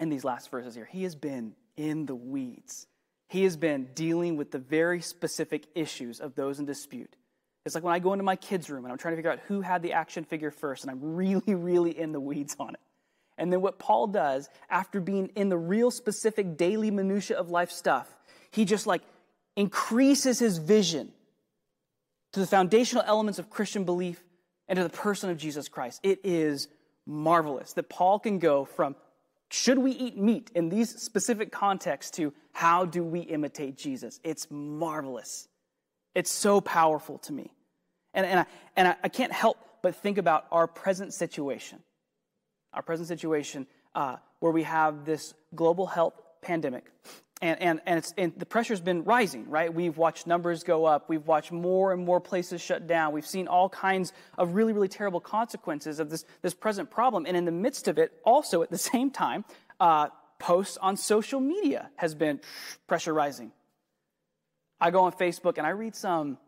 in 0.00 0.08
these 0.08 0.24
last 0.24 0.50
verses 0.50 0.74
here. 0.74 0.88
He 0.90 1.02
has 1.04 1.14
been 1.14 1.54
in 1.76 2.06
the 2.06 2.14
weeds. 2.14 2.86
He 3.28 3.44
has 3.44 3.56
been 3.56 3.88
dealing 3.94 4.36
with 4.36 4.50
the 4.50 4.58
very 4.58 5.00
specific 5.00 5.66
issues 5.74 6.20
of 6.20 6.34
those 6.34 6.58
in 6.58 6.66
dispute. 6.66 7.16
It's 7.64 7.74
like 7.74 7.82
when 7.82 7.94
I 7.94 7.98
go 7.98 8.12
into 8.12 8.22
my 8.22 8.36
kids' 8.36 8.70
room 8.70 8.84
and 8.84 8.92
I'm 8.92 8.98
trying 8.98 9.12
to 9.12 9.16
figure 9.16 9.32
out 9.32 9.40
who 9.46 9.60
had 9.60 9.82
the 9.82 9.94
action 9.94 10.24
figure 10.24 10.52
first, 10.52 10.84
and 10.84 10.90
I'm 10.90 11.16
really, 11.16 11.54
really 11.54 11.98
in 11.98 12.12
the 12.12 12.20
weeds 12.20 12.54
on 12.60 12.74
it. 12.74 12.80
And 13.38 13.52
then 13.52 13.60
what 13.60 13.78
Paul 13.78 14.06
does 14.06 14.48
after 14.70 15.00
being 15.00 15.30
in 15.34 15.48
the 15.48 15.58
real 15.58 15.90
specific 15.90 16.56
daily 16.56 16.90
minutia 16.90 17.36
of 17.36 17.50
life 17.50 17.70
stuff, 17.70 18.08
he 18.50 18.64
just 18.64 18.86
like 18.86 19.02
increases 19.56 20.38
his 20.38 20.58
vision 20.58 21.12
to 22.32 22.40
the 22.40 22.46
foundational 22.46 23.04
elements 23.06 23.38
of 23.38 23.50
Christian 23.50 23.84
belief 23.84 24.22
and 24.68 24.76
to 24.76 24.82
the 24.82 24.88
person 24.88 25.30
of 25.30 25.36
Jesus 25.36 25.68
Christ. 25.68 26.00
It 26.02 26.20
is 26.24 26.68
marvelous 27.04 27.72
that 27.74 27.88
Paul 27.88 28.18
can 28.18 28.38
go 28.38 28.64
from 28.64 28.96
should 29.50 29.78
we 29.78 29.92
eat 29.92 30.16
meat 30.16 30.50
in 30.54 30.68
these 30.68 30.90
specific 31.00 31.52
contexts 31.52 32.16
to 32.16 32.32
how 32.52 32.84
do 32.84 33.04
we 33.04 33.20
imitate 33.20 33.76
Jesus? 33.76 34.20
It's 34.24 34.48
marvelous. 34.50 35.48
It's 36.14 36.30
so 36.30 36.60
powerful 36.60 37.18
to 37.18 37.32
me. 37.32 37.52
And, 38.14 38.26
and, 38.26 38.40
I, 38.40 38.46
and 38.76 38.88
I, 38.88 38.96
I 39.04 39.08
can't 39.08 39.32
help 39.32 39.58
but 39.82 39.94
think 39.94 40.18
about 40.18 40.46
our 40.50 40.66
present 40.66 41.12
situation. 41.14 41.78
Our 42.72 42.82
present 42.82 43.08
situation 43.08 43.66
uh, 43.94 44.16
where 44.40 44.52
we 44.52 44.64
have 44.64 45.04
this 45.04 45.34
global 45.54 45.86
health 45.86 46.14
pandemic 46.42 46.90
and, 47.42 47.60
and, 47.60 47.80
and, 47.84 47.98
it's, 47.98 48.14
and 48.16 48.32
the 48.36 48.46
pressure's 48.46 48.80
been 48.80 49.04
rising, 49.04 49.50
right? 49.50 49.72
We've 49.72 49.96
watched 49.96 50.26
numbers 50.26 50.62
go 50.62 50.86
up. 50.86 51.08
We've 51.08 51.26
watched 51.26 51.52
more 51.52 51.92
and 51.92 52.02
more 52.02 52.20
places 52.20 52.62
shut 52.62 52.86
down. 52.86 53.12
We've 53.12 53.26
seen 53.26 53.46
all 53.46 53.68
kinds 53.68 54.14
of 54.38 54.54
really, 54.54 54.72
really 54.72 54.88
terrible 54.88 55.20
consequences 55.20 56.00
of 56.00 56.08
this, 56.08 56.24
this 56.40 56.54
present 56.54 56.90
problem. 56.90 57.26
And 57.26 57.36
in 57.36 57.44
the 57.44 57.52
midst 57.52 57.88
of 57.88 57.98
it, 57.98 58.12
also 58.24 58.62
at 58.62 58.70
the 58.70 58.78
same 58.92 59.10
time, 59.10 59.44
uh, 59.78 60.08
posts 60.38 60.78
on 60.78 60.96
social 60.96 61.40
media 61.40 61.90
has 61.96 62.14
been 62.14 62.40
pressure 62.86 63.12
rising. 63.12 63.52
I 64.80 64.90
go 64.90 65.04
on 65.04 65.12
Facebook 65.12 65.58
and 65.58 65.66
I 65.66 65.70
read 65.70 65.94
some 65.94 66.38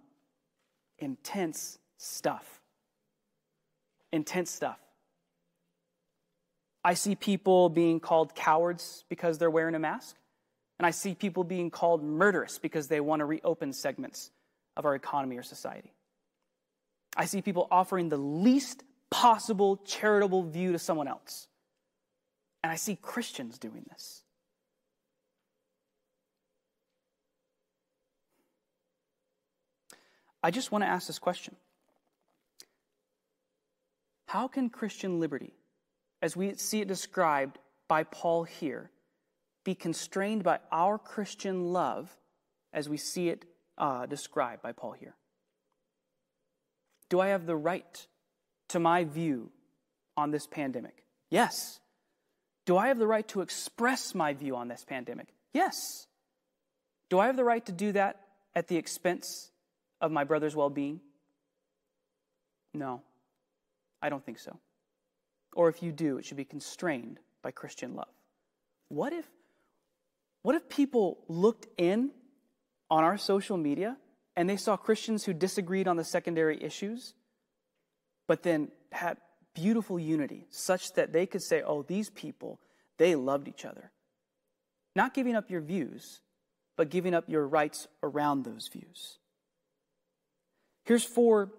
intense 0.98 1.79
stuff. 1.98 2.61
Intense 4.11 4.51
stuff. 4.51 4.79
I 6.83 6.94
see 6.94 7.14
people 7.14 7.68
being 7.68 8.01
called 8.01 8.35
cowards 8.35 9.05
because 9.11 9.37
they're 9.37 9.51
wearing 9.51 9.74
a 9.74 9.79
mask. 9.79 10.16
And 10.78 10.86
I 10.86 10.90
see 10.90 11.14
people 11.14 11.44
being 11.44 11.70
called 11.70 12.02
murderous 12.02 12.58
because 12.58 12.88
they 12.88 13.00
want 13.00 13.20
to 13.20 13.24
reopen 13.24 13.72
segments 13.72 14.30
of 14.76 14.84
our 14.84 14.94
economy 14.94 15.36
or 15.36 15.42
society. 15.42 15.92
I 17.16 17.24
see 17.24 17.42
people 17.42 17.66
offering 17.70 18.08
the 18.08 18.16
least 18.16 18.84
possible 19.10 19.78
charitable 19.78 20.44
view 20.44 20.72
to 20.72 20.78
someone 20.78 21.08
else. 21.08 21.48
And 22.62 22.70
I 22.70 22.76
see 22.76 22.96
Christians 22.96 23.58
doing 23.58 23.84
this. 23.90 24.22
I 30.42 30.50
just 30.50 30.70
want 30.70 30.84
to 30.84 30.88
ask 30.88 31.06
this 31.06 31.18
question 31.18 31.56
How 34.26 34.46
can 34.46 34.70
Christian 34.70 35.18
liberty, 35.18 35.54
as 36.22 36.36
we 36.36 36.54
see 36.54 36.80
it 36.80 36.88
described 36.88 37.58
by 37.88 38.04
Paul 38.04 38.44
here, 38.44 38.90
be 39.68 39.74
constrained 39.74 40.42
by 40.42 40.59
our 40.72 40.96
Christian 40.96 41.74
love 41.74 42.16
as 42.72 42.88
we 42.88 42.96
see 42.96 43.28
it 43.28 43.44
uh, 43.76 44.07
described 44.07 44.62
by 44.62 44.72
Paul 44.72 44.92
here? 44.92 45.14
Do 47.11 47.20
I 47.20 47.28
have 47.28 47.44
the 47.44 47.54
right 47.54 48.07
to 48.70 48.78
my 48.78 49.04
view 49.04 49.50
on 50.16 50.31
this 50.31 50.46
pandemic? 50.46 51.04
Yes. 51.28 51.81
Do 52.64 52.78
I 52.78 52.88
have 52.88 52.98
the 52.98 53.07
right 53.07 53.28
to 53.28 53.42
express 53.42 54.14
my 54.14 54.33
view 54.33 54.57
on 54.57 54.68
this 54.68 54.87
pandemic? 54.87 55.28
Yes. 55.52 56.07
Do 57.11 57.18
I 57.18 57.26
have 57.26 57.37
the 57.37 57.44
right 57.44 57.64
to 57.66 57.72
do 57.72 57.92
that 57.92 58.20
at 58.54 58.68
the 58.68 58.76
expense 58.76 59.50
of 60.00 60.11
my 60.11 60.24
brother's 60.24 60.57
well 60.57 60.70
being? 60.70 61.00
No, 62.72 63.02
I 64.00 64.09
don't 64.09 64.24
think 64.24 64.38
so. 64.38 64.57
Or 65.52 65.68
if 65.68 65.83
you 65.83 65.92
do, 65.92 66.16
it 66.16 66.24
should 66.24 66.38
be 66.38 66.46
constrained 66.46 67.18
by 67.42 67.50
Christian 67.50 67.94
love. 67.94 68.14
What 68.88 69.12
if 69.12 69.28
what 70.42 70.55
if 70.55 70.68
people 70.68 71.18
looked 71.29 71.66
in 71.77 72.11
on 72.90 73.05
our 73.05 73.18
social 73.18 73.57
media 73.57 73.96
and 74.37 74.48
they 74.48 74.57
saw 74.57 74.77
Christians 74.77 75.24
who 75.24 75.33
disagreed 75.33 75.88
on 75.88 75.96
the 75.96 76.05
secondary 76.05 76.62
issues, 76.62 77.14
but 78.27 78.42
then 78.42 78.68
had 78.92 79.18
beautiful 79.55 79.98
unity 79.98 80.46
such 80.51 80.92
that 80.94 81.12
they 81.12 81.27
could 81.27 81.42
say, 81.42 81.62
oh, 81.62 81.83
these 81.83 82.11
people, 82.11 82.61
they 82.98 83.14
loved 83.14 83.48
each 83.48 83.64
other? 83.64 83.90
Not 84.94 85.14
giving 85.14 85.35
up 85.35 85.51
your 85.51 85.61
views, 85.61 86.20
but 86.77 86.90
giving 86.90 87.14
up 87.14 87.29
your 87.29 87.46
rights 87.46 87.88
around 88.03 88.44
those 88.44 88.68
views. 88.72 89.18
Here's 90.85 91.05
four 91.05 91.51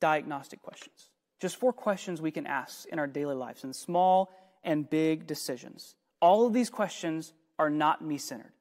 diagnostic 0.00 0.62
questions. 0.62 1.10
Just 1.40 1.56
four 1.56 1.72
questions 1.72 2.22
we 2.22 2.30
can 2.30 2.46
ask 2.46 2.86
in 2.88 2.98
our 2.98 3.06
daily 3.06 3.34
lives 3.34 3.64
in 3.64 3.72
small 3.72 4.30
and 4.64 4.88
big 4.88 5.26
decisions. 5.26 5.94
All 6.20 6.46
of 6.46 6.52
these 6.52 6.70
questions 6.70 7.32
are 7.58 7.70
not 7.70 8.02
me 8.02 8.18
centered. 8.18 8.52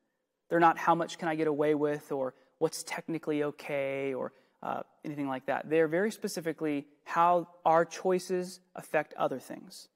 They're 0.49 0.59
not 0.59 0.77
how 0.77 0.95
much 0.95 1.17
can 1.17 1.27
I 1.27 1.35
get 1.35 1.47
away 1.47 1.75
with 1.75 2.11
or 2.11 2.33
what's 2.59 2.83
technically 2.83 3.43
okay 3.43 4.13
or 4.13 4.31
uh, 4.63 4.81
anything 5.05 5.27
like 5.27 5.45
that. 5.45 5.69
They're 5.69 5.87
very 5.87 6.11
specifically 6.11 6.85
how 7.03 7.47
our 7.65 7.85
choices 7.85 8.59
affect 8.75 9.13
other 9.15 9.39
things. 9.39 9.87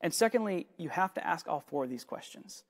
And 0.00 0.12
secondly, 0.12 0.66
you 0.76 0.90
have 0.90 1.14
to 1.14 1.26
ask 1.26 1.48
all 1.48 1.60
four 1.60 1.84
of 1.84 1.90
these 1.90 2.04
questions. 2.04 2.64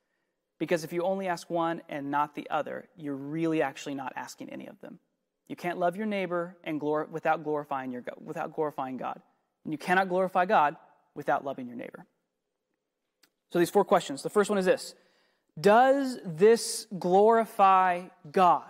Because 0.58 0.84
if 0.84 0.92
you 0.92 1.02
only 1.02 1.26
ask 1.26 1.50
one 1.50 1.82
and 1.88 2.10
not 2.10 2.34
the 2.34 2.48
other, 2.48 2.88
you're 2.96 3.16
really 3.16 3.60
actually 3.60 3.94
not 3.94 4.12
asking 4.16 4.50
any 4.50 4.66
of 4.68 4.80
them. 4.80 5.00
You 5.48 5.56
can't 5.56 5.78
love 5.78 5.96
your 5.96 6.06
neighbor 6.06 6.56
and 6.64 6.80
glor- 6.80 7.08
without 7.08 7.44
glorifying 7.44 7.92
your 7.92 8.04
without 8.24 8.54
glorifying 8.54 8.96
God. 8.96 9.20
And 9.64 9.74
you 9.74 9.78
cannot 9.78 10.08
glorify 10.08 10.46
God 10.46 10.76
without 11.14 11.44
loving 11.44 11.66
your 11.66 11.76
neighbor. 11.76 12.06
So 13.52 13.58
these 13.58 13.70
four 13.70 13.84
questions. 13.84 14.22
The 14.22 14.30
first 14.30 14.48
one 14.48 14.58
is 14.58 14.64
this 14.64 14.94
does 15.60 16.18
this 16.24 16.86
glorify 16.98 18.02
God? 18.30 18.64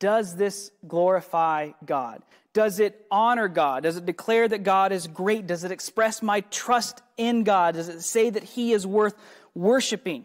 Does 0.00 0.34
this 0.36 0.70
glorify 0.88 1.70
God? 1.84 2.22
Does 2.52 2.80
it 2.80 3.06
honor 3.10 3.48
God? 3.48 3.84
Does 3.84 3.96
it 3.96 4.06
declare 4.06 4.48
that 4.48 4.64
God 4.64 4.92
is 4.92 5.06
great? 5.06 5.46
Does 5.46 5.62
it 5.62 5.70
express 5.70 6.22
my 6.22 6.40
trust 6.40 7.02
in 7.16 7.44
God? 7.44 7.74
Does 7.74 7.88
it 7.88 8.00
say 8.02 8.30
that 8.30 8.42
He 8.42 8.72
is 8.72 8.86
worth 8.86 9.14
worshiping? 9.54 10.24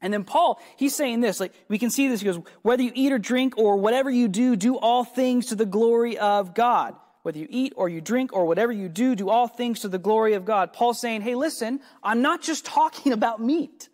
And 0.00 0.12
then 0.12 0.24
Paul, 0.24 0.60
he's 0.76 0.96
saying 0.96 1.20
this, 1.20 1.38
like 1.38 1.52
we 1.68 1.78
can 1.78 1.90
see 1.90 2.08
this. 2.08 2.20
He 2.20 2.26
goes, 2.26 2.40
whether 2.62 2.82
you 2.82 2.90
eat 2.92 3.12
or 3.12 3.18
drink 3.18 3.56
or 3.56 3.76
whatever 3.76 4.10
you 4.10 4.26
do, 4.26 4.56
do 4.56 4.76
all 4.76 5.04
things 5.04 5.46
to 5.46 5.54
the 5.54 5.66
glory 5.66 6.18
of 6.18 6.54
God. 6.54 6.96
Whether 7.22 7.38
you 7.38 7.46
eat 7.48 7.72
or 7.76 7.88
you 7.88 8.00
drink 8.00 8.32
or 8.32 8.46
whatever 8.46 8.72
you 8.72 8.88
do, 8.88 9.14
do 9.14 9.30
all 9.30 9.46
things 9.46 9.80
to 9.80 9.88
the 9.88 9.98
glory 9.98 10.34
of 10.34 10.44
God. 10.44 10.72
Paul's 10.72 11.00
saying, 11.00 11.22
hey, 11.22 11.36
listen, 11.36 11.78
I'm 12.02 12.20
not 12.20 12.42
just 12.42 12.64
talking 12.64 13.12
about 13.12 13.40
meat 13.40 13.88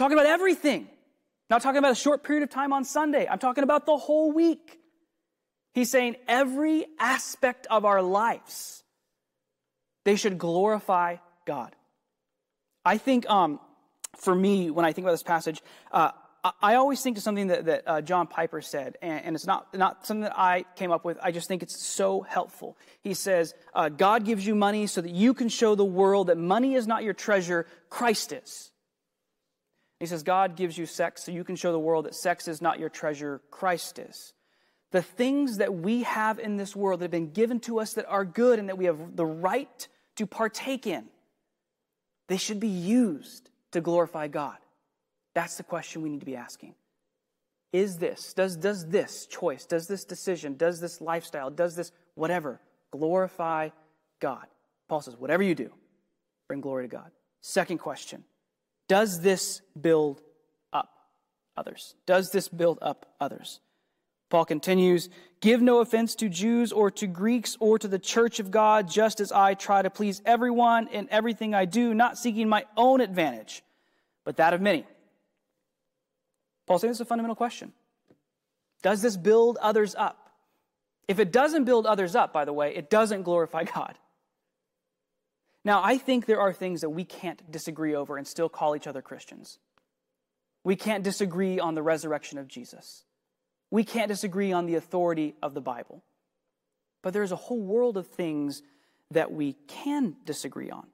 talking 0.00 0.16
about 0.16 0.26
everything. 0.26 0.88
Not 1.50 1.62
talking 1.62 1.78
about 1.78 1.92
a 1.92 1.96
short 1.96 2.24
period 2.24 2.42
of 2.42 2.48
time 2.48 2.72
on 2.72 2.84
Sunday. 2.84 3.28
I'm 3.28 3.38
talking 3.38 3.64
about 3.64 3.84
the 3.84 3.96
whole 3.96 4.32
week. 4.32 4.80
He's 5.74 5.90
saying 5.90 6.16
every 6.26 6.86
aspect 6.98 7.66
of 7.70 7.84
our 7.84 8.00
lives, 8.02 8.82
they 10.04 10.16
should 10.16 10.38
glorify 10.38 11.16
God. 11.46 11.76
I 12.84 12.96
think 12.96 13.28
um, 13.28 13.60
for 14.16 14.34
me, 14.34 14.70
when 14.70 14.86
I 14.86 14.92
think 14.92 15.04
about 15.04 15.12
this 15.12 15.22
passage, 15.22 15.60
uh, 15.92 16.12
I 16.62 16.76
always 16.76 17.02
think 17.02 17.18
of 17.18 17.22
something 17.22 17.48
that, 17.48 17.66
that 17.66 17.82
uh, 17.86 18.00
John 18.00 18.26
Piper 18.26 18.62
said, 18.62 18.96
and, 19.02 19.22
and, 19.26 19.36
it's 19.36 19.46
not, 19.46 19.74
not 19.74 20.06
something 20.06 20.22
that 20.22 20.38
I 20.38 20.64
came 20.76 20.90
up 20.90 21.04
with. 21.04 21.18
I 21.22 21.32
just 21.32 21.46
think 21.46 21.62
it's 21.62 21.78
so 21.78 22.22
helpful. 22.22 22.78
He 23.02 23.12
says, 23.12 23.52
uh, 23.74 23.90
God 23.90 24.24
gives 24.24 24.46
you 24.46 24.54
money 24.54 24.86
so 24.86 25.02
that 25.02 25.10
you 25.12 25.34
can 25.34 25.50
show 25.50 25.74
the 25.74 25.84
world 25.84 26.28
that 26.28 26.38
money 26.38 26.76
is 26.76 26.86
not 26.86 27.04
your 27.04 27.12
treasure, 27.12 27.66
Christ 27.90 28.32
is. 28.32 28.69
He 30.00 30.06
says, 30.06 30.22
God 30.22 30.56
gives 30.56 30.78
you 30.78 30.86
sex 30.86 31.24
so 31.24 31.30
you 31.30 31.44
can 31.44 31.56
show 31.56 31.72
the 31.72 31.78
world 31.78 32.06
that 32.06 32.14
sex 32.14 32.48
is 32.48 32.62
not 32.62 32.80
your 32.80 32.88
treasure, 32.88 33.42
Christ 33.50 33.98
is. 33.98 34.32
The 34.92 35.02
things 35.02 35.58
that 35.58 35.74
we 35.74 36.02
have 36.02 36.38
in 36.38 36.56
this 36.56 36.74
world 36.74 37.00
that 37.00 37.04
have 37.04 37.10
been 37.10 37.30
given 37.30 37.60
to 37.60 37.78
us 37.78 37.92
that 37.92 38.06
are 38.06 38.24
good 38.24 38.58
and 38.58 38.68
that 38.70 38.78
we 38.78 38.86
have 38.86 39.14
the 39.14 39.26
right 39.26 39.86
to 40.16 40.26
partake 40.26 40.86
in, 40.86 41.04
they 42.28 42.38
should 42.38 42.58
be 42.58 42.68
used 42.68 43.50
to 43.72 43.80
glorify 43.80 44.26
God. 44.26 44.56
That's 45.34 45.56
the 45.56 45.62
question 45.62 46.02
we 46.02 46.08
need 46.08 46.20
to 46.20 46.26
be 46.26 46.34
asking. 46.34 46.74
Is 47.72 47.98
this, 47.98 48.32
does, 48.32 48.56
does 48.56 48.88
this 48.88 49.26
choice, 49.26 49.64
does 49.64 49.86
this 49.86 50.04
decision, 50.04 50.56
does 50.56 50.80
this 50.80 51.00
lifestyle, 51.00 51.50
does 51.50 51.76
this 51.76 51.92
whatever 52.14 52.60
glorify 52.90 53.68
God? 54.18 54.46
Paul 54.88 55.02
says, 55.02 55.16
whatever 55.16 55.42
you 55.42 55.54
do, 55.54 55.70
bring 56.48 56.60
glory 56.60 56.84
to 56.84 56.88
God. 56.88 57.12
Second 57.42 57.78
question 57.78 58.24
Does 58.90 59.20
this 59.20 59.62
build 59.80 60.20
up 60.72 60.90
others? 61.56 61.94
Does 62.06 62.32
this 62.32 62.48
build 62.48 62.80
up 62.82 63.06
others? 63.20 63.60
Paul 64.30 64.44
continues, 64.44 65.08
Give 65.40 65.62
no 65.62 65.78
offense 65.78 66.16
to 66.16 66.28
Jews 66.28 66.72
or 66.72 66.90
to 66.90 67.06
Greeks 67.06 67.56
or 67.60 67.78
to 67.78 67.86
the 67.86 68.00
church 68.00 68.40
of 68.40 68.50
God, 68.50 68.90
just 68.90 69.20
as 69.20 69.30
I 69.30 69.54
try 69.54 69.80
to 69.80 69.90
please 69.90 70.20
everyone 70.26 70.88
in 70.88 71.06
everything 71.08 71.54
I 71.54 71.66
do, 71.66 71.94
not 71.94 72.18
seeking 72.18 72.48
my 72.48 72.64
own 72.76 73.00
advantage, 73.00 73.62
but 74.24 74.38
that 74.38 74.54
of 74.54 74.60
many. 74.60 74.84
Paul's 76.66 76.80
saying 76.80 76.90
this 76.90 76.96
is 76.96 77.02
a 77.02 77.04
fundamental 77.04 77.36
question. 77.36 77.72
Does 78.82 79.02
this 79.02 79.16
build 79.16 79.56
others 79.62 79.94
up? 79.94 80.30
If 81.06 81.20
it 81.20 81.30
doesn't 81.30 81.62
build 81.62 81.86
others 81.86 82.16
up, 82.16 82.32
by 82.32 82.44
the 82.44 82.52
way, 82.52 82.74
it 82.74 82.90
doesn't 82.90 83.22
glorify 83.22 83.62
God. 83.62 83.96
Now, 85.64 85.82
I 85.82 85.98
think 85.98 86.26
there 86.26 86.40
are 86.40 86.52
things 86.52 86.80
that 86.80 86.90
we 86.90 87.04
can't 87.04 87.50
disagree 87.50 87.94
over 87.94 88.16
and 88.16 88.26
still 88.26 88.48
call 88.48 88.74
each 88.74 88.86
other 88.86 89.02
Christians. 89.02 89.58
We 90.64 90.76
can't 90.76 91.04
disagree 91.04 91.58
on 91.58 91.74
the 91.74 91.82
resurrection 91.82 92.38
of 92.38 92.48
Jesus. 92.48 93.04
We 93.70 93.84
can't 93.84 94.08
disagree 94.08 94.52
on 94.52 94.66
the 94.66 94.74
authority 94.74 95.34
of 95.42 95.54
the 95.54 95.60
Bible. 95.60 96.02
But 97.02 97.12
there's 97.12 97.32
a 97.32 97.36
whole 97.36 97.60
world 97.60 97.96
of 97.96 98.08
things 98.08 98.62
that 99.10 99.32
we 99.32 99.54
can 99.66 100.16
disagree 100.24 100.70
on. 100.70 100.86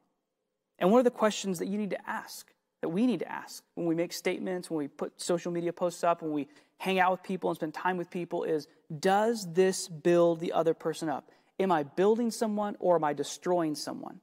And 0.79 0.91
one 0.91 1.01
of 1.01 1.05
the 1.05 1.11
questions 1.11 1.59
that 1.59 1.67
you 1.67 1.79
need 1.79 1.91
to 1.91 2.11
ask, 2.11 2.53
that 2.81 2.89
we 2.89 3.07
need 3.07 3.21
to 3.21 3.31
ask 3.31 3.63
when 3.75 3.87
we 3.87 3.95
make 3.95 4.13
statements, 4.13 4.71
when 4.71 4.79
we 4.79 4.89
put 4.89 5.21
social 5.21 5.51
media 5.53 5.73
posts 5.73 6.05
up, 6.05 6.23
when 6.23 6.33
we 6.33 6.49
hang 6.79 6.99
out 6.99 7.11
with 7.13 7.23
people 7.23 7.51
and 7.51 7.57
spend 7.57 7.75
time 7.75 7.97
with 7.97 8.11
people 8.11 8.45
is 8.45 8.69
Does 9.01 9.47
this 9.53 9.89
build 9.89 10.41
the 10.41 10.53
other 10.53 10.75
person 10.75 11.09
up? 11.09 11.31
Am 11.59 11.73
I 11.73 11.83
building 11.85 12.31
someone 12.31 12.77
or 12.79 12.97
am 12.97 13.05
I 13.05 13.15
destroying 13.15 13.75
someone? 13.75 14.21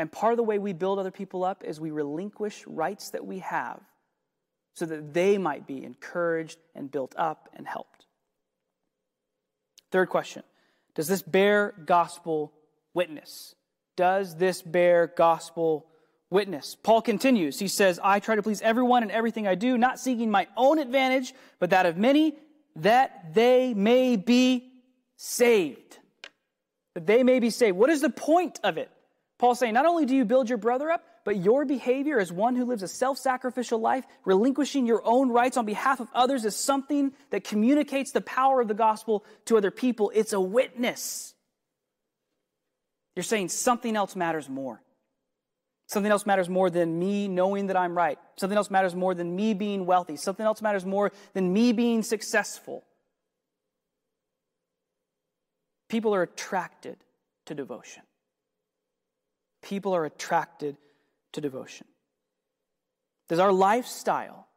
And 0.00 0.10
part 0.10 0.32
of 0.32 0.38
the 0.38 0.42
way 0.42 0.58
we 0.58 0.72
build 0.72 0.98
other 0.98 1.10
people 1.10 1.44
up 1.44 1.62
is 1.62 1.78
we 1.78 1.90
relinquish 1.90 2.66
rights 2.66 3.10
that 3.10 3.26
we 3.26 3.40
have 3.40 3.78
so 4.72 4.86
that 4.86 5.12
they 5.12 5.36
might 5.36 5.66
be 5.66 5.84
encouraged 5.84 6.58
and 6.74 6.90
built 6.90 7.14
up 7.18 7.50
and 7.52 7.68
helped. 7.68 8.06
Third 9.92 10.08
question 10.08 10.42
Does 10.94 11.06
this 11.06 11.20
bear 11.20 11.74
gospel 11.84 12.50
witness? 12.94 13.54
Does 13.94 14.36
this 14.36 14.62
bear 14.62 15.12
gospel 15.18 15.84
witness? 16.30 16.78
Paul 16.82 17.02
continues. 17.02 17.58
He 17.58 17.68
says, 17.68 18.00
I 18.02 18.20
try 18.20 18.36
to 18.36 18.42
please 18.42 18.62
everyone 18.62 19.02
in 19.02 19.10
everything 19.10 19.46
I 19.46 19.54
do, 19.54 19.76
not 19.76 20.00
seeking 20.00 20.30
my 20.30 20.46
own 20.56 20.78
advantage, 20.78 21.34
but 21.58 21.68
that 21.70 21.84
of 21.84 21.98
many, 21.98 22.38
that 22.76 23.34
they 23.34 23.74
may 23.74 24.16
be 24.16 24.72
saved. 25.18 25.98
That 26.94 27.06
they 27.06 27.22
may 27.22 27.38
be 27.38 27.50
saved. 27.50 27.76
What 27.76 27.90
is 27.90 28.00
the 28.00 28.08
point 28.08 28.60
of 28.64 28.78
it? 28.78 28.90
Paul's 29.40 29.58
saying, 29.58 29.72
not 29.72 29.86
only 29.86 30.04
do 30.04 30.14
you 30.14 30.26
build 30.26 30.50
your 30.50 30.58
brother 30.58 30.90
up, 30.90 31.02
but 31.24 31.38
your 31.38 31.64
behavior 31.64 32.20
as 32.20 32.30
one 32.30 32.56
who 32.56 32.66
lives 32.66 32.82
a 32.82 32.88
self 32.88 33.16
sacrificial 33.16 33.78
life, 33.78 34.04
relinquishing 34.26 34.84
your 34.84 35.00
own 35.02 35.30
rights 35.30 35.56
on 35.56 35.64
behalf 35.64 35.98
of 35.98 36.08
others, 36.14 36.44
is 36.44 36.54
something 36.54 37.12
that 37.30 37.42
communicates 37.42 38.12
the 38.12 38.20
power 38.20 38.60
of 38.60 38.68
the 38.68 38.74
gospel 38.74 39.24
to 39.46 39.56
other 39.56 39.70
people. 39.70 40.12
It's 40.14 40.34
a 40.34 40.40
witness. 40.40 41.32
You're 43.16 43.22
saying 43.22 43.48
something 43.48 43.96
else 43.96 44.14
matters 44.14 44.46
more. 44.46 44.82
Something 45.86 46.12
else 46.12 46.26
matters 46.26 46.50
more 46.50 46.68
than 46.68 46.98
me 46.98 47.26
knowing 47.26 47.68
that 47.68 47.78
I'm 47.78 47.96
right. 47.96 48.18
Something 48.36 48.58
else 48.58 48.70
matters 48.70 48.94
more 48.94 49.14
than 49.14 49.34
me 49.34 49.54
being 49.54 49.86
wealthy. 49.86 50.16
Something 50.16 50.44
else 50.44 50.60
matters 50.60 50.84
more 50.84 51.12
than 51.32 51.50
me 51.50 51.72
being 51.72 52.02
successful. 52.02 52.84
People 55.88 56.14
are 56.14 56.22
attracted 56.22 56.98
to 57.46 57.54
devotion. 57.54 58.02
People 59.62 59.94
are 59.94 60.04
attracted 60.04 60.76
to 61.32 61.40
devotion? 61.40 61.86
Does 63.28 63.38
our 63.38 63.52
lifestyle 63.52 64.48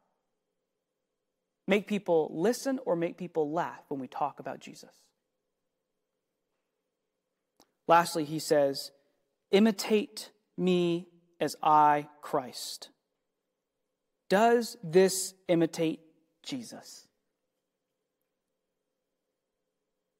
make 1.66 1.86
people 1.86 2.30
listen 2.34 2.78
or 2.84 2.96
make 2.96 3.16
people 3.16 3.52
laugh 3.52 3.80
when 3.88 4.00
we 4.00 4.08
talk 4.08 4.40
about 4.40 4.60
Jesus? 4.60 4.90
Lastly, 7.86 8.24
he 8.24 8.38
says, 8.38 8.90
Imitate 9.50 10.30
me 10.56 11.06
as 11.40 11.54
I, 11.62 12.08
Christ. 12.22 12.88
Does 14.28 14.76
this 14.82 15.34
imitate 15.48 16.00
Jesus? 16.42 17.06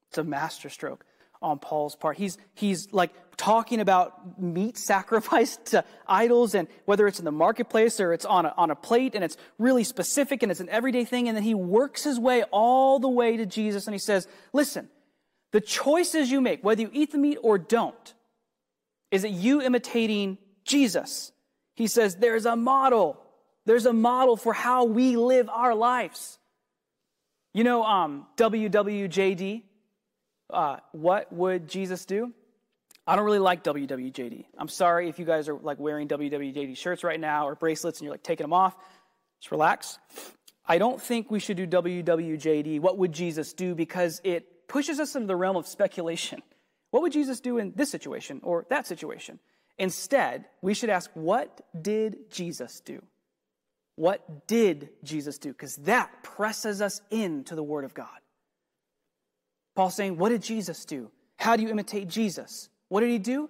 It's 0.09 0.17
a 0.17 0.23
masterstroke 0.23 1.03
on 1.45 1.59
Paul's 1.59 1.95
part. 1.95 2.17
He's, 2.17 2.37
he's 2.55 2.91
like 2.91 3.11
talking 3.37 3.79
about 3.79 4.41
meat 4.41 4.77
sacrificed 4.91 5.65
to 5.67 5.85
idols 6.07 6.55
and 6.55 6.67
whether 6.85 7.07
it's 7.07 7.19
in 7.19 7.25
the 7.25 7.31
marketplace 7.31 7.99
or 7.99 8.11
it's 8.13 8.25
on 8.25 8.45
a, 8.45 8.53
on 8.57 8.71
a 8.71 8.75
plate 8.75 9.13
and 9.15 9.23
it's 9.23 9.37
really 9.59 9.83
specific 9.83 10.41
and 10.43 10.51
it's 10.51 10.59
an 10.59 10.69
everyday 10.69 11.05
thing. 11.05 11.27
And 11.27 11.37
then 11.37 11.43
he 11.43 11.53
works 11.53 12.03
his 12.03 12.19
way 12.19 12.43
all 12.51 12.99
the 12.99 13.09
way 13.09 13.37
to 13.37 13.45
Jesus 13.45 13.85
and 13.85 13.93
he 13.93 13.99
says, 13.99 14.27
listen, 14.51 14.89
the 15.51 15.61
choices 15.61 16.31
you 16.31 16.41
make, 16.41 16.63
whether 16.63 16.81
you 16.81 16.89
eat 16.91 17.11
the 17.11 17.17
meat 17.17 17.37
or 17.41 17.57
don't, 17.57 18.13
is 19.11 19.23
it 19.23 19.31
you 19.31 19.61
imitating 19.61 20.37
Jesus? 20.65 21.31
He 21.75 21.87
says, 21.87 22.15
there's 22.15 22.45
a 22.45 22.55
model. 22.55 23.21
There's 23.65 23.85
a 23.85 23.93
model 23.93 24.35
for 24.35 24.53
how 24.53 24.85
we 24.85 25.15
live 25.15 25.47
our 25.49 25.75
lives. 25.75 26.39
You 27.53 27.63
know, 27.63 27.83
um, 27.83 28.25
WWJD, 28.37 29.63
uh, 30.55 30.79
what 30.93 31.31
would 31.31 31.67
Jesus 31.67 32.05
do? 32.05 32.33
I 33.07 33.15
don't 33.15 33.25
really 33.25 33.39
like 33.39 33.63
WWJD. 33.63 34.45
I'm 34.57 34.67
sorry 34.67 35.09
if 35.09 35.19
you 35.19 35.25
guys 35.25 35.47
are 35.47 35.55
like 35.55 35.79
wearing 35.79 36.07
WWJD 36.07 36.75
shirts 36.77 37.03
right 37.03 37.19
now 37.19 37.47
or 37.47 37.55
bracelets 37.55 37.99
and 37.99 38.05
you're 38.05 38.13
like 38.13 38.23
taking 38.23 38.43
them 38.43 38.53
off. 38.53 38.75
Just 39.39 39.51
relax. 39.51 39.99
I 40.65 40.79
don't 40.79 40.99
think 40.99 41.29
we 41.29 41.39
should 41.39 41.57
do 41.57 41.67
WWJD. 41.67 42.79
What 42.79 42.97
would 42.97 43.11
Jesus 43.11 43.53
do? 43.53 43.75
Because 43.75 44.21
it 44.23 44.67
pushes 44.67 44.99
us 44.99 45.15
into 45.15 45.27
the 45.27 45.35
realm 45.35 45.55
of 45.55 45.67
speculation. 45.67 46.41
What 46.89 47.03
would 47.03 47.11
Jesus 47.11 47.39
do 47.39 47.59
in 47.59 47.73
this 47.75 47.91
situation 47.91 48.39
or 48.43 48.65
that 48.69 48.87
situation? 48.87 49.39
Instead, 49.77 50.45
we 50.61 50.73
should 50.73 50.89
ask, 50.89 51.11
what 51.13 51.61
did 51.79 52.31
Jesus 52.31 52.79
do? 52.79 53.03
What 53.95 54.47
did 54.47 54.89
Jesus 55.03 55.37
do? 55.37 55.49
Because 55.49 55.75
that 55.77 56.23
presses 56.23 56.81
us 56.81 57.01
into 57.11 57.55
the 57.55 57.63
Word 57.63 57.85
of 57.85 57.93
God. 57.93 58.07
Paul's 59.75 59.95
saying, 59.95 60.17
What 60.17 60.29
did 60.29 60.41
Jesus 60.41 60.85
do? 60.85 61.11
How 61.37 61.55
do 61.55 61.63
you 61.63 61.69
imitate 61.69 62.07
Jesus? 62.07 62.69
What 62.87 63.01
did 63.01 63.09
he 63.09 63.19
do? 63.19 63.49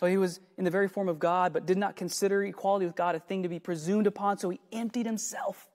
Well, 0.00 0.10
he 0.10 0.16
was 0.16 0.40
in 0.56 0.64
the 0.64 0.70
very 0.70 0.88
form 0.88 1.08
of 1.08 1.18
God, 1.18 1.52
but 1.52 1.66
did 1.66 1.78
not 1.78 1.96
consider 1.96 2.42
equality 2.42 2.86
with 2.86 2.96
God 2.96 3.14
a 3.14 3.20
thing 3.20 3.42
to 3.44 3.48
be 3.48 3.58
presumed 3.58 4.06
upon, 4.06 4.38
so 4.38 4.50
he 4.50 4.60
emptied 4.72 5.06
himself, 5.06 5.68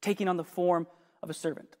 taking 0.00 0.28
on 0.28 0.36
the 0.36 0.44
form 0.44 0.86
of 1.22 1.30
a 1.30 1.34
servant. 1.34 1.76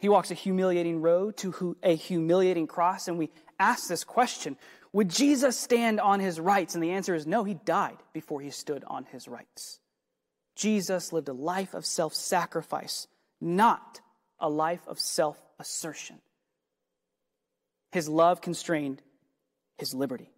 He 0.00 0.08
walks 0.08 0.30
a 0.30 0.34
humiliating 0.34 1.02
road 1.02 1.36
to 1.38 1.76
a 1.82 1.94
humiliating 1.94 2.66
cross, 2.66 3.08
and 3.08 3.18
we 3.18 3.30
ask 3.58 3.88
this 3.88 4.04
question 4.04 4.56
Would 4.92 5.10
Jesus 5.10 5.58
stand 5.58 6.00
on 6.00 6.20
his 6.20 6.40
rights? 6.40 6.74
And 6.74 6.82
the 6.82 6.92
answer 6.92 7.14
is 7.14 7.26
no, 7.26 7.44
he 7.44 7.54
died 7.54 7.98
before 8.14 8.40
he 8.40 8.50
stood 8.50 8.82
on 8.86 9.04
his 9.04 9.28
rights. 9.28 9.79
Jesus 10.60 11.10
lived 11.10 11.28
a 11.30 11.32
life 11.32 11.72
of 11.72 11.86
self 11.86 12.12
sacrifice, 12.12 13.06
not 13.40 14.02
a 14.38 14.50
life 14.50 14.86
of 14.86 15.00
self 15.00 15.40
assertion. 15.58 16.20
His 17.92 18.10
love 18.10 18.42
constrained 18.42 19.00
his 19.78 19.94
liberty. 19.94 20.30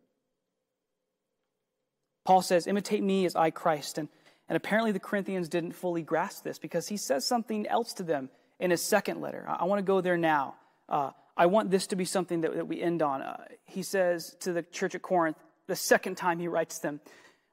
Paul 2.25 2.41
says, 2.41 2.69
Imitate 2.69 3.03
me 3.03 3.27
as 3.27 3.35
I 3.35 3.51
Christ. 3.51 3.99
And, 3.99 4.09
and 4.49 4.57
apparently 4.57 4.93
the 4.93 5.01
Corinthians 5.01 5.49
didn't 5.49 5.73
fully 5.73 6.03
grasp 6.03 6.45
this 6.45 6.61
because 6.61 6.87
he 6.87 6.97
says 6.97 7.27
something 7.27 7.67
else 7.67 7.93
to 7.95 8.05
them 8.05 8.31
in 8.61 8.71
his 8.71 8.81
second 8.81 9.21
letter. 9.21 9.45
I, 9.49 9.55
I 9.55 9.65
want 9.65 9.81
to 9.81 9.85
go 9.85 10.01
there 10.01 10.17
now. 10.17 10.55
Uh, 10.89 11.11
I 11.37 11.47
want 11.47 11.73
this 11.73 11.89
to 11.89 11.97
be 11.97 12.05
something 12.05 12.43
that, 12.43 12.55
that 12.55 12.69
we 12.69 12.81
end 12.81 13.03
on. 13.03 13.23
Uh, 13.23 13.43
he 13.65 13.83
says 13.83 14.37
to 14.43 14.53
the 14.53 14.63
church 14.63 14.95
at 14.95 15.03
Corinth, 15.03 15.37
the 15.67 15.75
second 15.75 16.17
time 16.17 16.39
he 16.39 16.47
writes 16.47 16.79
them, 16.79 17.01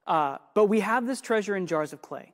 uh, 0.06 0.38
But 0.54 0.66
we 0.66 0.82
have 0.82 1.08
this 1.08 1.20
treasure 1.20 1.56
in 1.56 1.66
jars 1.66 1.94
of 1.94 2.04
clay 2.04 2.34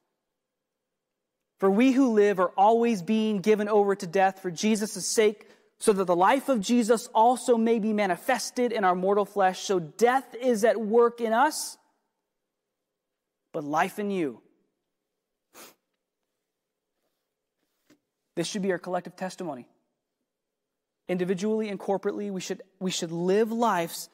For 1.61 1.69
we 1.69 1.91
who 1.91 2.13
live 2.13 2.39
are 2.39 2.51
always 2.57 3.03
being 3.03 3.37
given 3.37 3.69
over 3.69 3.95
to 3.95 4.07
death 4.07 4.39
for 4.39 4.49
Jesus' 4.49 5.05
sake, 5.05 5.47
so 5.77 5.93
that 5.93 6.05
the 6.05 6.15
life 6.15 6.49
of 6.49 6.59
Jesus 6.59 7.05
also 7.13 7.55
may 7.55 7.77
be 7.77 7.93
manifested 7.93 8.71
in 8.71 8.83
our 8.83 8.95
mortal 8.95 9.25
flesh. 9.25 9.59
So 9.59 9.79
death 9.79 10.33
is 10.33 10.63
at 10.63 10.81
work 10.81 11.21
in 11.21 11.33
us, 11.33 11.77
but 13.53 13.63
life 13.63 13.99
in 13.99 14.09
you. 14.09 14.41
This 18.35 18.47
should 18.47 18.63
be 18.63 18.71
our 18.71 18.79
collective 18.79 19.15
testimony. 19.15 19.67
Individually 21.07 21.69
and 21.69 21.79
corporately, 21.79 22.31
we 22.31 22.41
should, 22.41 22.63
we 22.79 22.89
should 22.89 23.11
live 23.11 23.51
lives 23.51 24.09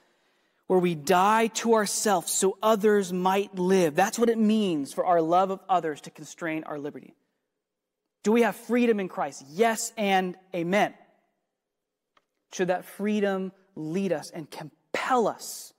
where 0.68 0.80
we 0.80 0.96
die 0.96 1.48
to 1.48 1.76
ourselves 1.76 2.30
so 2.30 2.58
others 2.62 3.14
might 3.14 3.56
live. 3.58 3.96
That's 3.96 4.20
what 4.20 4.28
it 4.28 4.38
means 4.38 4.92
for 4.92 5.06
our 5.06 5.22
love 5.22 5.50
of 5.50 5.62
others 5.70 6.02
to 6.02 6.10
constrain 6.10 6.66
our 6.66 6.78
liberty. 6.78 7.14
Do 8.28 8.34
we 8.34 8.42
have 8.42 8.58
freedom 8.58 9.00
in 9.00 9.08
Christ? 9.08 9.46
Yes 9.48 9.94
and 9.96 10.36
amen. 10.54 10.94
Should 12.52 12.68
that 12.68 12.84
freedom 12.84 13.54
lead 13.74 14.12
us 14.12 14.32
and 14.32 14.52
compel 14.52 15.30
us 15.30 15.72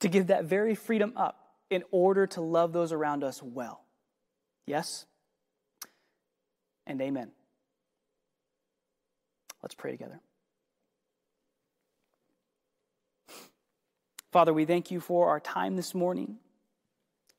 to 0.00 0.08
give 0.08 0.26
that 0.26 0.44
very 0.44 0.74
freedom 0.74 1.14
up 1.16 1.38
in 1.70 1.82
order 1.92 2.26
to 2.26 2.42
love 2.42 2.74
those 2.74 2.92
around 2.92 3.24
us 3.24 3.42
well? 3.42 3.82
Yes 4.66 5.06
and 6.86 7.00
amen. 7.00 7.30
Let's 9.62 9.74
pray 9.74 9.92
together. 9.92 10.20
Father, 14.30 14.52
we 14.52 14.66
thank 14.66 14.90
you 14.90 15.00
for 15.00 15.30
our 15.30 15.40
time 15.40 15.76
this 15.76 15.94
morning 15.94 16.36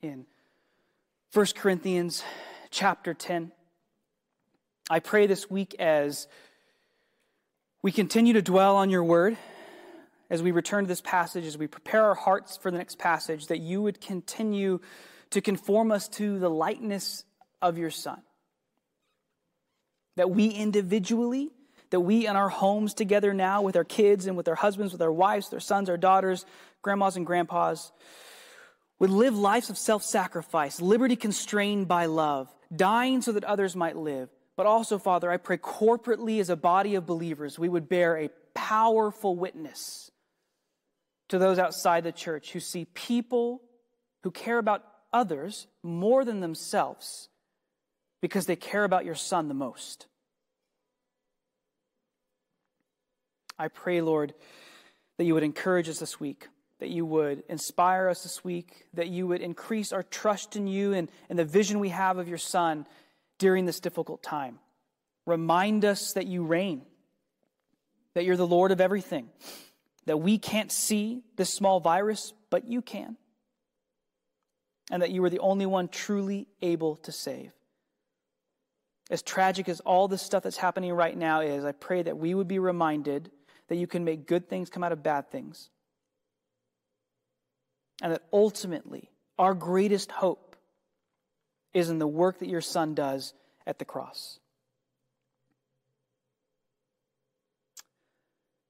in 0.02 0.26
1 1.32 1.46
Corinthians 1.54 2.24
chapter 2.72 3.14
10. 3.14 3.52
I 4.92 5.00
pray 5.00 5.26
this 5.26 5.48
week 5.48 5.74
as 5.78 6.28
we 7.80 7.92
continue 7.92 8.34
to 8.34 8.42
dwell 8.42 8.76
on 8.76 8.90
your 8.90 9.02
word, 9.02 9.38
as 10.28 10.42
we 10.42 10.50
return 10.50 10.84
to 10.84 10.88
this 10.88 11.00
passage, 11.00 11.46
as 11.46 11.56
we 11.56 11.66
prepare 11.66 12.04
our 12.04 12.14
hearts 12.14 12.58
for 12.58 12.70
the 12.70 12.76
next 12.76 12.98
passage, 12.98 13.46
that 13.46 13.60
you 13.60 13.80
would 13.80 14.02
continue 14.02 14.80
to 15.30 15.40
conform 15.40 15.92
us 15.92 16.08
to 16.08 16.38
the 16.38 16.50
likeness 16.50 17.24
of 17.62 17.78
your 17.78 17.88
Son. 17.88 18.20
That 20.16 20.30
we 20.30 20.48
individually, 20.48 21.48
that 21.88 22.00
we 22.00 22.26
in 22.26 22.36
our 22.36 22.50
homes 22.50 22.92
together 22.92 23.32
now 23.32 23.62
with 23.62 23.76
our 23.76 23.84
kids 23.84 24.26
and 24.26 24.36
with 24.36 24.46
our 24.46 24.56
husbands, 24.56 24.92
with 24.92 25.00
our 25.00 25.10
wives, 25.10 25.48
their 25.48 25.58
sons, 25.58 25.88
our 25.88 25.96
daughters, 25.96 26.44
grandmas 26.82 27.16
and 27.16 27.24
grandpas, 27.24 27.92
would 28.98 29.08
live 29.08 29.38
lives 29.38 29.70
of 29.70 29.78
self 29.78 30.02
sacrifice, 30.02 30.82
liberty 30.82 31.16
constrained 31.16 31.88
by 31.88 32.04
love, 32.04 32.54
dying 32.76 33.22
so 33.22 33.32
that 33.32 33.44
others 33.44 33.74
might 33.74 33.96
live 33.96 34.28
but 34.56 34.66
also, 34.66 34.98
Father, 34.98 35.30
I 35.30 35.38
pray 35.38 35.56
corporately 35.56 36.40
as 36.40 36.50
a 36.50 36.56
body 36.56 36.94
of 36.94 37.06
believers, 37.06 37.58
we 37.58 37.68
would 37.68 37.88
bear 37.88 38.18
a 38.18 38.30
powerful 38.54 39.34
witness 39.34 40.10
to 41.28 41.38
those 41.38 41.58
outside 41.58 42.04
the 42.04 42.12
church 42.12 42.52
who 42.52 42.60
see 42.60 42.84
people 42.84 43.62
who 44.22 44.30
care 44.30 44.58
about 44.58 44.84
others 45.12 45.66
more 45.82 46.24
than 46.24 46.40
themselves 46.40 47.28
because 48.20 48.46
they 48.46 48.56
care 48.56 48.84
about 48.84 49.04
your 49.04 49.14
son 49.14 49.48
the 49.48 49.54
most. 49.54 50.06
I 53.58 53.68
pray, 53.68 54.00
Lord, 54.00 54.34
that 55.18 55.24
you 55.24 55.34
would 55.34 55.42
encourage 55.42 55.88
us 55.88 55.98
this 55.98 56.18
week, 56.18 56.48
that 56.80 56.88
you 56.88 57.06
would 57.06 57.44
inspire 57.48 58.08
us 58.08 58.22
this 58.22 58.44
week, 58.44 58.86
that 58.94 59.08
you 59.08 59.26
would 59.26 59.40
increase 59.40 59.92
our 59.92 60.02
trust 60.02 60.56
in 60.56 60.66
you 60.66 60.92
and, 60.92 61.08
and 61.28 61.38
the 61.38 61.44
vision 61.44 61.78
we 61.78 61.90
have 61.90 62.18
of 62.18 62.28
your 62.28 62.38
son 62.38 62.86
during 63.38 63.64
this 63.64 63.80
difficult 63.80 64.22
time. 64.22 64.58
Remind 65.26 65.84
us 65.84 66.14
that 66.14 66.26
you 66.26 66.44
reign, 66.44 66.82
that 68.14 68.24
you're 68.24 68.36
the 68.36 68.46
Lord 68.46 68.72
of 68.72 68.80
everything, 68.80 69.28
that 70.06 70.18
we 70.18 70.38
can't 70.38 70.72
see 70.72 71.22
this 71.36 71.52
small 71.52 71.80
virus, 71.80 72.32
but 72.50 72.66
you 72.66 72.82
can, 72.82 73.16
and 74.90 75.02
that 75.02 75.10
you 75.10 75.22
are 75.24 75.30
the 75.30 75.38
only 75.38 75.66
one 75.66 75.88
truly 75.88 76.48
able 76.60 76.96
to 76.96 77.12
save. 77.12 77.52
As 79.10 79.22
tragic 79.22 79.68
as 79.68 79.80
all 79.80 80.08
this 80.08 80.22
stuff 80.22 80.42
that's 80.42 80.56
happening 80.56 80.92
right 80.92 81.16
now 81.16 81.40
is, 81.40 81.64
I 81.64 81.72
pray 81.72 82.02
that 82.02 82.16
we 82.16 82.34
would 82.34 82.48
be 82.48 82.58
reminded 82.58 83.30
that 83.68 83.76
you 83.76 83.86
can 83.86 84.04
make 84.04 84.26
good 84.26 84.48
things 84.48 84.70
come 84.70 84.82
out 84.82 84.92
of 84.92 85.02
bad 85.02 85.30
things. 85.30 85.68
And 88.02 88.12
that 88.12 88.22
ultimately, 88.32 89.10
our 89.38 89.54
greatest 89.54 90.10
hope 90.10 90.51
is 91.74 91.90
in 91.90 91.98
the 91.98 92.06
work 92.06 92.38
that 92.40 92.48
your 92.48 92.60
Son 92.60 92.94
does 92.94 93.34
at 93.66 93.78
the 93.78 93.84
cross. 93.84 94.38